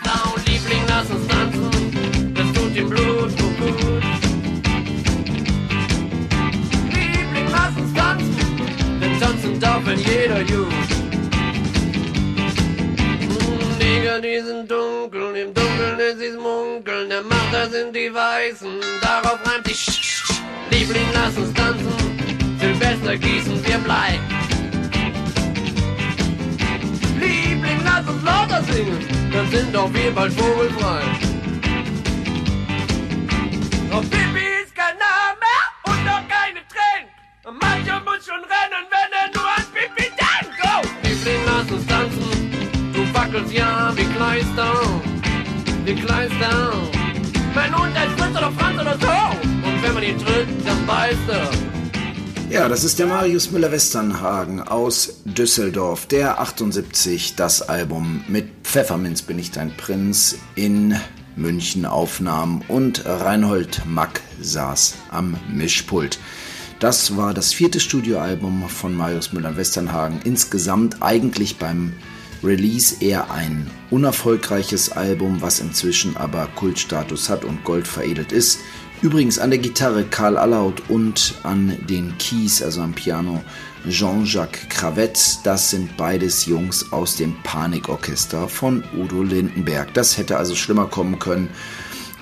Sau. 0.04 0.49
Lass 0.92 1.08
uns 1.08 1.26
tanzen, 1.28 2.34
das 2.34 2.52
tut 2.52 2.74
dem 2.76 2.88
Blut 2.90 3.32
gut. 3.38 4.02
Liebling, 6.92 7.48
lass 7.50 7.76
uns 7.76 7.94
tanzen, 7.94 8.36
denn 9.00 9.20
tanzen 9.20 9.60
darf 9.60 9.86
in 9.86 9.98
jeder 10.00 10.40
Jugend. 10.42 10.90
Die 14.22 14.40
sind 14.44 14.70
dunkel, 14.70 15.34
im 15.34 15.54
Dunkeln 15.54 15.98
ist 15.98 16.18
sie's 16.18 16.36
munkeln, 16.36 17.08
der 17.08 17.22
Macht, 17.22 17.52
das 17.52 17.70
sind 17.70 17.96
die 17.96 18.12
Weißen, 18.12 18.68
darauf 19.00 19.38
reimt 19.46 19.66
sich. 19.66 20.20
Liebling, 20.70 21.08
lass 21.14 21.38
uns 21.38 21.54
tanzen, 21.54 21.88
Silvester 22.58 23.16
gießen 23.16 23.64
wir 23.64 23.78
Blei. 23.78 24.18
Liebling, 27.18 27.80
lass 27.82 28.06
uns 28.06 28.22
lauter 28.22 28.62
singen, 28.64 28.98
dann 29.32 29.50
sind 29.50 29.76
auch 29.76 29.92
wir 29.92 30.10
bald 30.12 30.32
vogelfrei. 30.32 31.02
Doch 33.90 34.02
Pipi 34.02 34.46
ist 34.62 34.74
kein 34.74 34.96
Name 34.98 35.52
und 35.84 36.08
auch 36.08 36.26
keine 36.28 36.60
Tränen. 36.72 37.10
Mancher 37.60 38.00
muss 38.04 38.26
schon 38.26 38.42
rennen, 38.54 38.84
wenn 38.90 39.10
er 39.20 39.28
nur 39.34 39.48
an 39.48 39.64
Pipi 39.74 40.10
denkt. 40.10 40.56
Go! 40.60 40.88
Liebling, 41.02 41.42
lass 41.46 41.70
uns 41.70 41.86
tanzen, 41.86 42.92
du 42.92 43.14
wackelst 43.14 43.52
ja 43.52 43.92
wie 43.96 44.04
Kleister, 44.04 44.72
wie 45.84 45.94
Kleister. 45.94 46.72
Mein 47.54 47.76
Hund 47.76 47.98
heißt 47.98 48.18
Fritz 48.18 48.36
oder 48.36 48.52
Franz 48.52 48.80
oder 48.80 48.96
so. 48.98 49.38
Und 49.42 49.82
wenn 49.82 49.94
man 49.94 50.02
ihn 50.02 50.18
tritt, 50.18 50.48
dann 50.66 50.86
beißt 50.86 51.28
er. 51.28 51.79
Ja, 52.50 52.68
das 52.68 52.82
ist 52.82 52.98
der 52.98 53.06
Marius 53.06 53.52
Müller-Westernhagen 53.52 54.60
aus 54.60 55.20
Düsseldorf, 55.24 56.06
der 56.06 56.40
78 56.40 57.36
das 57.36 57.62
Album 57.62 58.24
mit 58.26 58.48
Pfefferminz 58.64 59.22
bin 59.22 59.38
ich 59.38 59.52
dein 59.52 59.76
Prinz 59.76 60.34
in 60.56 60.96
München 61.36 61.86
aufnahm 61.86 62.62
und 62.66 63.04
Reinhold 63.06 63.82
Mack 63.86 64.20
saß 64.40 64.96
am 65.12 65.36
Mischpult. 65.48 66.18
Das 66.80 67.16
war 67.16 67.34
das 67.34 67.52
vierte 67.52 67.78
Studioalbum 67.78 68.68
von 68.68 68.96
Marius 68.96 69.32
Müller-Westernhagen. 69.32 70.20
Insgesamt 70.24 70.96
eigentlich 71.02 71.56
beim 71.56 71.92
Release 72.42 72.96
eher 72.98 73.30
ein 73.30 73.70
unerfolgreiches 73.90 74.90
Album, 74.90 75.40
was 75.40 75.60
inzwischen 75.60 76.16
aber 76.16 76.48
Kultstatus 76.56 77.28
hat 77.28 77.44
und 77.44 77.62
Gold 77.62 77.86
veredelt 77.86 78.32
ist. 78.32 78.58
Übrigens 79.02 79.38
an 79.38 79.48
der 79.48 79.58
Gitarre 79.58 80.04
Karl 80.04 80.36
Allaut 80.36 80.82
und 80.90 81.34
an 81.42 81.74
den 81.88 82.18
Keys, 82.18 82.62
also 82.62 82.82
am 82.82 82.92
Piano, 82.92 83.42
Jean-Jacques 83.88 84.68
Kravetz. 84.68 85.42
Das 85.42 85.70
sind 85.70 85.96
beides 85.96 86.44
Jungs 86.44 86.92
aus 86.92 87.16
dem 87.16 87.34
Panikorchester 87.42 88.46
von 88.46 88.84
Udo 88.94 89.22
Lindenberg. 89.22 89.94
Das 89.94 90.18
hätte 90.18 90.36
also 90.36 90.54
schlimmer 90.54 90.86
kommen 90.86 91.18
können. 91.18 91.48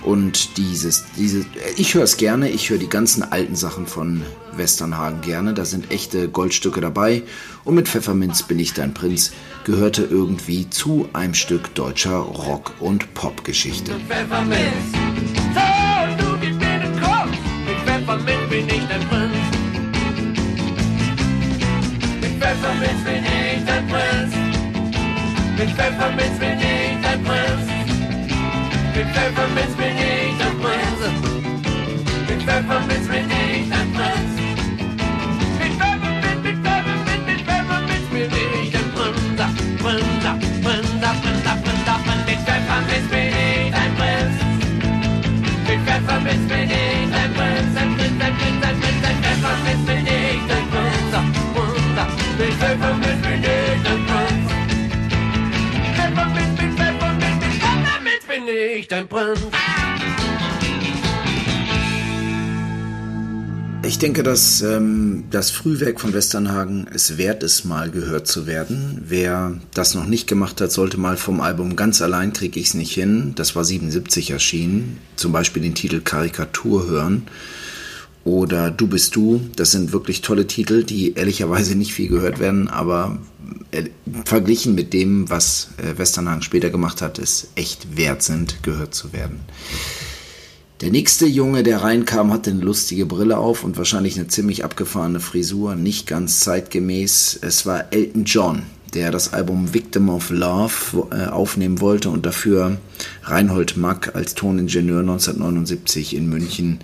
Und 0.05 0.57
dieses, 0.57 1.05
diese, 1.17 1.45
ich 1.77 1.95
höre 1.95 2.05
es 2.05 2.17
gerne, 2.17 2.49
ich 2.49 2.71
höre 2.71 2.79
die 2.79 2.89
ganzen 2.89 3.25
alten 3.25 3.57
Sachen 3.57 3.89
von 3.89 4.23
Westernhagen 4.53 5.21
gerne. 5.21 5.55
Da 5.55 5.65
sind 5.65 5.91
echte 5.91 6.29
Goldstücke 6.29 6.81
dabei. 6.81 7.25
Und 7.65 7.75
mit 7.75 7.89
Pfefferminz 7.89 8.45
bin 8.45 8.61
ich 8.61 8.73
dein 8.73 8.95
Prinz 8.95 9.33
gehörte 9.65 10.05
irgendwie 10.05 10.71
zu 10.71 11.09
einem 11.13 11.35
Stück 11.35 11.75
deutscher 11.75 12.19
Rock- 12.19 12.75
und 12.79 13.13
Popgeschichte. 13.15 13.93
Pfefferminz. 14.07 15.38
Pfefferminz 18.09 18.49
bin 18.49 18.67
ich 18.69 18.89
dein 18.89 19.07
Prinz. 19.07 19.37
Mit 22.23 22.33
Pfefferminz 22.41 23.05
bin 23.05 23.23
ich 23.23 23.65
dein 23.67 23.87
Prinz. 23.87 24.33
Mit 25.59 25.71
Pfefferminz 25.77 26.39
bin 26.39 26.59
ich 26.59 27.03
dein 27.03 27.23
Prinz. 27.23 27.67
Mit 28.97 29.09
Pfefferminz 29.13 29.75
bin 29.77 29.99
ich 29.99 30.39
dein 30.39 30.57
Prinz. 30.59 31.01
Mit 32.29 32.43
Pfefferminz 32.45 33.09
bin 33.09 33.29
ich 33.29 33.69
dein 33.69 33.93
Prinz. 33.93 34.33
Mit 35.59 35.73
Pfefferminz, 35.77 36.41
mit 36.43 36.57
Pfefferminz, 36.65 37.21
mit 37.29 37.41
Pfefferminz 37.45 38.07
bin 38.09 38.31
ich 38.33 38.73
dein 38.73 38.89
Prinz. 38.95 39.21
Prinz, 39.83 40.09
Prinz, 40.23 40.49
Prinz, 40.65 40.89
Prinz. 40.89 40.89
Mit 42.25 42.41
Pfefferminz 42.41 43.07
bin 43.11 43.29
ich 43.29 43.71
dein 43.71 43.93
Prinz. 44.01 44.35
Mit 45.69 45.81
Pfefferminz 45.87 46.49
bin 46.49 46.71
ich 46.71 46.88
Pfefferminz 58.59 59.41
bin 59.41 59.51
ich. 60.81 60.89
Ich 63.87 63.99
denke, 63.99 64.23
dass 64.25 64.63
ähm, 64.63 65.25
das 65.31 65.51
Frühwerk 65.51 66.01
von 66.01 66.13
Westernhagen 66.13 66.89
es 66.93 67.17
wert 67.17 67.45
ist, 67.45 67.65
mal 67.65 67.91
gehört 67.91 68.27
zu 68.27 68.47
werden. 68.49 69.03
Wer 69.07 69.57
das 69.75 69.95
noch 69.95 70.07
nicht 70.07 70.27
gemacht 70.27 70.61
hat, 70.61 70.73
sollte 70.73 70.99
mal 70.99 71.17
vom 71.17 71.41
Album 71.41 71.77
Ganz 71.77 72.03
allein 72.03 72.33
krieg 72.33 72.57
ich's 72.57 72.75
nicht 72.75 72.93
hin. 72.93 73.33
Das 73.37 73.55
war 73.55 73.65
77 73.65 74.33
erschienen. 74.33 74.99
Zum 75.15 75.31
Beispiel 75.31 75.63
den 75.63 75.77
Titel 75.77 76.01
Karikatur 76.01 76.89
hören. 76.89 77.29
Oder 78.25 78.71
Du 78.71 78.89
bist 78.89 79.15
du. 79.17 79.41
Das 79.57 79.71
sind 79.71 79.93
wirklich 79.93 80.21
tolle 80.21 80.47
Titel, 80.47 80.83
die 80.83 81.15
ehrlicherweise 81.15 81.77
nicht 81.77 81.95
viel 81.95 82.09
gehört 82.09 82.41
werden, 82.41 82.69
aber 82.69 83.19
verglichen 84.25 84.75
mit 84.75 84.93
dem, 84.93 85.29
was 85.31 85.71
äh, 85.77 85.99
Westernhagen 85.99 86.43
später 86.43 86.71
gemacht 86.71 87.03
hat, 87.03 87.19
es 87.19 87.49
echt 87.55 87.97
wert 87.97 88.23
sind, 88.23 88.63
gehört 88.63 88.95
zu 88.95 89.13
werden. 89.13 89.41
Der 90.81 90.91
nächste 90.93 91.27
Junge, 91.27 91.65
der 91.65 91.83
reinkam, 91.83 92.33
hatte 92.33 92.51
eine 92.51 92.61
lustige 92.61 93.05
Brille 93.05 93.39
auf 93.39 93.65
und 93.65 93.77
wahrscheinlich 93.77 94.17
eine 94.17 94.29
ziemlich 94.29 94.65
abgefahrene 94.65 95.19
Frisur, 95.19 95.75
nicht 95.75 96.07
ganz 96.07 96.41
zeitgemäß. 96.41 97.41
Es 97.43 97.67
war 97.67 97.93
Elton 97.93 98.25
John, 98.25 98.63
der 98.95 99.11
das 99.11 99.33
Album 99.33 99.75
Victim 99.75 100.09
of 100.09 100.31
Love 100.31 101.09
äh, 101.11 101.27
aufnehmen 101.27 101.81
wollte 101.81 102.11
und 102.11 102.25
dafür 102.25 102.79
Reinhold 103.25 103.77
Mack 103.77 104.15
als 104.15 104.35
Toningenieur 104.35 105.01
1979 105.01 106.15
in 106.15 106.29
München 106.29 106.79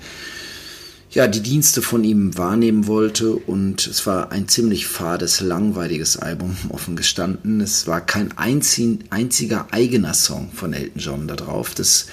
ja, 1.14 1.28
die 1.28 1.42
Dienste 1.42 1.80
von 1.80 2.02
ihm 2.02 2.36
wahrnehmen 2.36 2.88
wollte 2.88 3.36
und 3.36 3.86
es 3.86 4.04
war 4.04 4.32
ein 4.32 4.48
ziemlich 4.48 4.88
fades, 4.88 5.40
langweiliges 5.40 6.16
Album, 6.16 6.56
offen 6.70 6.96
gestanden. 6.96 7.60
Es 7.60 7.86
war 7.86 8.00
kein 8.00 8.36
einzig, 8.36 8.98
einziger 9.10 9.68
eigener 9.70 10.12
Song 10.12 10.50
von 10.52 10.72
Elton 10.72 11.00
John 11.00 11.28
da 11.28 11.36
drauf. 11.36 11.74
Das 11.74 12.06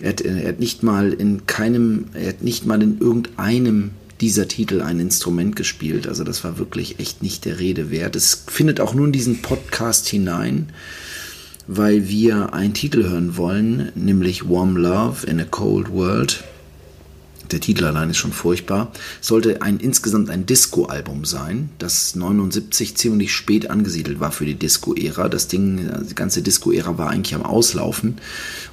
er 0.00 0.10
hat, 0.10 0.20
er 0.22 0.48
hat 0.48 0.58
nicht 0.58 0.82
mal 0.82 1.12
in 1.12 1.46
keinem, 1.46 2.06
er 2.14 2.30
hat 2.30 2.42
nicht 2.42 2.66
mal 2.66 2.82
in 2.82 2.98
irgendeinem 2.98 3.90
dieser 4.20 4.48
Titel 4.48 4.80
ein 4.80 4.98
Instrument 4.98 5.54
gespielt. 5.54 6.08
Also 6.08 6.24
das 6.24 6.42
war 6.42 6.58
wirklich 6.58 6.98
echt 6.98 7.22
nicht 7.22 7.44
der 7.44 7.60
Rede 7.60 7.90
wert. 7.90 8.16
Es 8.16 8.44
findet 8.48 8.80
auch 8.80 8.94
nur 8.94 9.06
in 9.06 9.12
diesen 9.12 9.40
Podcast 9.40 10.08
hinein, 10.08 10.70
weil 11.68 12.08
wir 12.08 12.54
einen 12.54 12.74
Titel 12.74 13.04
hören 13.04 13.36
wollen, 13.36 13.92
nämlich 13.94 14.48
Warm 14.48 14.76
Love 14.76 15.26
in 15.26 15.40
a 15.40 15.44
Cold 15.44 15.92
World. 15.92 16.42
Der 17.50 17.60
Titel 17.60 17.84
allein 17.84 18.10
ist 18.10 18.16
schon 18.16 18.32
furchtbar. 18.32 18.92
Sollte 19.20 19.62
ein 19.62 19.78
insgesamt 19.78 20.30
ein 20.30 20.46
Disco-Album 20.46 21.24
sein, 21.24 21.70
das 21.78 22.14
79 22.14 22.96
ziemlich 22.96 23.32
spät 23.32 23.70
angesiedelt 23.70 24.20
war 24.20 24.32
für 24.32 24.46
die 24.46 24.54
Disco-Ära. 24.54 25.28
Das 25.28 25.48
Ding, 25.48 25.90
die 26.08 26.14
ganze 26.14 26.42
Disco-Ära 26.42 26.98
war 26.98 27.10
eigentlich 27.10 27.34
am 27.34 27.42
Auslaufen 27.42 28.18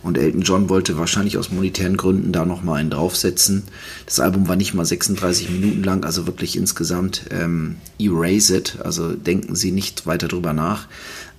und 0.04 0.18
Elton 0.18 0.42
John 0.42 0.70
wollte 0.70 0.98
wahrscheinlich 0.98 1.38
aus 1.38 1.52
monetären 1.52 1.98
Gründen 1.98 2.32
da 2.32 2.46
noch 2.46 2.64
mal 2.64 2.76
einen 2.76 2.90
draufsetzen. 2.90 3.64
Das 4.06 4.20
Album 4.20 4.48
war 4.48 4.56
nicht 4.56 4.74
mal 4.74 4.86
36 4.86 5.50
Minuten 5.50 5.84
lang, 5.84 6.04
also 6.04 6.26
wirklich 6.26 6.56
insgesamt 6.56 7.26
ähm, 7.32 7.76
erase 8.00 8.58
it. 8.58 8.78
Also 8.84 9.14
denken 9.14 9.56
Sie 9.56 9.72
nicht 9.72 10.06
weiter 10.06 10.28
drüber 10.28 10.54
nach. 10.54 10.88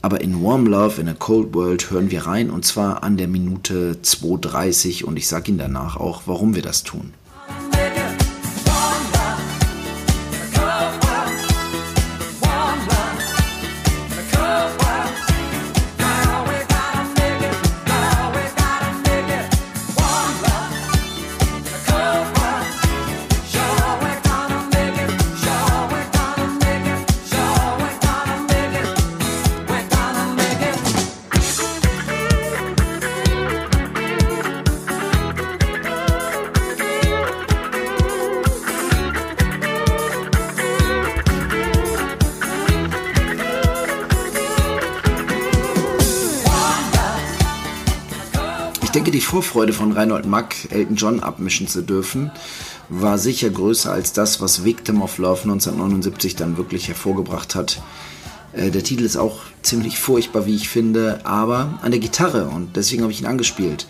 Aber 0.02 0.20
in 0.20 0.42
Warm 0.42 0.66
Love 0.66 1.00
in 1.00 1.08
a 1.08 1.14
Cold 1.14 1.54
World 1.54 1.90
hören 1.90 2.10
wir 2.10 2.26
rein 2.26 2.50
und 2.50 2.64
zwar 2.64 3.04
an 3.04 3.16
der 3.16 3.28
Minute 3.28 3.98
2.30 4.02 5.04
und 5.04 5.16
ich 5.16 5.28
sage 5.28 5.50
Ihnen 5.50 5.58
danach 5.58 5.96
auch, 5.96 6.22
warum 6.26 6.56
wir 6.56 6.62
das 6.62 6.82
tun. 6.82 7.12
Die 49.66 49.72
Vorfreude 49.72 49.72
von 49.72 49.92
Reinhold 49.92 50.26
Mack, 50.26 50.56
Elton 50.70 50.96
John 50.96 51.20
abmischen 51.20 51.68
zu 51.68 51.82
dürfen, 51.82 52.32
war 52.88 53.16
sicher 53.16 53.48
größer 53.48 53.92
als 53.92 54.12
das, 54.12 54.40
was 54.40 54.64
Victim 54.64 55.02
of 55.02 55.18
Love 55.18 55.42
1979 55.42 56.34
dann 56.34 56.56
wirklich 56.56 56.88
hervorgebracht 56.88 57.54
hat. 57.54 57.80
Äh, 58.52 58.70
Der 58.70 58.82
Titel 58.82 59.04
ist 59.04 59.16
auch 59.16 59.40
ziemlich 59.62 59.98
furchtbar, 59.98 60.46
wie 60.46 60.56
ich 60.56 60.68
finde, 60.68 61.20
aber 61.24 61.78
an 61.82 61.92
der 61.92 62.00
Gitarre 62.00 62.48
und 62.48 62.76
deswegen 62.76 63.02
habe 63.02 63.12
ich 63.12 63.20
ihn 63.20 63.26
angespielt. 63.26 63.86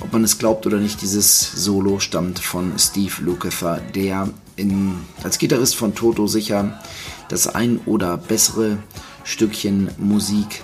Ob 0.00 0.10
man 0.12 0.24
es 0.24 0.38
glaubt 0.38 0.66
oder 0.66 0.78
nicht, 0.78 1.02
dieses 1.02 1.52
Solo 1.52 2.00
stammt 2.00 2.38
von 2.38 2.78
Steve 2.78 3.12
Lukather, 3.20 3.82
der 3.94 4.30
in, 4.56 4.94
als 5.22 5.38
Gitarrist 5.38 5.76
von 5.76 5.94
Toto 5.94 6.26
sicher 6.28 6.80
das 7.28 7.46
ein 7.46 7.78
oder 7.84 8.16
bessere 8.16 8.78
Stückchen 9.24 9.90
Musik 9.98 10.62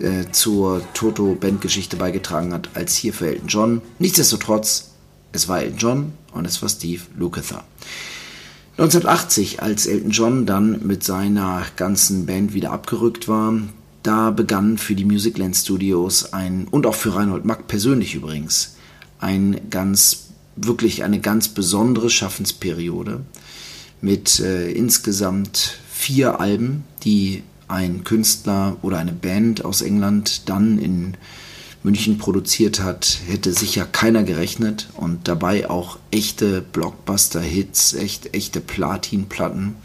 äh, 0.00 0.30
zur 0.32 0.82
Toto-Bandgeschichte 0.94 1.96
beigetragen 1.96 2.52
hat, 2.52 2.70
als 2.74 2.96
hier 2.96 3.12
für 3.12 3.28
Elton 3.28 3.48
John. 3.48 3.82
Nichtsdestotrotz, 3.98 4.90
es 5.32 5.48
war 5.48 5.60
Elton 5.60 5.78
John 5.78 6.12
und 6.32 6.46
es 6.46 6.60
war 6.62 6.68
Steve 6.68 7.02
Lukather. 7.16 7.64
1980, 8.76 9.62
als 9.62 9.86
Elton 9.86 10.10
John 10.10 10.46
dann 10.46 10.84
mit 10.84 11.04
seiner 11.04 11.62
ganzen 11.76 12.26
Band 12.26 12.54
wieder 12.54 12.72
abgerückt 12.72 13.28
war, 13.28 13.54
da 14.02 14.30
begann 14.30 14.78
für 14.78 14.94
die 14.94 15.04
Musicland 15.04 15.56
Studios 15.56 16.32
ein, 16.32 16.66
und 16.70 16.84
auch 16.84 16.94
für 16.94 17.14
Reinhold 17.14 17.44
Mack 17.44 17.68
persönlich 17.68 18.14
übrigens, 18.14 18.74
ein 19.20 19.60
ganz, 19.70 20.24
wirklich 20.56 21.04
eine 21.04 21.20
ganz 21.20 21.48
besondere 21.48 22.10
Schaffensperiode 22.10 23.20
mit 24.00 24.40
äh, 24.40 24.70
insgesamt 24.70 25.78
vier 25.88 26.40
Alben, 26.40 26.84
die 27.04 27.42
ein 27.68 28.04
Künstler 28.04 28.76
oder 28.82 28.98
eine 28.98 29.12
Band 29.12 29.64
aus 29.64 29.82
England 29.82 30.48
dann 30.48 30.78
in 30.78 31.16
München 31.82 32.16
produziert 32.18 32.80
hat, 32.80 33.18
hätte 33.26 33.52
sicher 33.52 33.84
keiner 33.84 34.22
gerechnet 34.22 34.88
und 34.94 35.28
dabei 35.28 35.68
auch 35.68 35.98
echte 36.10 36.62
Blockbuster-Hits, 36.62 37.94
echt, 37.94 38.34
echte 38.34 38.60
Platinplatten. 38.60 39.76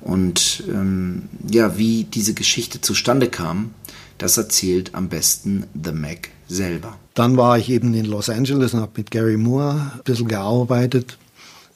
Und 0.00 0.64
ähm, 0.68 1.28
ja, 1.46 1.76
wie 1.76 2.04
diese 2.04 2.32
Geschichte 2.32 2.80
zustande 2.80 3.28
kam, 3.28 3.74
das 4.16 4.38
erzählt 4.38 4.94
am 4.94 5.08
besten 5.08 5.64
The 5.82 5.92
Mac 5.92 6.30
selber. 6.48 6.96
Dann 7.14 7.36
war 7.36 7.58
ich 7.58 7.68
eben 7.68 7.92
in 7.92 8.06
Los 8.06 8.30
Angeles 8.30 8.72
und 8.72 8.80
habe 8.80 8.92
mit 8.96 9.10
Gary 9.10 9.36
Moore 9.36 9.92
ein 9.94 10.00
bisschen 10.04 10.28
gearbeitet. 10.28 11.18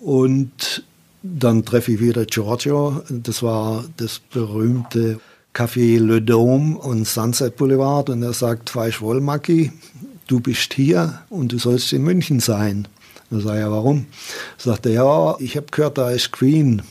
Und 0.00 0.84
dann 1.26 1.64
treffe 1.64 1.92
ich 1.92 2.00
wieder 2.00 2.26
Giorgio. 2.26 3.02
Das 3.08 3.42
war 3.42 3.84
das 3.96 4.18
berühmte 4.18 5.18
Café 5.54 5.98
Le 5.98 6.20
Dome 6.20 6.76
und 6.76 7.06
Sunset 7.06 7.56
Boulevard. 7.56 8.10
Und 8.10 8.22
er 8.22 8.34
sagt, 8.34 8.76
Weißt 8.76 9.00
wohl, 9.00 9.22
Maki, 9.22 9.72
du 10.26 10.40
bist 10.40 10.74
hier 10.74 11.22
und 11.30 11.52
du 11.52 11.58
sollst 11.58 11.94
in 11.94 12.02
München 12.02 12.40
sein. 12.40 12.86
Da 13.30 13.40
sage 13.40 13.58
ich, 13.58 13.64
ja, 13.64 13.70
warum? 13.70 14.04
Sagt 14.58 14.84
er, 14.84 14.92
ja, 14.92 15.36
ich 15.38 15.56
habe 15.56 15.66
gehört, 15.70 15.96
da 15.96 16.10
ist 16.10 16.30
Queen. 16.30 16.82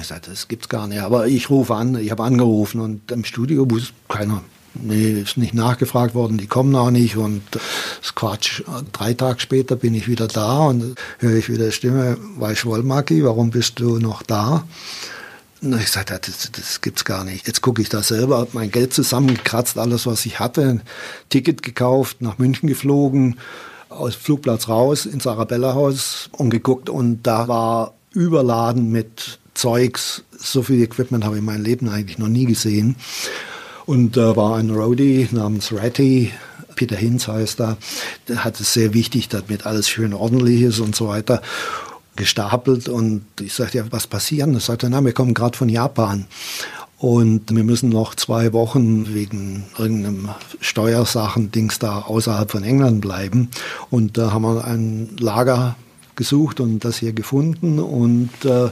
Ich 0.00 0.06
sagte, 0.06 0.30
das 0.30 0.46
gibt's 0.46 0.68
gar 0.68 0.86
nicht. 0.86 1.00
Aber 1.00 1.26
ich 1.26 1.50
rufe 1.50 1.74
an, 1.74 1.96
ich 1.96 2.12
habe 2.12 2.22
angerufen 2.22 2.80
und 2.80 3.10
im 3.10 3.24
Studio 3.24 3.68
wusste 3.68 3.92
keiner. 4.08 4.44
Nee, 4.74 5.20
ist 5.20 5.36
nicht 5.36 5.52
nachgefragt 5.52 6.14
worden, 6.14 6.38
die 6.38 6.46
kommen 6.46 6.74
auch 6.76 6.90
nicht 6.90 7.16
und 7.16 7.42
das 7.52 8.14
Quatsch. 8.14 8.62
Drei 8.92 9.14
Tage 9.14 9.40
später 9.40 9.74
bin 9.74 9.94
ich 9.94 10.06
wieder 10.06 10.28
da 10.28 10.66
und 10.66 10.94
höre 11.18 11.36
ich 11.36 11.48
wieder 11.48 11.70
Stimme, 11.72 12.16
Weißt 12.36 12.64
Wollmaki, 12.66 13.24
warum 13.24 13.50
bist 13.50 13.80
du 13.80 13.98
noch 13.98 14.22
da? 14.22 14.64
Und 15.62 15.78
ich 15.78 15.90
sagte, 15.90 16.18
das, 16.24 16.50
das 16.52 16.80
gibt's 16.80 17.04
gar 17.04 17.24
nicht. 17.24 17.46
Jetzt 17.46 17.60
gucke 17.60 17.82
ich 17.82 17.88
da 17.88 18.02
selber, 18.02 18.38
habe 18.38 18.50
mein 18.52 18.70
Geld 18.70 18.94
zusammengekratzt, 18.94 19.76
alles 19.76 20.06
was 20.06 20.24
ich 20.24 20.38
hatte, 20.40 20.62
ein 20.62 20.82
Ticket 21.28 21.62
gekauft, 21.62 22.22
nach 22.22 22.38
München 22.38 22.68
geflogen, 22.68 23.38
aus 23.90 24.14
Flugplatz 24.14 24.68
raus 24.68 25.04
ins 25.04 25.26
Arabella-Haus 25.26 26.30
und 26.32 26.50
geguckt 26.50 26.88
und 26.88 27.24
da 27.24 27.48
war 27.48 27.94
überladen 28.12 28.90
mit 28.90 29.40
Zeugs. 29.54 30.22
So 30.38 30.62
viel 30.62 30.80
Equipment 30.80 31.24
habe 31.24 31.34
ich 31.34 31.40
in 31.40 31.44
meinem 31.44 31.64
Leben 31.64 31.88
eigentlich 31.88 32.18
noch 32.18 32.28
nie 32.28 32.46
gesehen. 32.46 32.96
Und 33.90 34.16
da 34.16 34.36
war 34.36 34.56
ein 34.56 34.70
Roadie 34.70 35.26
namens 35.32 35.72
Ratty, 35.72 36.30
Peter 36.76 36.94
Hinz 36.94 37.26
heißt 37.26 37.60
er, 37.60 37.76
der 38.28 38.44
hat 38.44 38.60
es 38.60 38.72
sehr 38.72 38.94
wichtig, 38.94 39.28
damit 39.28 39.66
alles 39.66 39.88
schön 39.88 40.14
ordentlich 40.14 40.62
ist 40.62 40.78
und 40.78 40.94
so 40.94 41.08
weiter, 41.08 41.42
gestapelt. 42.14 42.88
Und 42.88 43.24
ich 43.40 43.52
sagte, 43.52 43.78
ja, 43.78 43.84
was 43.90 44.06
passiert? 44.06 44.48
Er 44.48 44.60
sagte, 44.60 44.88
na, 44.88 45.04
wir 45.04 45.12
kommen 45.12 45.34
gerade 45.34 45.58
von 45.58 45.68
Japan. 45.68 46.26
Und 46.98 47.52
wir 47.52 47.64
müssen 47.64 47.88
noch 47.88 48.14
zwei 48.14 48.52
Wochen 48.52 49.12
wegen 49.12 49.64
irgendeinem 49.76 50.28
Steuersachen-Dings 50.60 51.80
da 51.80 52.02
außerhalb 52.02 52.48
von 52.48 52.62
England 52.62 53.00
bleiben. 53.00 53.48
Und 53.90 54.16
da 54.16 54.32
haben 54.32 54.42
wir 54.42 54.64
ein 54.66 55.16
Lager 55.18 55.74
gesucht 56.14 56.60
und 56.60 56.84
das 56.84 56.98
hier 56.98 57.12
gefunden. 57.12 57.80
Und 57.80 58.30
äh, 58.44 58.70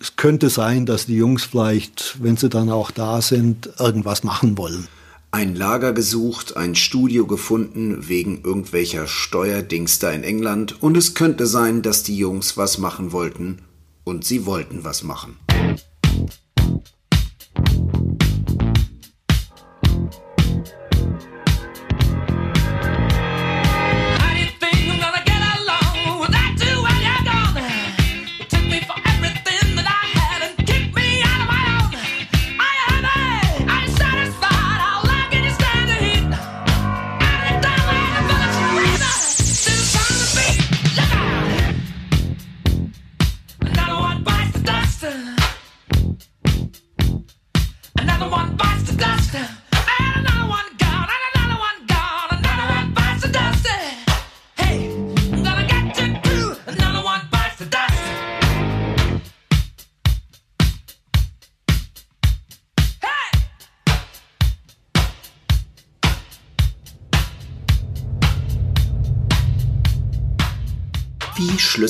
es 0.00 0.16
könnte 0.16 0.48
sein, 0.48 0.86
dass 0.86 1.06
die 1.06 1.16
Jungs 1.16 1.44
vielleicht, 1.44 2.16
wenn 2.22 2.38
sie 2.38 2.48
dann 2.48 2.70
auch 2.70 2.90
da 2.90 3.20
sind, 3.20 3.68
irgendwas 3.78 4.24
machen 4.24 4.56
wollen. 4.56 4.88
Ein 5.30 5.54
Lager 5.54 5.92
gesucht, 5.92 6.56
ein 6.56 6.74
Studio 6.74 7.26
gefunden 7.26 8.08
wegen 8.08 8.42
irgendwelcher 8.42 9.06
Steuerdings 9.06 9.98
da 10.00 10.10
in 10.10 10.24
England 10.24 10.82
und 10.82 10.96
es 10.96 11.14
könnte 11.14 11.46
sein, 11.46 11.82
dass 11.82 12.02
die 12.02 12.16
Jungs 12.16 12.56
was 12.56 12.78
machen 12.78 13.12
wollten 13.12 13.58
und 14.02 14.24
sie 14.24 14.46
wollten 14.46 14.82
was 14.82 15.04
machen. 15.04 15.36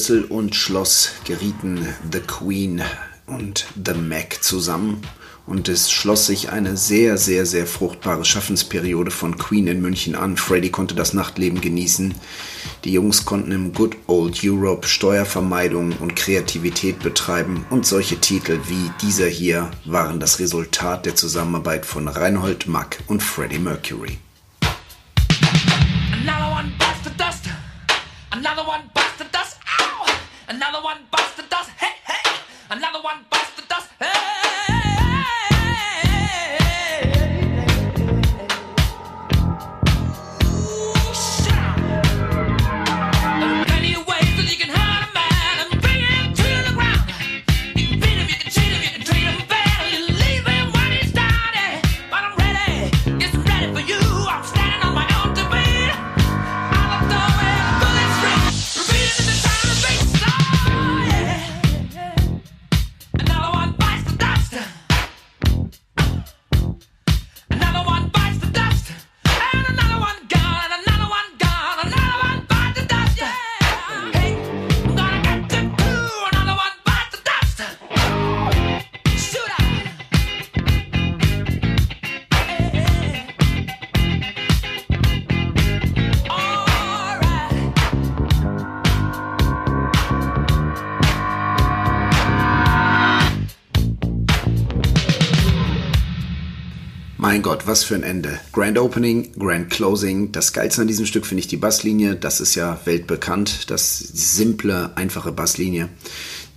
Schlüssel 0.01 0.25
und 0.25 0.55
Schloss 0.55 1.11
gerieten 1.27 1.87
The 2.11 2.21
Queen 2.21 2.81
und 3.27 3.67
The 3.85 3.93
Mac 3.93 4.43
zusammen 4.43 5.03
und 5.47 5.69
es 5.69 5.93
schloss 5.93 6.25
sich 6.25 6.51
eine 6.51 6.79
sehr, 6.79 7.19
sehr, 7.19 7.45
sehr 7.45 7.67
fruchtbare 7.67 8.25
Schaffensperiode 8.25 9.11
von 9.11 9.37
Queen 9.37 9.67
in 9.67 9.83
München 9.83 10.15
an. 10.15 10.39
Freddie 10.39 10.71
konnte 10.71 10.95
das 10.95 11.13
Nachtleben 11.13 11.61
genießen. 11.61 12.15
Die 12.85 12.95
Jungs 12.95 13.27
konnten 13.27 13.53
im 13.53 13.75
Good 13.75 13.95
Old 14.07 14.41
Europe 14.43 14.89
Steuervermeidung 14.89 15.93
und 15.99 16.17
Kreativität 16.17 17.01
betreiben 17.01 17.67
und 17.69 17.85
solche 17.85 18.19
Titel 18.19 18.59
wie 18.69 18.91
dieser 19.03 19.29
hier 19.29 19.71
waren 19.85 20.19
das 20.19 20.39
Resultat 20.39 21.05
der 21.05 21.15
Zusammenarbeit 21.15 21.85
von 21.85 22.09
Reinhold 22.09 22.69
Mack 22.69 23.01
und 23.07 23.23
Freddie 23.23 23.59
Mercury. 23.59 24.17
Another 28.33 28.67
one! 28.67 29.10
Another 30.51 30.83
one 30.83 31.07
the 31.37 31.45
dust. 31.45 31.71
Hey, 31.79 31.95
hey! 32.05 32.29
Another 32.71 33.01
one 33.01 33.25
bites 33.31 33.40
Mein 97.31 97.43
Gott, 97.43 97.69
was 97.69 97.85
für 97.85 97.95
ein 97.95 98.03
Ende. 98.03 98.41
Grand 98.53 98.77
Opening, 98.77 99.31
Grand 99.39 99.71
Closing. 99.71 100.33
Das 100.33 100.53
Geilste 100.53 100.83
an 100.83 100.89
diesem 100.89 101.07
Stück 101.07 101.25
finde 101.25 101.39
ich 101.43 101.47
die 101.47 101.57
Basslinie. 101.57 102.17
Das 102.17 102.41
ist 102.41 102.57
ja 102.57 102.81
weltbekannt. 102.87 103.71
Das 103.71 103.99
simple, 103.99 104.91
einfache 104.97 105.31
Basslinie, 105.31 105.91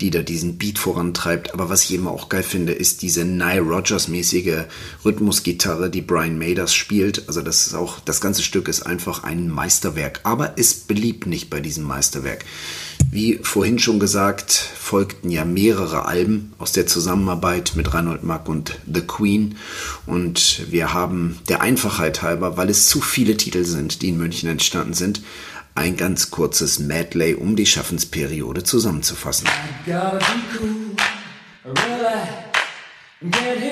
die 0.02 0.10
da 0.10 0.22
diesen 0.22 0.58
Beat 0.58 0.80
vorantreibt. 0.80 1.54
Aber 1.54 1.70
was 1.70 1.84
ich 1.86 1.94
eben 1.94 2.08
auch 2.08 2.30
geil 2.30 2.44
finde, 2.44 2.74
ist 2.74 3.02
diese 3.02 3.26
Nile 3.26 3.62
Rodgers-mäßige 3.62 4.66
Rhythmusgitarre, 5.06 5.89
die 5.89 6.02
Brian 6.02 6.38
Maders 6.38 6.74
spielt. 6.74 7.28
Also 7.28 7.41
das 7.41 7.68
ist 7.68 7.74
auch, 7.74 8.00
das 8.00 8.22
ganze 8.22 8.44
Stück 8.44 8.68
ist 8.68 8.84
einfach 8.84 9.24
ein 9.24 9.50
Meisterwerk. 9.50 10.22
Aber 10.24 10.58
ist 10.58 10.88
beliebt 10.88 11.28
nicht 11.28 11.50
bei 11.50 11.60
diesem 11.60 11.84
Meisterwerk. 11.84 12.46
Wie 13.12 13.39
vorhin 13.44 13.78
schon 13.78 14.00
gesagt, 14.00 14.52
folgten 14.52 15.30
ja 15.30 15.46
mehrere 15.46 16.06
Alben 16.06 16.54
aus 16.58 16.72
der 16.72 16.88
Zusammenarbeit 16.88 17.74
mit 17.76 17.94
Reinhold 17.94 18.24
Mack 18.24 18.50
und 18.50 18.80
The 18.91 19.02
Queen. 19.02 19.58
Und 20.08 20.72
wir 20.72 20.94
haben 20.94 21.38
der 21.48 21.62
Einfachheit 21.62 22.24
halber, 22.24 22.58
weil 22.58 22.70
es 22.70 22.88
zu 22.88 23.02
viele 23.02 23.38
Titel 23.38 23.66
sind, 23.66 24.02
die 24.02 24.10
in 24.10 24.18
München 24.18 24.50
entstanden 24.50 24.94
sind, 24.94 25.22
ein 25.76 25.97
ganz 25.97 26.32
kurzes 26.32 26.80
Medley, 26.80 27.36
um 27.36 27.55
die 27.55 27.65
Schaffensperiode 27.65 28.63
zusammenzufassen. 28.63 29.47
Gotta 29.86 30.17
be 30.17 30.59
cool, 30.59 30.95
relax, 31.65 32.30
get 33.32 33.63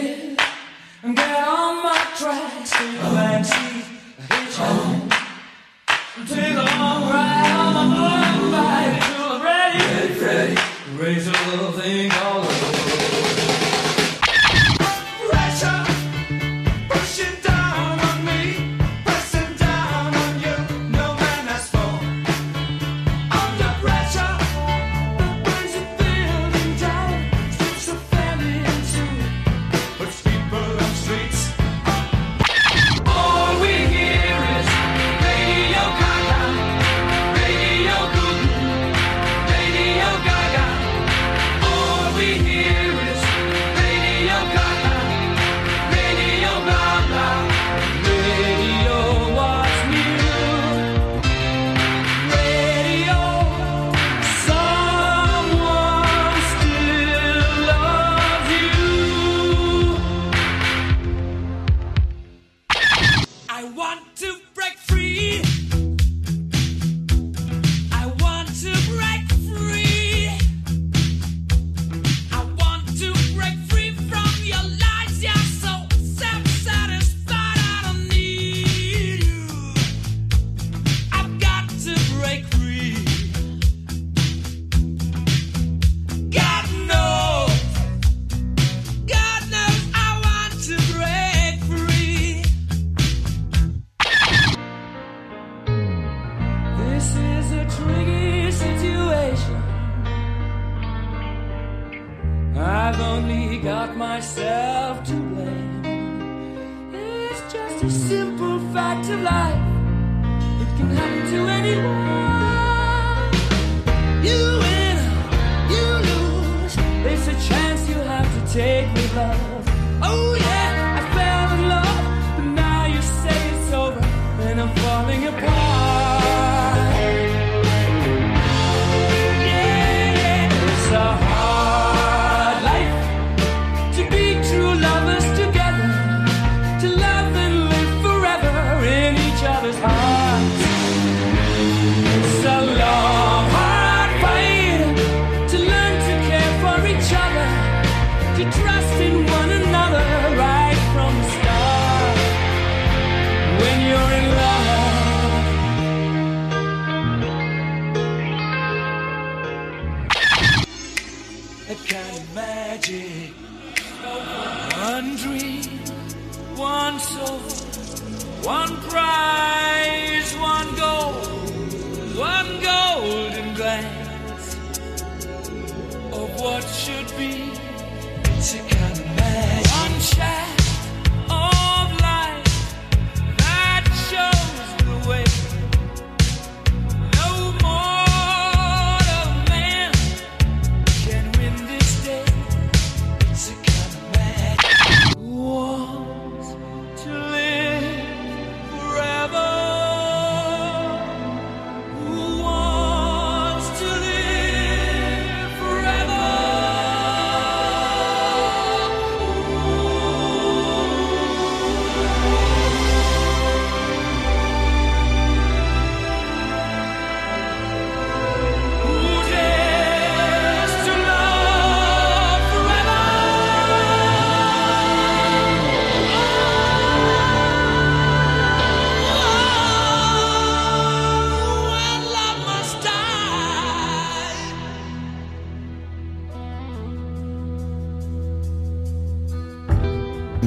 take 118.53 118.93
with 118.93 119.15
love. 119.15 119.63
Oh 120.03 120.35
yeah, 120.35 120.50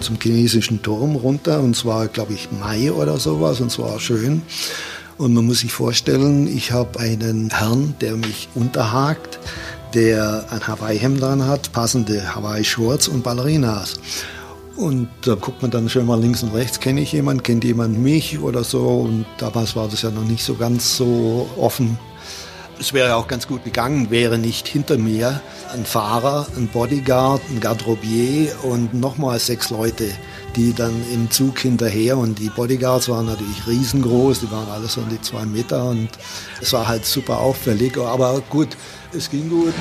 zum 0.05 0.19
chinesischen 0.21 0.83
Turm 0.83 1.17
runter 1.17 1.61
und 1.61 1.75
zwar, 1.75 2.09
glaube 2.09 2.35
ich, 2.35 2.49
Mai 2.53 2.93
oder 2.93 3.19
sowas 3.19 3.61
und 3.61 3.71
zwar 3.71 3.99
schön. 3.99 4.43
Und 5.19 5.35
man 5.35 5.47
muss 5.47 5.61
sich 5.61 5.73
vorstellen, 5.73 6.47
ich 6.47 6.73
habe 6.73 6.99
einen 6.99 7.51
Herrn, 7.51 7.95
der 8.01 8.17
mich 8.17 8.49
unterhakt, 8.55 9.39
der 9.95 10.47
ein 10.51 10.67
Hawaii-Hemd 10.67 11.21
dran 11.21 11.47
hat, 11.47 11.73
passende 11.73 12.35
Hawaii-Shorts 12.35 13.09
und 13.09 13.23
Ballerinas. 13.23 13.95
Und 14.77 15.09
da 15.23 15.37
guckt 15.37 15.63
man 15.63 15.71
dann 15.71 15.89
schon 15.89 16.07
mal 16.07 16.21
links 16.21 16.43
und 16.43 16.53
rechts, 16.53 16.81
kenne 16.81 17.01
ich 17.01 17.13
jemanden, 17.13 17.45
kennt 17.45 17.63
jemand 17.63 17.99
mich 17.99 18.41
oder 18.41 18.65
so. 18.65 18.85
Und 18.87 19.25
damals 19.39 19.77
war 19.77 19.87
das 19.89 20.03
ja 20.03 20.11
noch 20.11 20.25
nicht 20.25 20.45
so 20.45 20.57
ganz 20.57 20.97
so 20.97 21.49
offen. 21.57 21.97
Es 22.79 22.93
wäre 22.93 23.17
auch 23.17 23.29
ganz 23.29 23.47
gut 23.47 23.65
gegangen, 23.65 24.11
wäre 24.11 24.37
nicht 24.37 24.67
hinter 24.67 24.99
mir 24.99 25.41
ein 25.73 25.85
Fahrer, 25.85 26.47
ein 26.57 26.69
Bodyguard, 26.69 27.41
ein 27.51 27.61
Garderobier 27.61 28.53
und 28.63 28.93
nochmal 28.95 29.39
sechs 29.39 29.71
Leute, 29.71 30.11
die 30.57 30.75
dann 30.75 30.93
im 31.13 31.31
Zug 31.31 31.61
hinterher 31.61 32.19
und 32.19 32.39
die 32.39 32.51
Bodyguards 32.51 33.09
waren 33.09 33.27
natürlich 33.27 33.67
riesengroß, 33.67 34.41
die 34.41 34.51
waren 34.51 34.69
alle 34.69 34.89
so 34.89 35.01
um 35.01 35.09
die 35.09 35.21
zwei 35.21 35.45
Meter 35.45 35.85
und 35.85 36.09
es 36.61 36.73
war 36.73 36.87
halt 36.87 37.07
super 37.07 37.39
auffällig, 37.39 37.97
aber 37.97 38.43
gut, 38.51 38.77
es 39.13 39.31
ging 39.31 39.49
gut. 39.49 39.75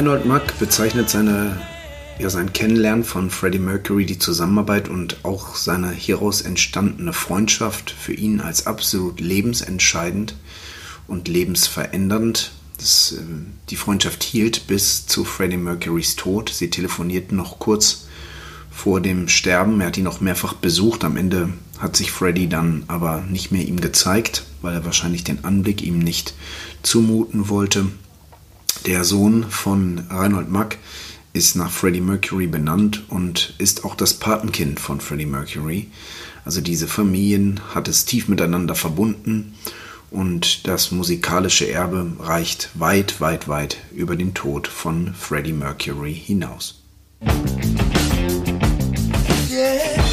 Reinhold 0.00 0.24
Mack 0.24 0.58
bezeichnet 0.58 1.10
seine, 1.10 1.60
ja, 2.18 2.30
sein 2.30 2.54
Kennenlernen 2.54 3.04
von 3.04 3.28
Freddie 3.28 3.58
Mercury, 3.58 4.06
die 4.06 4.18
Zusammenarbeit 4.18 4.88
und 4.88 5.26
auch 5.26 5.56
seine 5.56 5.90
hieraus 5.90 6.40
entstandene 6.40 7.12
Freundschaft 7.12 7.90
für 7.90 8.14
ihn 8.14 8.40
als 8.40 8.66
absolut 8.66 9.20
lebensentscheidend 9.20 10.36
und 11.06 11.28
lebensverändernd. 11.28 12.52
Das, 12.78 13.12
äh, 13.12 13.20
die 13.68 13.76
Freundschaft 13.76 14.22
hielt 14.22 14.66
bis 14.68 15.06
zu 15.06 15.22
Freddie 15.26 15.58
Mercurys 15.58 16.16
Tod. 16.16 16.48
Sie 16.48 16.70
telefonierten 16.70 17.36
noch 17.36 17.58
kurz 17.58 18.06
vor 18.70 19.02
dem 19.02 19.28
Sterben. 19.28 19.82
Er 19.82 19.88
hat 19.88 19.98
ihn 19.98 20.04
noch 20.04 20.22
mehrfach 20.22 20.54
besucht. 20.54 21.04
Am 21.04 21.18
Ende 21.18 21.50
hat 21.78 21.94
sich 21.94 22.10
Freddie 22.10 22.48
dann 22.48 22.84
aber 22.86 23.20
nicht 23.28 23.52
mehr 23.52 23.68
ihm 23.68 23.82
gezeigt, 23.82 24.44
weil 24.62 24.72
er 24.72 24.86
wahrscheinlich 24.86 25.24
den 25.24 25.44
Anblick 25.44 25.82
ihm 25.82 25.98
nicht 25.98 26.32
zumuten 26.82 27.50
wollte. 27.50 27.88
Der 28.86 29.04
Sohn 29.04 29.44
von 29.50 30.04
Reinhold 30.08 30.50
Mack 30.50 30.78
ist 31.32 31.54
nach 31.54 31.70
Freddie 31.70 32.00
Mercury 32.00 32.46
benannt 32.46 33.04
und 33.08 33.54
ist 33.58 33.84
auch 33.84 33.94
das 33.94 34.14
Patenkind 34.14 34.80
von 34.80 35.00
Freddie 35.00 35.26
Mercury. 35.26 35.88
Also 36.44 36.60
diese 36.60 36.88
Familien 36.88 37.60
hat 37.74 37.88
es 37.88 38.06
tief 38.06 38.28
miteinander 38.28 38.74
verbunden 38.74 39.54
und 40.10 40.66
das 40.66 40.90
musikalische 40.90 41.70
Erbe 41.70 42.12
reicht 42.18 42.70
weit, 42.74 43.20
weit, 43.20 43.48
weit 43.48 43.76
über 43.94 44.16
den 44.16 44.34
Tod 44.34 44.66
von 44.66 45.14
Freddie 45.14 45.52
Mercury 45.52 46.14
hinaus. 46.14 46.80
Yeah. 49.50 50.09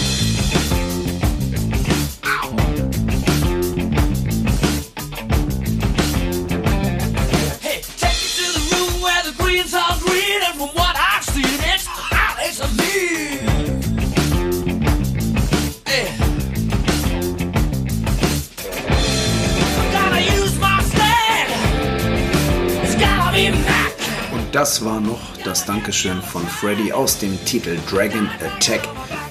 Das 24.57 24.83
war 24.83 24.99
noch 24.99 25.21
das 25.43 25.65
Dankeschön 25.65 26.19
von 26.19 26.41
Freddy 26.47 26.91
aus 26.91 27.19
dem 27.19 27.37
Titel 27.45 27.77
Dragon 27.87 28.27
Attack, 28.43 28.81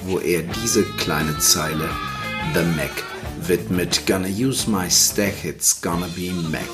wo 0.05 0.19
er 0.19 0.41
diese 0.41 0.85
kleine 0.95 1.37
Zeile 1.39 1.89
The 2.53 2.61
Mac 2.77 3.03
widmet. 3.41 4.07
Gonna 4.07 4.29
use 4.29 4.69
my 4.69 4.89
stack, 4.89 5.43
it's 5.43 5.81
gonna 5.81 6.07
be 6.15 6.31
Mac. 6.31 6.69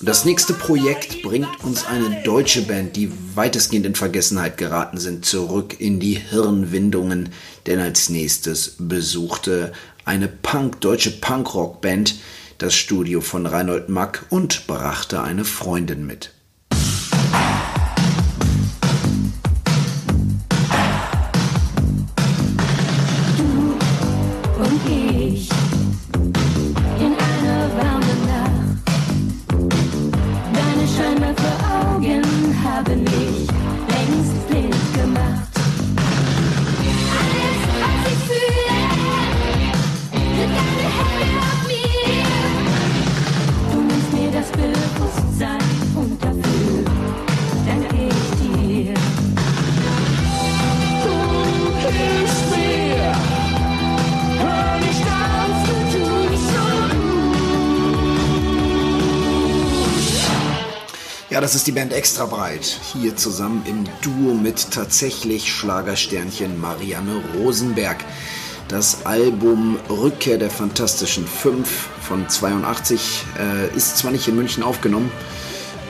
Und 0.00 0.08
das 0.08 0.24
nächste 0.24 0.52
Projekt 0.52 1.22
bringt 1.22 1.62
uns 1.62 1.86
eine 1.86 2.20
deutsche 2.24 2.62
Band, 2.62 2.96
die 2.96 3.12
weitestgehend 3.36 3.86
in 3.86 3.94
Vergessenheit 3.94 4.58
geraten 4.58 4.98
sind, 4.98 5.24
zurück 5.24 5.76
in 5.78 6.00
die 6.00 6.14
Hirnwindungen, 6.14 7.28
denn 7.68 7.78
als 7.78 8.08
nächstes 8.08 8.74
besuchte 8.80 9.72
eine 10.04 10.26
Punk, 10.26 10.80
deutsche 10.80 11.12
Punkrock-Band 11.12 12.16
das 12.58 12.74
Studio 12.74 13.20
von 13.20 13.46
Reinhold 13.46 13.90
Mack 13.90 14.26
und 14.28 14.66
brachte 14.66 15.22
eine 15.22 15.44
Freundin 15.44 16.04
mit. 16.04 16.32
Das 61.40 61.54
ist 61.54 61.66
die 61.66 61.72
Band 61.72 61.94
Extra 61.94 62.26
Breit. 62.26 62.78
Hier 62.92 63.16
zusammen 63.16 63.62
im 63.64 63.84
Duo 64.02 64.34
mit 64.34 64.72
tatsächlich 64.72 65.50
Schlagersternchen 65.50 66.60
Marianne 66.60 67.22
Rosenberg. 67.34 68.04
Das 68.68 69.06
Album 69.06 69.78
Rückkehr 69.88 70.36
der 70.36 70.50
Fantastischen 70.50 71.26
Fünf 71.26 71.88
von 72.02 72.28
82 72.28 73.24
äh, 73.38 73.74
ist 73.74 73.96
zwar 73.96 74.12
nicht 74.12 74.28
in 74.28 74.36
München 74.36 74.62
aufgenommen, 74.62 75.10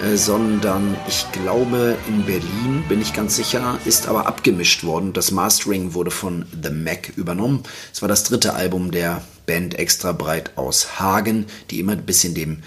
äh, 0.05 0.17
sondern 0.17 0.97
ich 1.09 1.27
glaube 1.33 1.97
in 2.07 2.25
Berlin, 2.25 2.85
bin 2.89 3.03
ich 3.03 3.13
ganz 3.13 3.35
sicher, 3.35 3.77
ist 3.85 4.07
aber 4.07 4.29
abgemischt 4.29 4.85
worden. 4.85 5.13
Das 5.13 5.33
Mastering 5.33 5.95
wurde 5.95 6.13
von 6.13 6.47
The 6.63 6.71
Mac 6.71 7.13
übernommen. 7.17 7.65
Es 7.93 8.03
war 8.03 8.09
das 8.09 8.23
dritte 8.23 8.55
Album 8.55 8.93
der 8.93 9.21
Band 9.47 9.77
Extra 9.81 10.13
Breit 10.13 10.53
aus 10.55 11.01
Hagen, 11.01 11.47
die 11.71 11.81
immer 11.81 11.93
ein 11.93 12.07
bisschen 12.07 12.35
dem 12.35 12.63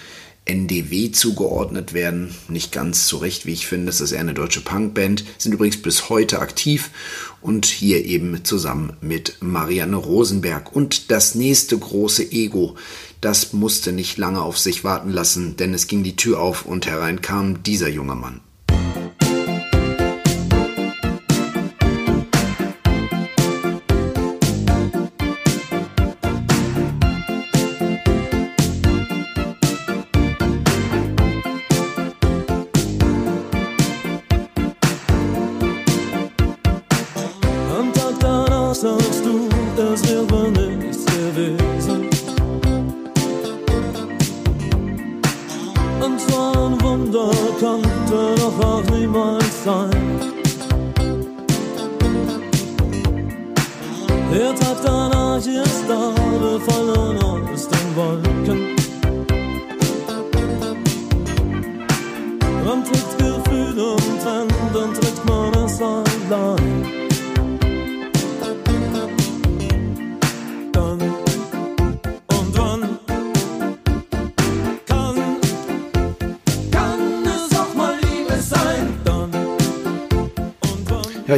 NDW 0.45 1.11
zugeordnet 1.11 1.93
werden. 1.93 2.35
Nicht 2.47 2.71
ganz 2.71 3.07
zu 3.07 3.17
Recht, 3.17 3.45
wie 3.45 3.53
ich 3.53 3.67
finde. 3.67 3.89
Es 3.89 4.01
ist 4.01 4.11
eher 4.11 4.19
eine 4.19 4.33
deutsche 4.33 4.61
Punkband. 4.61 5.23
Sind 5.37 5.53
übrigens 5.53 5.81
bis 5.81 6.09
heute 6.09 6.39
aktiv 6.39 6.89
und 7.41 7.65
hier 7.65 8.05
eben 8.05 8.43
zusammen 8.43 8.93
mit 9.01 9.37
Marianne 9.41 9.95
Rosenberg. 9.95 10.75
Und 10.75 11.11
das 11.11 11.35
nächste 11.35 11.77
große 11.77 12.31
Ego, 12.31 12.75
das 13.21 13.53
musste 13.53 13.93
nicht 13.93 14.17
lange 14.17 14.41
auf 14.41 14.57
sich 14.57 14.83
warten 14.83 15.11
lassen, 15.11 15.55
denn 15.55 15.73
es 15.73 15.87
ging 15.87 16.03
die 16.03 16.15
Tür 16.15 16.39
auf 16.39 16.65
und 16.65 16.87
herein 16.87 17.21
kam 17.21 17.63
dieser 17.63 17.89
junge 17.89 18.15
Mann. 18.15 18.41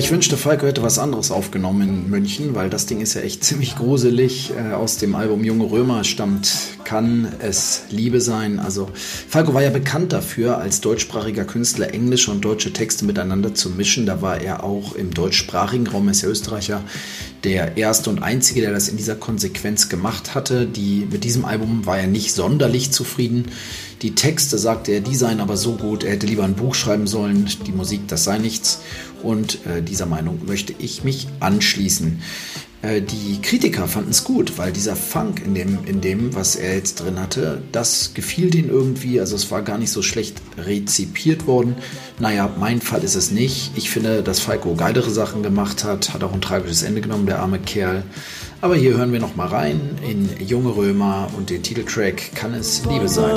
Ich 0.06 0.12
wünschte, 0.12 0.38
Falco 0.38 0.68
hätte 0.68 0.84
was 0.84 1.00
anderes 1.00 1.32
aufgenommen 1.32 1.82
in 1.82 2.10
München, 2.12 2.54
weil 2.54 2.70
das 2.70 2.86
Ding 2.86 3.02
ist 3.02 3.16
ja 3.16 3.22
echt 3.22 3.44
ziemlich 3.44 3.76
gruselig. 3.76 4.52
Äh, 4.56 4.74
aus 4.74 4.98
dem 4.98 5.16
Album 5.16 5.44
Junge 5.44 5.72
Römer 5.72 6.04
stammt 6.04 6.76
Kann 6.84 7.28
es 7.40 7.86
Liebe 7.90 8.22
sein? 8.22 8.60
Also, 8.60 8.88
Falco 8.94 9.56
war 9.56 9.64
ja 9.64 9.72
bekannt 9.72 10.14
dafür, 10.14 10.60
als 10.60 10.80
deutschsprachiger 10.80 11.44
Künstler 11.44 11.92
englische 11.92 12.30
und 12.30 12.46
deutsche 12.46 12.72
Texte 12.72 13.04
miteinander 13.04 13.56
zu 13.56 13.72
mischen. 13.72 14.06
Da 14.06 14.22
war 14.22 14.40
er 14.40 14.64
auch 14.64 14.94
im 14.94 15.12
deutschsprachigen 15.12 15.88
Raum, 15.88 16.08
er 16.08 16.12
ist 16.12 16.22
ja 16.22 16.30
Österreicher, 16.30 16.84
der 17.46 17.78
erste 17.78 18.10
und 18.10 18.24
einzige, 18.24 18.62
der 18.62 18.72
das 18.72 18.90
in 18.90 18.98
dieser 18.98 19.16
Konsequenz 19.16 19.88
gemacht 19.88 20.34
hatte. 20.34 20.66
Die, 20.66 21.08
mit 21.10 21.24
diesem 21.24 21.46
Album 21.46 21.86
war 21.86 22.00
er 22.00 22.08
nicht 22.08 22.34
sonderlich 22.34 22.92
zufrieden. 22.92 23.46
Die 24.02 24.16
Texte, 24.16 24.58
sagte 24.58 24.92
er, 24.92 25.00
die 25.00 25.16
seien 25.16 25.40
aber 25.40 25.56
so 25.56 25.76
gut, 25.76 26.04
er 26.04 26.14
hätte 26.14 26.26
lieber 26.26 26.44
ein 26.44 26.56
Buch 26.56 26.76
schreiben 26.76 27.08
sollen, 27.08 27.48
die 27.66 27.72
Musik, 27.72 28.08
das 28.08 28.24
sei 28.24 28.40
nichts. 28.40 28.82
Und 29.24 29.66
äh, 29.66 29.82
dieser 29.82 30.08
Meinung 30.08 30.42
möchte 30.46 30.74
ich 30.78 31.04
mich 31.04 31.28
anschließen. 31.40 32.22
Äh, 32.86 33.02
die 33.02 33.42
Kritiker 33.42 33.88
fanden 33.88 34.12
es 34.12 34.24
gut, 34.24 34.58
weil 34.58 34.72
dieser 34.72 34.96
Funk 34.96 35.42
in 35.44 35.56
dem, 35.56 35.80
in 35.86 36.02
dem, 36.02 36.36
was 36.36 36.56
er 36.56 36.76
jetzt 36.76 36.96
drin 36.96 37.20
hatte, 37.20 37.62
das 37.72 38.14
gefiel 38.14 38.50
denen 38.50 38.70
irgendwie. 38.70 39.20
Also 39.20 39.36
es 39.36 39.50
war 39.52 39.62
gar 39.62 39.78
nicht 39.78 39.92
so 39.92 40.02
schlecht 40.02 40.42
rezipiert 40.58 41.48
worden. 41.48 41.76
Naja, 42.20 42.50
mein 42.60 42.82
Fall 42.82 43.04
ist 43.04 43.16
es 43.16 43.32
nicht. 43.32 43.72
Ich 43.76 43.90
finde, 43.90 44.24
dass 44.24 44.40
Falco 44.40 44.76
geilere 44.76 45.10
Sachen 45.10 45.44
gemacht 45.44 45.84
hat, 45.84 46.14
hat 46.14 46.24
auch 46.24 46.34
ein 46.34 46.42
tragisches 46.42 46.84
Ende 46.84 47.02
genommen, 47.02 47.26
der 47.26 47.40
arme 47.40 47.60
Kerl. 47.60 48.04
Aber 48.62 48.76
hier 48.76 48.98
hören 48.98 49.12
wir 49.12 49.20
noch 49.20 49.36
mal 49.36 49.48
rein 49.48 49.80
in 50.08 50.30
Junge 50.46 50.76
Römer 50.76 51.30
und 51.38 51.50
den 51.50 51.62
Titeltrack 51.62 52.34
Kann 52.36 52.54
es 52.54 52.84
Liebe 52.86 53.10
sein? 53.10 53.36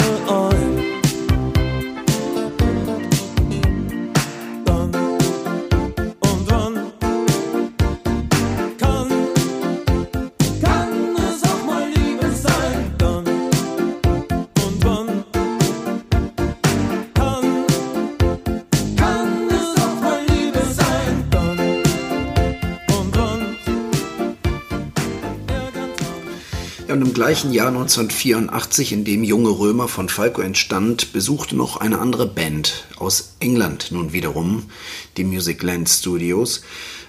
Gleichen 27.19 27.53
Jahr 27.53 27.67
1984, 27.67 28.93
in 28.93 29.05
dem 29.05 29.25
Junge 29.25 29.51
Römer 29.51 29.89
von 29.89 30.09
Falco 30.09 30.41
entstand, 30.41 31.13
besuchte 31.13 31.57
noch 31.57 31.77
eine 31.77 31.99
andere 31.99 32.29
Band 32.29 32.87
aus 32.97 33.35
England 33.41 33.91
nun 33.91 34.13
wiederum 34.13 34.71
die 35.17 35.25
Musicland 35.25 35.89
Studios. 35.89 36.63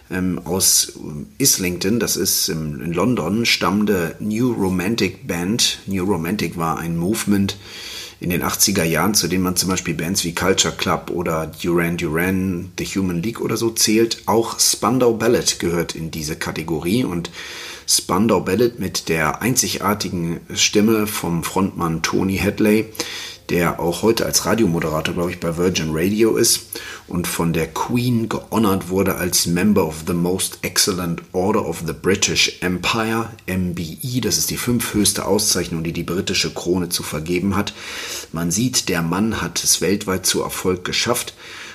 Ähm, 0.10 0.42
aus 0.46 0.94
Islington, 1.38 2.00
das 2.00 2.16
ist 2.16 2.50
im, 2.50 2.82
in 2.82 2.92
London, 2.92 3.46
stammende 3.46 4.16
New 4.20 4.52
Romantic 4.52 5.28
Band. 5.28 5.78
New 5.86 6.04
Romantic 6.04 6.58
war 6.58 6.80
ein 6.80 6.98
Movement 6.98 7.56
in 8.20 8.32
den 8.32 8.42
80er 8.42 8.84
Jahren, 8.84 9.14
zu 9.14 9.28
dem 9.28 9.44
man 9.44 9.58
zum 9.58 9.70
Beispiel 9.70 9.94
Bands 9.94 10.24
wie 10.24 10.34
Culture 10.34 10.74
Club 10.76 11.12
oder 11.12 11.52
Duran 11.62 11.98
Duran, 11.98 12.72
The 12.80 12.86
Human 12.86 13.22
League 13.22 13.42
oder 13.42 13.58
so 13.58 13.70
zählt. 13.70 14.24
Auch 14.26 14.60
Spandau 14.60 15.14
Ballet 15.14 15.60
gehört 15.60 15.94
in 15.94 16.10
diese 16.10 16.36
Kategorie 16.36 17.04
und 17.04 17.30
Spandau 17.90 18.42
Ballet 18.42 18.78
mit 18.78 19.10
der 19.10 19.42
einzigartigen 19.42 20.42
Stimme 20.54 21.08
vom 21.08 21.44
Frontmann 21.44 22.04
Tony 22.04 22.38
Hadley, 22.38 22.86
der 23.50 23.80
auch 23.80 24.04
heute 24.04 24.28
als 24.28 24.46
Radiomoderator, 24.46 25.16
glaube 25.16 25.32
ich, 25.32 25.40
bei 25.40 25.58
Virgin 25.58 25.90
Radio 25.90 26.38
ist 26.38 26.68
und 27.08 27.28
von 27.28 27.52
der 27.52 27.66
Queen 27.66 28.30
gehonored 28.30 28.90
wurde 28.90 29.16
als 29.16 29.48
Member 29.48 29.88
of 29.88 30.04
the 30.06 30.14
Most 30.14 30.60
Excellent 30.62 31.24
Order 31.32 31.68
of 31.68 31.82
the 31.88 31.94
British 31.94 32.60
Empire, 32.62 33.32
MBE. 33.48 34.22
Das 34.22 34.38
ist 34.38 34.52
die 34.52 34.58
fünfhöchste 34.58 35.26
Auszeichnung, 35.26 35.84
die 35.84 35.94
die 35.94 36.04
britische 36.04 36.54
Krone 36.54 36.90
zu 36.90 37.02
vergeben 37.02 37.56
hat. 37.56 37.74
Man 38.32 38.52
sieht, 38.52 38.88
der 38.90 39.02
Mann 39.02 39.42
hat 39.42 39.64
es 39.64 39.82
weltweit 39.82 40.28
zu 40.28 40.44
Erfolg 40.44 40.86
geschafft. 40.86 41.34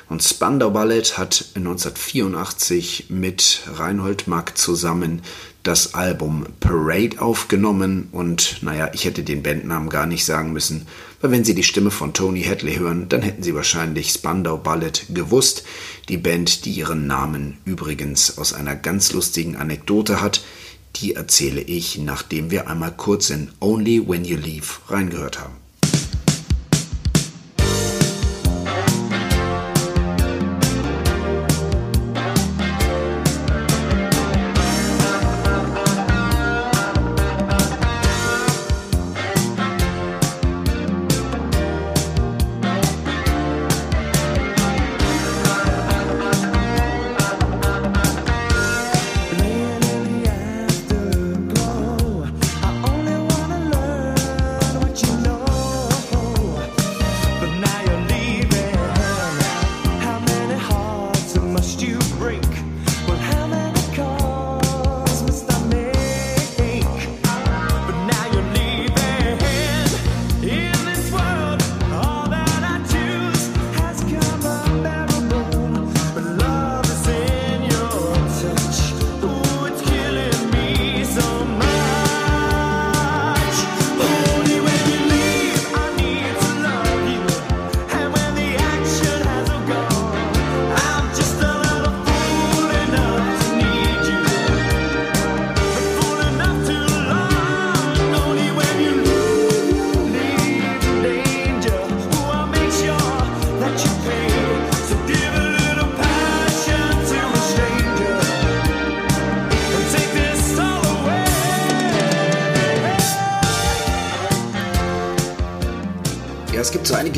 Und 0.08 0.22
Spandau 0.22 0.70
Ballet 0.70 1.16
hat 1.16 1.46
1984 1.54 3.06
mit 3.08 3.62
Reinhold 3.74 4.28
Mack 4.28 4.56
zusammen 4.56 5.22
das 5.64 5.94
Album 5.94 6.46
Parade 6.60 7.20
aufgenommen 7.20 8.08
und 8.12 8.62
naja, 8.62 8.90
ich 8.92 9.06
hätte 9.06 9.24
den 9.24 9.42
Bandnamen 9.42 9.88
gar 9.88 10.06
nicht 10.06 10.24
sagen 10.24 10.52
müssen, 10.52 10.86
weil 11.20 11.30
wenn 11.30 11.44
Sie 11.44 11.54
die 11.54 11.62
Stimme 11.62 11.90
von 11.90 12.12
Tony 12.12 12.42
Hadley 12.42 12.76
hören, 12.76 13.08
dann 13.08 13.22
hätten 13.22 13.42
Sie 13.42 13.54
wahrscheinlich 13.54 14.10
Spandau 14.10 14.58
Ballet 14.58 15.06
gewusst. 15.08 15.64
Die 16.10 16.18
Band, 16.18 16.66
die 16.66 16.72
ihren 16.72 17.06
Namen 17.06 17.56
übrigens 17.64 18.36
aus 18.36 18.52
einer 18.52 18.76
ganz 18.76 19.12
lustigen 19.14 19.56
Anekdote 19.56 20.20
hat, 20.20 20.44
die 20.96 21.14
erzähle 21.14 21.62
ich, 21.62 21.98
nachdem 21.98 22.50
wir 22.50 22.68
einmal 22.68 22.92
kurz 22.92 23.30
in 23.30 23.50
Only 23.60 24.06
When 24.06 24.24
You 24.24 24.36
Leave 24.36 24.66
reingehört 24.88 25.40
haben. 25.40 25.63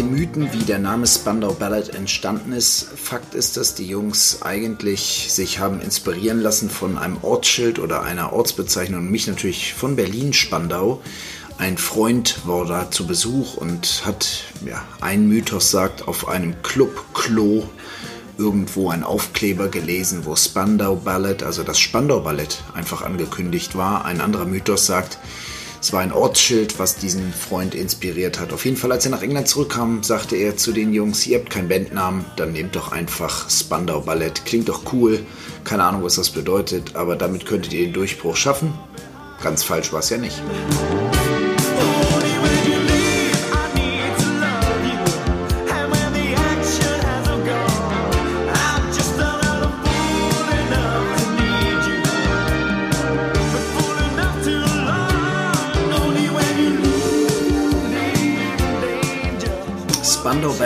Mythen, 0.02 0.52
wie 0.52 0.64
der 0.64 0.78
Name 0.78 1.06
Spandau 1.06 1.52
Ballet 1.52 1.94
entstanden 1.94 2.52
ist. 2.52 2.89
Fakt 2.97 3.35
ist, 3.35 3.56
dass 3.56 3.74
die 3.74 3.86
Jungs 3.86 4.43
eigentlich 4.43 5.28
sich 5.31 5.59
haben 5.59 5.81
inspirieren 5.81 6.40
lassen 6.40 6.68
von 6.68 6.98
einem 6.98 7.18
Ortsschild 7.23 7.78
oder 7.78 8.02
einer 8.02 8.32
Ortsbezeichnung, 8.32 9.10
mich 9.10 9.27
natürlich 9.27 9.74
von 9.74 9.97
Berlin 9.97 10.32
Spandau. 10.32 11.01
Ein 11.59 11.78
Freund 11.78 12.47
war 12.47 12.66
da 12.66 12.90
zu 12.90 13.06
Besuch 13.06 13.56
und 13.56 14.02
hat, 14.05 14.44
ja, 14.64 14.85
ein 15.01 15.27
Mythos 15.28 15.70
sagt, 15.70 16.06
auf 16.06 16.28
einem 16.28 16.62
Club-Klo 16.62 17.64
irgendwo 18.39 18.90
ein 18.90 19.02
Aufkleber 19.02 19.68
gelesen, 19.68 20.24
wo 20.24 20.36
Spandau 20.36 20.97
Ballet, 20.97 21.43
also 21.43 21.62
das 21.62 21.78
Spandau 21.78 22.20
Ballett, 22.20 22.62
einfach 22.74 23.02
angekündigt 23.02 23.77
war. 23.77 24.05
Ein 24.05 24.20
anderer 24.20 24.44
Mythos 24.44 24.86
sagt, 24.86 25.18
es 25.86 25.92
war 25.92 26.00
ein 26.00 26.10
Ortsschild, 26.10 26.80
was 26.80 26.96
diesen 26.96 27.32
Freund 27.32 27.72
inspiriert 27.72 28.40
hat. 28.40 28.52
Auf 28.52 28.64
jeden 28.64 28.76
Fall, 28.76 28.90
als 28.90 29.04
er 29.04 29.12
nach 29.12 29.22
England 29.22 29.46
zurückkam, 29.46 30.02
sagte 30.02 30.34
er 30.34 30.56
zu 30.56 30.72
den 30.72 30.92
Jungs, 30.92 31.24
ihr 31.28 31.38
habt 31.38 31.48
keinen 31.48 31.68
Bandnamen, 31.68 32.24
dann 32.34 32.50
nehmt 32.50 32.74
doch 32.74 32.90
einfach 32.90 33.48
Spandau 33.48 34.00
Ballett. 34.00 34.44
Klingt 34.46 34.68
doch 34.68 34.92
cool. 34.92 35.24
Keine 35.62 35.84
Ahnung, 35.84 36.02
was 36.02 36.16
das 36.16 36.30
bedeutet, 36.30 36.96
aber 36.96 37.14
damit 37.14 37.46
könntet 37.46 37.72
ihr 37.72 37.84
den 37.84 37.92
Durchbruch 37.92 38.34
schaffen. 38.34 38.74
Ganz 39.40 39.62
falsch 39.62 39.92
war 39.92 40.00
es 40.00 40.10
ja 40.10 40.18
nicht. 40.18 40.42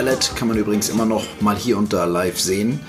Ballet 0.00 0.32
kann 0.34 0.48
man 0.48 0.56
übrigens 0.56 0.88
immer 0.88 1.04
noch 1.04 1.26
mal 1.42 1.58
hier 1.58 1.76
und 1.76 1.92
da 1.92 2.06
live 2.06 2.40
sehen. 2.40 2.80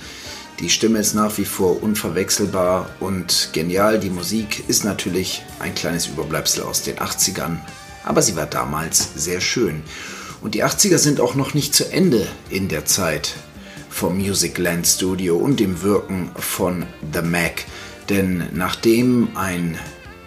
Die 0.62 0.70
Stimme 0.70 1.00
ist 1.00 1.14
nach 1.14 1.38
wie 1.38 1.44
vor 1.44 1.84
unverwechselbar 1.84 2.90
und 3.02 3.50
genial. 3.52 4.00
Die 4.00 4.10
Musik 4.10 4.64
ist 4.70 4.86
natürlich 4.86 5.44
ein 5.60 5.76
kleines 5.76 6.08
Überbleibsel 6.08 6.64
aus 6.64 6.84
den 6.84 7.00
80ern, 7.00 7.58
aber 8.06 8.22
sie 8.22 8.38
war 8.38 8.46
damals 8.46 9.10
sehr 9.14 9.42
schön. 9.42 9.84
Und 10.40 10.56
die 10.56 10.64
80er 10.64 10.98
sind 11.00 11.20
auch 11.20 11.36
noch 11.36 11.54
nicht 11.54 11.76
zu 11.76 11.92
Ende 11.92 12.26
in 12.50 12.70
der 12.70 12.86
Zeit 12.86 13.34
vom 13.90 14.18
Musicland 14.18 14.88
Studio 14.88 15.36
und 15.36 15.60
dem 15.60 15.82
Wirken 15.82 16.32
von 16.38 16.86
The 17.12 17.24
Mac. 17.24 17.66
Denn 18.08 18.48
nachdem 18.54 19.36
ein 19.36 19.78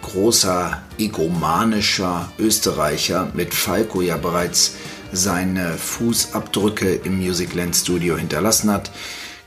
großer 0.03 0.83
egomanischer 0.99 2.31
Österreicher 2.37 3.31
mit 3.33 3.55
Falco 3.55 4.01
ja 4.03 4.17
bereits 4.17 4.75
seine 5.15 5.77
Fußabdrücke 5.77 6.93
im 6.93 7.17
Musicland 7.19 7.75
Studio 7.75 8.17
hinterlassen 8.17 8.71
hat, 8.71 8.91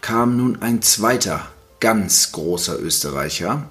kam 0.01 0.37
nun 0.37 0.63
ein 0.63 0.83
zweiter 0.83 1.49
ganz 1.81 2.33
großer 2.33 2.79
Österreicher 2.81 3.69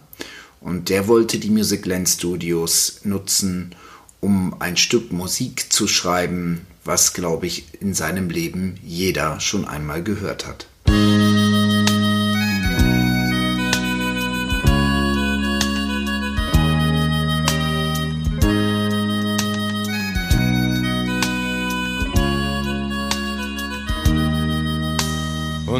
und 0.60 0.90
der 0.90 1.07
wollte 1.07 1.40
die 1.40 1.49
Musicland 1.49 2.07
Studios 2.07 3.02
nutzen, 3.03 3.76
um 4.19 4.56
ein 4.60 4.78
Stück 4.78 5.11
Musik 5.11 5.72
zu 5.72 5.88
schreiben, 5.88 6.65
was, 6.84 7.14
glaube 7.14 7.48
ich, 7.48 7.65
in 7.82 7.94
seinem 7.94 8.30
Leben 8.30 8.76
jeder 8.84 9.40
schon 9.40 9.68
einmal 9.68 10.03
gehört 10.03 10.48
hat. 10.48 10.68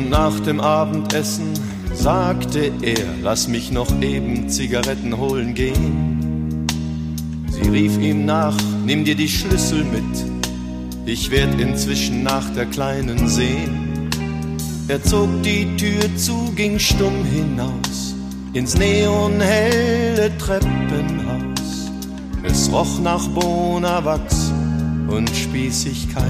Nach 0.09 0.39
dem 0.39 0.59
Abendessen 0.59 1.53
sagte 1.93 2.71
er, 2.81 3.05
lass 3.21 3.47
mich 3.47 3.71
noch 3.71 3.89
eben 4.01 4.49
Zigaretten 4.49 5.17
holen 5.17 5.53
gehen. 5.53 6.65
Sie 7.49 7.69
rief 7.69 7.97
ihm 7.97 8.25
nach, 8.25 8.57
nimm 8.85 9.03
dir 9.03 9.15
die 9.15 9.29
Schlüssel 9.29 9.84
mit, 9.84 10.03
ich 11.05 11.31
werd 11.31 11.59
inzwischen 11.59 12.23
nach 12.23 12.49
der 12.53 12.65
Kleinen 12.65 13.27
sehen. 13.27 14.09
Er 14.88 15.03
zog 15.03 15.27
die 15.43 15.67
Tür 15.75 16.15
zu, 16.15 16.51
ging 16.55 16.79
stumm 16.79 17.25
hinaus, 17.25 18.15
ins 18.53 18.77
neonhelle 18.77 20.31
Treppenhaus. 20.38 21.91
Es 22.43 22.71
roch 22.71 22.99
nach 22.99 23.27
Bonawachs 23.29 24.53
und 25.07 25.29
Spießigkeit. 25.29 26.23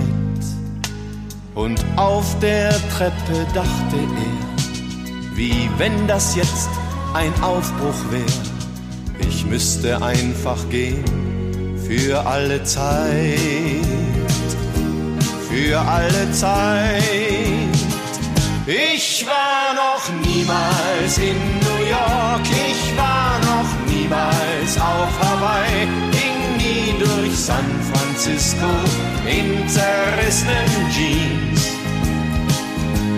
Und 1.58 1.84
auf 1.96 2.38
der 2.40 2.70
Treppe 2.92 3.48
dachte 3.52 3.96
er, 3.96 5.36
wie 5.36 5.68
wenn 5.80 6.08
das 6.08 6.36
jetzt 6.36 6.70
ein 7.16 7.34
Aufbruch 7.42 8.00
wär. 8.12 9.28
Ich 9.28 9.44
müsste 9.44 10.00
einfach 10.04 10.70
gehen 10.70 11.04
für 11.88 12.24
alle 12.28 12.64
Zeit, 12.64 13.40
für 15.50 15.80
alle 15.80 16.32
Zeit. 16.32 17.02
Ich 18.68 19.26
war 19.26 19.74
noch 19.74 20.32
niemals 20.32 21.18
in 21.18 21.38
New 21.60 21.90
York, 21.90 22.46
ich 22.70 22.96
war 22.96 23.40
noch 23.40 23.92
niemals 23.92 24.78
auf 24.78 25.10
Hawaii, 25.24 26.07
San 27.38 27.64
Francisco 27.94 28.68
in 29.26 29.70
zerrissenen 29.70 30.90
Jeans. 30.92 31.68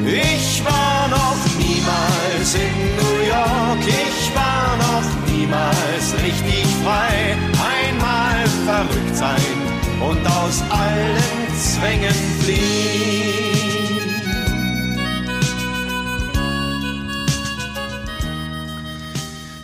Ich 0.05 0.61
war 0.65 1.07
noch 1.07 1.37
niemals 1.57 2.53
in 2.53 2.75
New 2.97 3.17
York, 3.27 3.79
ich 3.87 4.35
war 4.35 4.75
noch 4.77 5.33
niemals 5.33 6.13
richtig 6.21 6.65
frei. 6.83 7.37
Einmal 7.79 8.45
verrückt 8.65 9.15
sein 9.15 9.55
und 10.01 10.27
aus 10.27 10.61
allen 10.69 11.57
Zwängen 11.57 12.13
fliehen. 12.41 12.99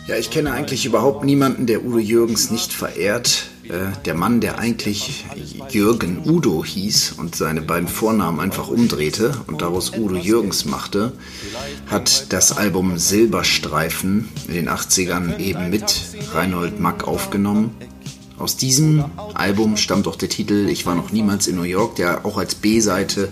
Ja, 0.06 0.16
ich 0.16 0.30
kenne 0.30 0.52
eigentlich 0.52 0.86
überhaupt 0.86 1.24
niemanden, 1.24 1.66
der 1.66 1.84
Udo 1.84 1.98
Jürgens 1.98 2.50
nicht 2.50 2.72
verehrt. 2.72 3.50
Äh, 3.68 3.92
der 4.04 4.14
Mann, 4.14 4.40
der 4.40 4.58
eigentlich 4.58 5.24
Jürgen 5.70 6.22
Udo 6.24 6.64
hieß 6.64 7.14
und 7.18 7.34
seine 7.34 7.62
beiden 7.62 7.88
Vornamen 7.88 8.40
einfach 8.40 8.68
umdrehte 8.68 9.32
und 9.46 9.62
daraus 9.62 9.96
Udo 9.96 10.16
Jürgens 10.16 10.64
machte, 10.64 11.12
hat 11.86 12.32
das 12.32 12.56
Album 12.56 12.98
Silberstreifen 12.98 14.28
in 14.48 14.54
den 14.54 14.68
80ern 14.68 15.38
eben 15.38 15.70
mit 15.70 16.02
Reinhold 16.32 16.80
Mack 16.80 17.08
aufgenommen. 17.08 17.74
Aus 18.38 18.56
diesem 18.56 19.04
Album 19.34 19.76
stammt 19.76 20.06
auch 20.06 20.16
der 20.16 20.28
Titel 20.28 20.68
Ich 20.68 20.84
war 20.84 20.94
noch 20.94 21.10
niemals 21.10 21.46
in 21.46 21.56
New 21.56 21.62
York, 21.62 21.96
der 21.96 22.26
auch 22.26 22.36
als 22.36 22.54
B-Seite 22.54 23.30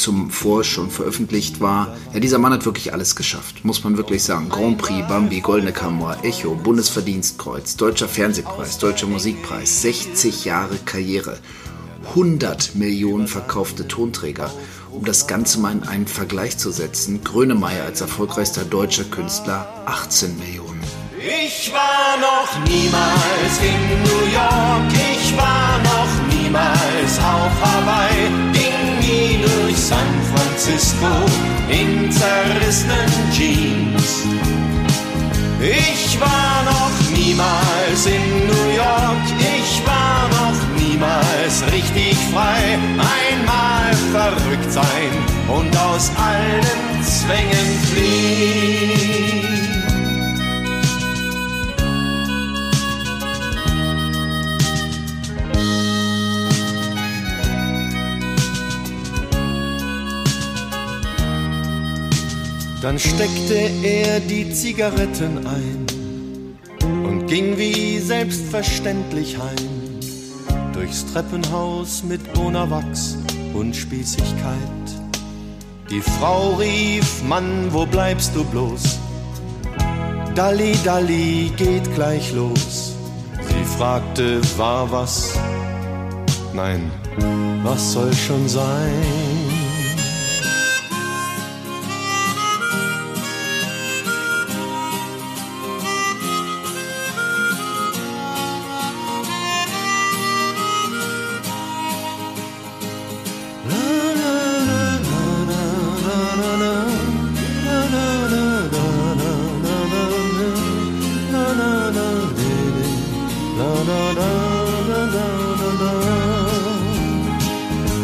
zum 0.00 0.30
Vor 0.30 0.64
schon 0.64 0.90
veröffentlicht 0.90 1.60
war. 1.60 1.96
Ja, 2.12 2.20
dieser 2.20 2.38
Mann 2.38 2.52
hat 2.52 2.64
wirklich 2.64 2.92
alles 2.92 3.16
geschafft, 3.16 3.64
muss 3.64 3.84
man 3.84 3.96
wirklich 3.96 4.22
sagen. 4.22 4.48
Grand 4.48 4.78
Prix, 4.78 5.06
Bambi, 5.06 5.40
Goldene 5.40 5.72
Kamera, 5.72 6.16
Echo, 6.22 6.54
Bundesverdienstkreuz, 6.54 7.76
Deutscher 7.76 8.08
Fernsehpreis, 8.08 8.78
Deutscher 8.78 9.06
Musikpreis, 9.06 9.82
60 9.82 10.44
Jahre 10.46 10.76
Karriere, 10.84 11.38
100 12.08 12.74
Millionen 12.74 13.28
verkaufte 13.28 13.86
Tonträger. 13.86 14.50
Um 14.90 15.04
das 15.04 15.26
Ganze 15.26 15.60
mal 15.60 15.72
in 15.72 15.84
einen 15.84 16.06
Vergleich 16.06 16.58
zu 16.58 16.70
setzen, 16.70 17.22
Grönemeyer 17.22 17.84
als 17.84 18.00
erfolgreichster 18.00 18.64
deutscher 18.64 19.04
Künstler 19.04 19.68
18 19.86 20.36
Millionen. 20.38 20.80
Ich 21.18 21.70
war 21.72 22.16
noch 22.18 22.64
niemals 22.64 23.58
in 23.60 24.02
New 24.02 24.32
York, 24.32 24.92
ich 25.12 25.36
war 25.36 25.78
noch 25.84 26.34
niemals 26.34 27.18
auf 27.18 27.52
Hawaii, 27.62 28.30
nie 28.52 28.89
durch 29.56 29.76
San 29.76 30.10
Francisco 30.32 31.12
in 31.68 32.10
zerrissenen 32.10 33.10
Jeans. 33.32 34.24
Ich 35.60 36.18
war 36.20 36.62
noch 36.64 37.16
niemals 37.16 38.06
in 38.06 38.46
New 38.46 38.68
York, 38.76 39.26
ich 39.38 39.82
war 39.86 40.28
noch 40.40 40.82
niemals 40.82 41.62
richtig 41.72 42.16
frei. 42.32 42.78
Einmal 43.20 43.94
verrückt 44.12 44.72
sein 44.72 45.12
und 45.48 45.76
aus 45.76 46.10
allen 46.16 47.02
Zwängen 47.02 47.78
fliehen. 47.92 49.49
Dann 62.82 62.98
steckte 62.98 63.70
er 63.82 64.20
die 64.20 64.50
Zigaretten 64.54 65.46
ein 65.46 65.86
und 66.82 67.26
ging 67.26 67.58
wie 67.58 67.98
selbstverständlich 67.98 69.36
heim. 69.36 70.00
Durchs 70.72 71.04
Treppenhaus 71.12 72.02
mit 72.02 72.32
Bonawachs 72.32 73.18
und 73.52 73.76
Spießigkeit. 73.76 74.56
Die 75.90 76.00
Frau 76.00 76.54
rief, 76.54 77.22
Mann, 77.24 77.70
wo 77.70 77.84
bleibst 77.84 78.34
du 78.34 78.44
bloß? 78.44 78.98
Dalli, 80.34 80.74
Dalli, 80.82 81.52
geht 81.56 81.94
gleich 81.94 82.32
los. 82.32 82.94
Sie 83.46 83.76
fragte, 83.76 84.40
war 84.56 84.90
was? 84.90 85.38
Nein, 86.54 86.90
was 87.62 87.92
soll 87.92 88.12
schon 88.14 88.48
sein? 88.48 89.29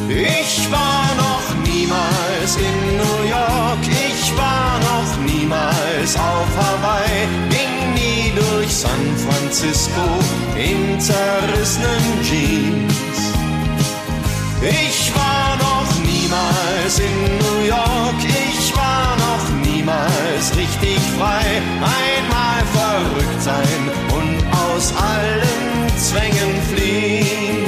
Ich 0.09 0.71
war 0.71 1.07
noch 1.17 1.47
niemals 1.65 2.57
in 2.57 2.97
New 2.97 3.29
York, 3.29 3.83
ich 3.85 4.37
war 4.37 4.79
noch 4.81 5.17
niemals 5.27 6.17
auf 6.17 6.49
Hawaii, 6.57 7.29
ging 7.51 7.95
nie 7.95 8.33
durch 8.35 8.75
San 8.75 9.17
Francisco 9.25 10.05
in 10.57 11.01
zerrissenen 11.01 12.23
Jeans. 12.23 13.19
Ich 14.63 15.13
war 15.15 15.57
noch 15.57 15.91
niemals 16.05 16.99
in 16.99 17.39
New 17.39 17.67
York, 17.69 18.21
ich 18.25 18.77
war 18.77 19.17
noch 19.17 19.67
niemals 19.69 20.57
richtig 20.57 20.99
frei. 21.19 21.45
Einmal 21.81 22.63
verrückt 22.75 23.43
sein 23.43 23.91
und 24.13 24.16
aus 24.77 24.93
allen 24.95 25.99
Zwängen 25.99 26.63
fliehen. 26.75 27.65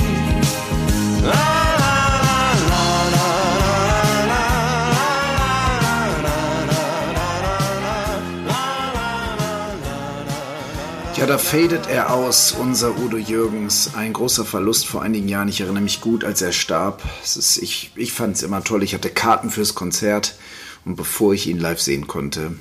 Ja, 11.16 11.26
da 11.26 11.39
fadet 11.39 11.89
er 11.89 12.12
aus, 12.12 12.52
unser 12.52 12.97
Udo 12.98 13.16
Jürgens. 13.16 13.94
Ein 13.97 14.12
großer 14.12 14.44
Verlust 14.44 14.86
vor 14.86 15.02
einigen 15.02 15.28
Jahren. 15.28 15.48
Ich 15.48 15.62
erinnere 15.62 15.82
mich 15.82 16.01
gut, 16.02 16.24
als 16.24 16.43
er 16.43 16.52
starb. 16.52 17.02
Ist, 17.24 17.56
ich 17.56 17.90
ich 17.97 18.12
fand 18.12 18.36
es 18.36 18.43
immer 18.43 18.62
toll. 18.62 18.82
Ich 18.82 18.94
hatte 18.94 19.09
Karten 19.09 19.51
fürs 19.51 19.74
Konzert. 19.74 20.36
Und 20.85 20.97
bevor 20.97 21.32
ich 21.32 21.47
ihn 21.48 21.59
live 21.59 21.80
sehen 21.80 22.06
konnte, 22.06 22.52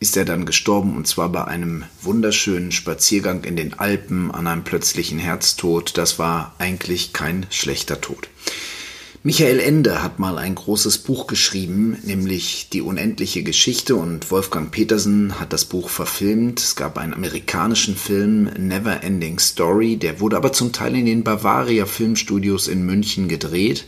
ist 0.00 0.16
er 0.16 0.24
dann 0.24 0.46
gestorben. 0.46 0.96
Und 0.96 1.06
zwar 1.06 1.28
bei 1.28 1.44
einem 1.44 1.84
wunderschönen 2.02 2.72
Spaziergang 2.72 3.44
in 3.44 3.54
den 3.54 3.78
Alpen 3.78 4.30
an 4.30 4.46
einem 4.46 4.64
plötzlichen 4.64 5.18
Herztod. 5.18 5.96
Das 5.96 6.18
war 6.18 6.54
eigentlich 6.58 7.12
kein 7.12 7.46
schlechter 7.50 8.00
Tod. 8.00 8.28
Michael 9.22 9.60
Ende 9.60 10.02
hat 10.02 10.18
mal 10.18 10.38
ein 10.38 10.54
großes 10.54 10.96
Buch 10.96 11.26
geschrieben, 11.26 11.98
nämlich 12.04 12.70
Die 12.72 12.80
unendliche 12.80 13.42
Geschichte 13.42 13.94
und 13.94 14.30
Wolfgang 14.30 14.70
Petersen 14.70 15.38
hat 15.38 15.52
das 15.52 15.66
Buch 15.66 15.90
verfilmt. 15.90 16.58
Es 16.58 16.74
gab 16.74 16.96
einen 16.96 17.12
amerikanischen 17.12 17.96
Film, 17.96 18.44
Never 18.56 19.02
Ending 19.02 19.38
Story, 19.38 19.98
der 19.98 20.20
wurde 20.20 20.38
aber 20.38 20.54
zum 20.54 20.72
Teil 20.72 20.96
in 20.96 21.04
den 21.04 21.22
Bavaria 21.22 21.84
Filmstudios 21.84 22.66
in 22.66 22.86
München 22.86 23.28
gedreht, 23.28 23.84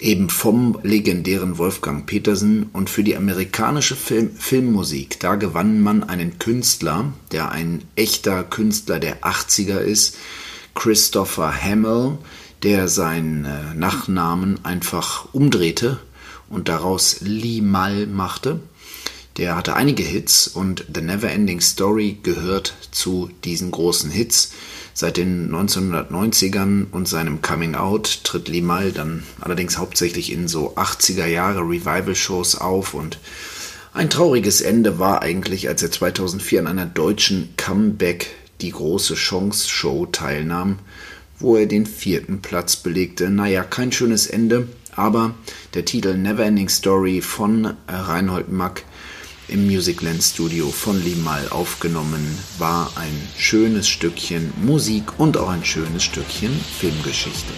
eben 0.00 0.30
vom 0.30 0.78
legendären 0.82 1.58
Wolfgang 1.58 2.06
Petersen 2.06 2.70
und 2.72 2.88
für 2.88 3.02
die 3.02 3.16
amerikanische 3.16 3.96
Film 3.96 4.30
Filmmusik, 4.36 5.18
da 5.20 5.34
gewann 5.34 5.80
man 5.80 6.04
einen 6.04 6.38
Künstler, 6.38 7.12
der 7.32 7.50
ein 7.50 7.82
echter 7.96 8.44
Künstler 8.44 9.00
der 9.00 9.22
80er 9.22 9.78
ist, 9.78 10.16
Christopher 10.74 11.52
Hamill, 11.62 12.18
der 12.62 12.88
seinen 12.88 13.44
äh, 13.44 13.74
Nachnamen 13.74 14.64
einfach 14.64 15.32
umdrehte 15.32 15.98
und 16.48 16.68
daraus 16.68 17.16
Limal 17.20 18.06
machte. 18.06 18.60
Der 19.36 19.56
hatte 19.56 19.74
einige 19.74 20.02
Hits 20.02 20.48
und 20.48 20.84
The 20.92 21.00
Neverending 21.00 21.60
Story 21.60 22.18
gehört 22.22 22.74
zu 22.90 23.30
diesen 23.44 23.70
großen 23.70 24.10
Hits. 24.10 24.52
Seit 25.00 25.16
den 25.16 25.54
1990ern 25.54 26.86
und 26.90 27.06
seinem 27.06 27.40
Coming 27.40 27.76
Out 27.76 28.24
tritt 28.24 28.48
Limal 28.48 28.90
dann 28.90 29.22
allerdings 29.40 29.78
hauptsächlich 29.78 30.32
in 30.32 30.48
so 30.48 30.74
80er 30.74 31.26
Jahre 31.26 31.60
Revival-Shows 31.60 32.56
auf 32.56 32.94
und 32.94 33.20
ein 33.94 34.10
trauriges 34.10 34.60
Ende 34.60 34.98
war 34.98 35.22
eigentlich, 35.22 35.68
als 35.68 35.84
er 35.84 35.92
2004 35.92 36.58
an 36.58 36.66
einer 36.66 36.86
deutschen 36.86 37.50
Comeback 37.56 38.26
die 38.60 38.72
große 38.72 39.14
Chance 39.14 39.68
Show 39.68 40.06
teilnahm 40.06 40.80
wo 41.38 41.56
er 41.56 41.66
den 41.66 41.86
vierten 41.86 42.40
Platz 42.42 42.76
belegte. 42.76 43.30
Naja, 43.30 43.62
kein 43.62 43.92
schönes 43.92 44.26
Ende, 44.26 44.66
aber 44.94 45.34
der 45.74 45.84
Titel 45.84 46.14
Neverending 46.16 46.68
Story 46.68 47.20
von 47.20 47.74
Reinhold 47.86 48.50
Mack 48.50 48.82
im 49.48 49.66
Musicland 49.66 50.22
Studio 50.22 50.70
von 50.70 51.02
Limal 51.02 51.48
aufgenommen 51.48 52.38
war 52.58 52.92
ein 52.96 53.28
schönes 53.36 53.88
Stückchen 53.88 54.52
Musik 54.62 55.18
und 55.18 55.36
auch 55.36 55.48
ein 55.48 55.64
schönes 55.64 56.04
Stückchen 56.04 56.52
Filmgeschichte. 56.78 57.52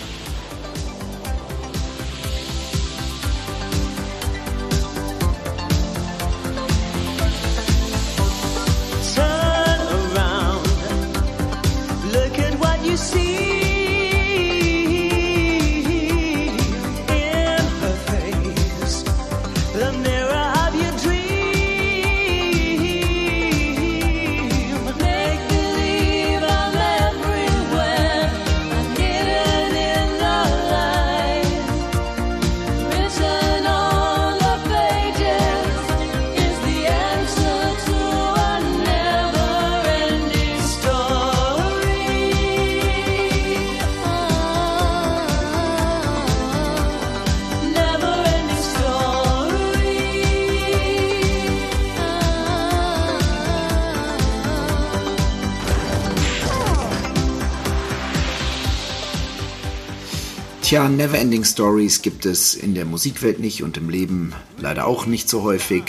Tja, 60.71 60.89
Neverending 60.89 61.43
Stories 61.43 62.01
gibt 62.01 62.25
es 62.25 62.55
in 62.55 62.77
der 62.77 62.85
Musikwelt 62.85 63.41
nicht 63.41 63.65
und 63.65 63.77
im 63.77 63.91
Leben 63.91 64.33
leider 64.57 64.87
auch 64.87 65.05
nicht 65.05 65.29
so 65.29 65.43
häufig. 65.43 65.83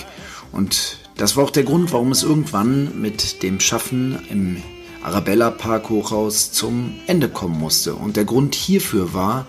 Und 0.52 0.98
das 1.18 1.38
war 1.38 1.44
auch 1.44 1.52
der 1.52 1.62
Grund, 1.62 1.94
warum 1.94 2.12
es 2.12 2.24
irgendwann 2.24 3.00
mit 3.00 3.44
dem 3.44 3.60
Schaffen 3.60 4.18
im 4.32 4.58
Arabella 5.04 5.52
Park 5.52 5.92
Hochhaus 5.92 6.52
zum 6.52 6.96
Ende 7.06 7.30
kommen 7.30 7.60
musste. 7.60 7.94
Und 7.94 8.16
der 8.16 8.26
Grund 8.26 8.56
hierfür 8.56 9.14
war 9.14 9.46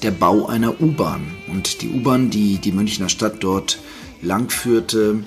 der 0.00 0.12
Bau 0.12 0.46
einer 0.46 0.80
U-Bahn. 0.80 1.30
Und 1.48 1.82
die 1.82 1.90
U-Bahn, 1.90 2.30
die 2.30 2.56
die 2.56 2.72
Münchner 2.72 3.10
Stadt 3.10 3.44
dort 3.44 3.80
langführte, 4.22 5.22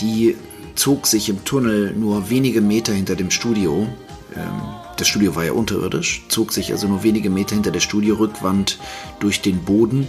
die 0.00 0.36
zog 0.76 1.08
sich 1.08 1.28
im 1.28 1.44
Tunnel 1.44 1.96
nur 1.96 2.30
wenige 2.30 2.60
Meter 2.60 2.92
hinter 2.92 3.16
dem 3.16 3.32
Studio. 3.32 3.88
Ähm, 4.36 4.83
das 4.96 5.08
Studio 5.08 5.34
war 5.34 5.44
ja 5.44 5.52
unterirdisch, 5.52 6.24
zog 6.28 6.52
sich 6.52 6.72
also 6.72 6.88
nur 6.88 7.02
wenige 7.02 7.30
Meter 7.30 7.54
hinter 7.54 7.70
der 7.70 7.80
Studiorückwand 7.80 8.78
durch 9.20 9.42
den 9.42 9.64
Boden, 9.64 10.08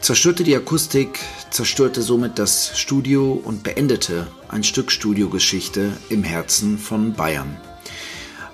zerstörte 0.00 0.44
die 0.44 0.54
Akustik, 0.54 1.20
zerstörte 1.50 2.02
somit 2.02 2.38
das 2.38 2.78
Studio 2.78 3.32
und 3.32 3.62
beendete 3.62 4.26
ein 4.48 4.62
Stück 4.62 4.90
Studiogeschichte 4.92 5.92
im 6.10 6.22
Herzen 6.22 6.78
von 6.78 7.14
Bayern. 7.14 7.56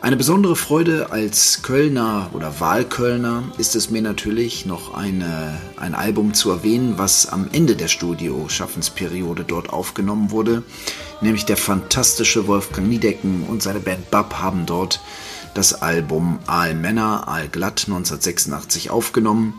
Eine 0.02 0.16
besondere 0.16 0.56
Freude 0.56 1.12
als 1.12 1.60
Kölner 1.60 2.30
oder 2.32 2.58
Wahlkölner 2.58 3.42
ist 3.58 3.76
es 3.76 3.90
mir 3.90 4.00
natürlich, 4.00 4.64
noch 4.64 4.94
eine, 4.94 5.60
ein 5.76 5.94
Album 5.94 6.32
zu 6.32 6.50
erwähnen, 6.50 6.94
was 6.96 7.26
am 7.26 7.50
Ende 7.52 7.76
der 7.76 7.88
Studio-Schaffensperiode 7.88 9.44
dort 9.44 9.68
aufgenommen 9.68 10.30
wurde. 10.30 10.62
Nämlich 11.20 11.44
der 11.44 11.58
fantastische 11.58 12.46
Wolfgang 12.46 12.88
Niedecken 12.88 13.44
und 13.46 13.62
seine 13.62 13.80
Band 13.80 14.10
Bab 14.10 14.40
haben 14.40 14.64
dort 14.64 15.02
das 15.54 15.82
Album 15.82 16.38
Aal 16.46 16.74
Männer, 16.74 17.28
Aal 17.28 17.48
Glatt 17.48 17.84
1986 17.86 18.90
aufgenommen. 18.90 19.54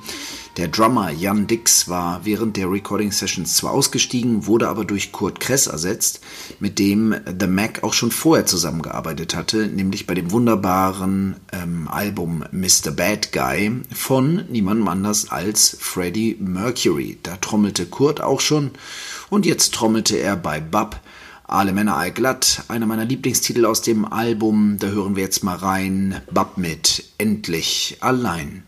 Der 0.58 0.68
Drummer 0.68 1.12
Jan 1.12 1.48
Dix 1.48 1.88
war 1.88 2.26
während 2.26 2.58
der 2.58 2.70
Recording 2.70 3.14
Sessions 3.14 3.56
zwar 3.56 3.72
ausgestiegen, 3.72 4.48
wurde 4.48 4.68
aber 4.68 4.84
durch 4.84 5.14
Kurt 5.14 5.40
Kress 5.40 5.68
ersetzt, 5.68 6.20
mit 6.60 6.78
dem 6.78 7.16
The 7.40 7.48
Mac 7.48 7.84
auch 7.84 7.94
schon 7.94 8.12
vorher 8.12 8.46
zusammengearbeitet 8.46 9.34
hatte, 9.34 9.68
nämlich 9.68 10.08
bei 10.08 10.14
dem 10.14 10.32
wunderbaren 10.32 11.38
ähm, 11.54 11.88
Album 11.88 12.44
Mr. 12.52 12.92
Bad 12.92 13.32
Guy 13.32 13.82
von 13.94 14.44
niemandem 14.50 14.90
anders 14.90 15.32
als 15.32 15.78
Freddie 15.80 16.36
Mercury. 16.42 17.18
Da 17.24 17.38
trommelte 17.38 17.86
Kurt 17.86 18.20
auch 18.20 18.42
schon 18.42 18.72
und 19.30 19.46
jetzt 19.46 19.74
trommelte 19.74 20.18
er 20.18 20.36
bei 20.36 20.60
Bub 20.60 21.00
alle 21.52 21.74
Männer 21.74 21.98
allglatt, 21.98 22.64
einer 22.68 22.86
meiner 22.86 23.06
Lieblingstitel 23.06 23.66
aus 23.66 23.82
dem 23.82 24.06
Album. 24.06 24.78
Da 24.80 24.88
hören 24.88 25.16
wir 25.16 25.24
jetzt 25.24 25.44
mal 25.44 25.58
rein. 25.58 26.22
Bub 26.32 26.58
mit 26.58 27.04
Endlich 27.18 27.98
allein. 28.00 28.64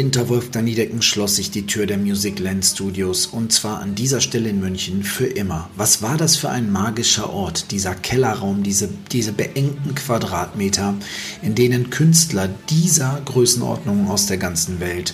Hinter 0.00 0.30
Wolfgang 0.30 0.64
Niedecken 0.64 1.02
schloss 1.02 1.36
sich 1.36 1.50
die 1.50 1.66
Tür 1.66 1.84
der 1.84 1.98
Music 1.98 2.38
Land 2.38 2.64
Studios 2.64 3.26
und 3.26 3.52
zwar 3.52 3.80
an 3.80 3.94
dieser 3.94 4.22
Stelle 4.22 4.48
in 4.48 4.58
München 4.58 5.02
für 5.02 5.26
immer. 5.26 5.68
Was 5.76 6.00
war 6.00 6.16
das 6.16 6.36
für 6.36 6.48
ein 6.48 6.72
magischer 6.72 7.28
Ort, 7.28 7.70
dieser 7.70 7.94
Kellerraum, 7.94 8.62
diese, 8.62 8.88
diese 9.12 9.32
beengten 9.32 9.94
Quadratmeter, 9.94 10.94
in 11.42 11.54
denen 11.54 11.90
Künstler 11.90 12.48
dieser 12.70 13.20
Größenordnung 13.26 14.08
aus 14.08 14.24
der 14.24 14.38
ganzen 14.38 14.80
Welt 14.80 15.12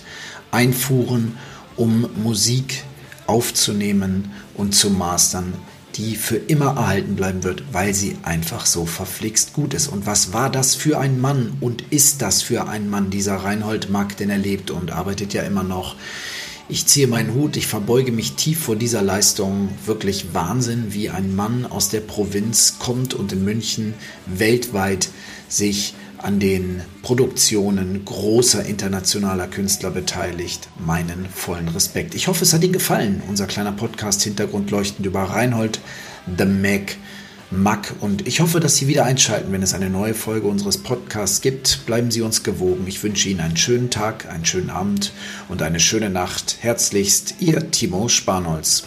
einfuhren, 0.52 1.36
um 1.74 2.08
Musik 2.22 2.84
aufzunehmen 3.26 4.30
und 4.54 4.76
zu 4.76 4.90
mastern, 4.90 5.52
die 5.96 6.16
für 6.16 6.36
immer 6.36 6.76
erhalten 6.76 7.16
bleiben 7.16 7.42
wird, 7.42 7.64
weil 7.72 7.94
sie 7.94 8.16
einfach 8.22 8.66
so 8.66 8.86
verflixt 8.86 9.52
gut 9.52 9.74
ist. 9.74 9.88
Und 9.88 10.06
was 10.06 10.32
war 10.32 10.50
das 10.50 10.74
für 10.74 10.98
ein 10.98 11.20
Mann 11.20 11.56
und 11.60 11.84
ist 11.90 12.22
das 12.22 12.42
für 12.42 12.68
ein 12.68 12.90
Mann, 12.90 13.10
dieser 13.10 13.36
Reinhold 13.36 13.90
Mack, 13.90 14.16
denn 14.16 14.30
er 14.30 14.38
lebt 14.38 14.70
und 14.70 14.90
arbeitet 14.90 15.32
ja 15.32 15.42
immer 15.42 15.62
noch. 15.62 15.96
Ich 16.68 16.86
ziehe 16.86 17.06
meinen 17.06 17.32
Hut, 17.32 17.56
ich 17.56 17.68
verbeuge 17.68 18.10
mich 18.10 18.32
tief 18.32 18.58
vor 18.58 18.74
dieser 18.74 19.00
Leistung. 19.00 19.68
Wirklich 19.84 20.34
Wahnsinn, 20.34 20.86
wie 20.88 21.10
ein 21.10 21.36
Mann 21.36 21.64
aus 21.64 21.90
der 21.90 22.00
Provinz 22.00 22.76
kommt 22.80 23.14
und 23.14 23.32
in 23.32 23.44
München 23.44 23.94
weltweit 24.26 25.08
sich 25.48 25.94
an 26.26 26.40
den 26.40 26.82
Produktionen 27.02 28.04
großer 28.04 28.64
internationaler 28.64 29.46
Künstler 29.46 29.90
beteiligt. 29.90 30.68
Meinen 30.84 31.28
vollen 31.32 31.68
Respekt. 31.68 32.16
Ich 32.16 32.26
hoffe, 32.26 32.42
es 32.42 32.52
hat 32.52 32.64
Ihnen 32.64 32.72
gefallen. 32.72 33.22
Unser 33.28 33.46
kleiner 33.46 33.70
Podcast 33.70 34.24
Hintergrundleuchtend 34.24 35.06
über 35.06 35.22
Reinhold 35.22 35.78
The 36.36 36.44
Mac 36.44 36.96
Mack. 37.52 37.94
Und 38.00 38.26
ich 38.26 38.40
hoffe, 38.40 38.58
dass 38.58 38.74
Sie 38.74 38.88
wieder 38.88 39.04
einschalten, 39.04 39.52
wenn 39.52 39.62
es 39.62 39.72
eine 39.72 39.88
neue 39.88 40.14
Folge 40.14 40.48
unseres 40.48 40.78
Podcasts 40.78 41.42
gibt. 41.42 41.86
Bleiben 41.86 42.10
Sie 42.10 42.22
uns 42.22 42.42
gewogen. 42.42 42.88
Ich 42.88 43.00
wünsche 43.04 43.28
Ihnen 43.28 43.38
einen 43.38 43.56
schönen 43.56 43.90
Tag, 43.90 44.28
einen 44.28 44.44
schönen 44.44 44.70
Abend 44.70 45.12
und 45.48 45.62
eine 45.62 45.78
schöne 45.78 46.10
Nacht. 46.10 46.56
Herzlichst, 46.58 47.36
Ihr 47.38 47.70
Timo 47.70 48.08
Spanholz. 48.08 48.82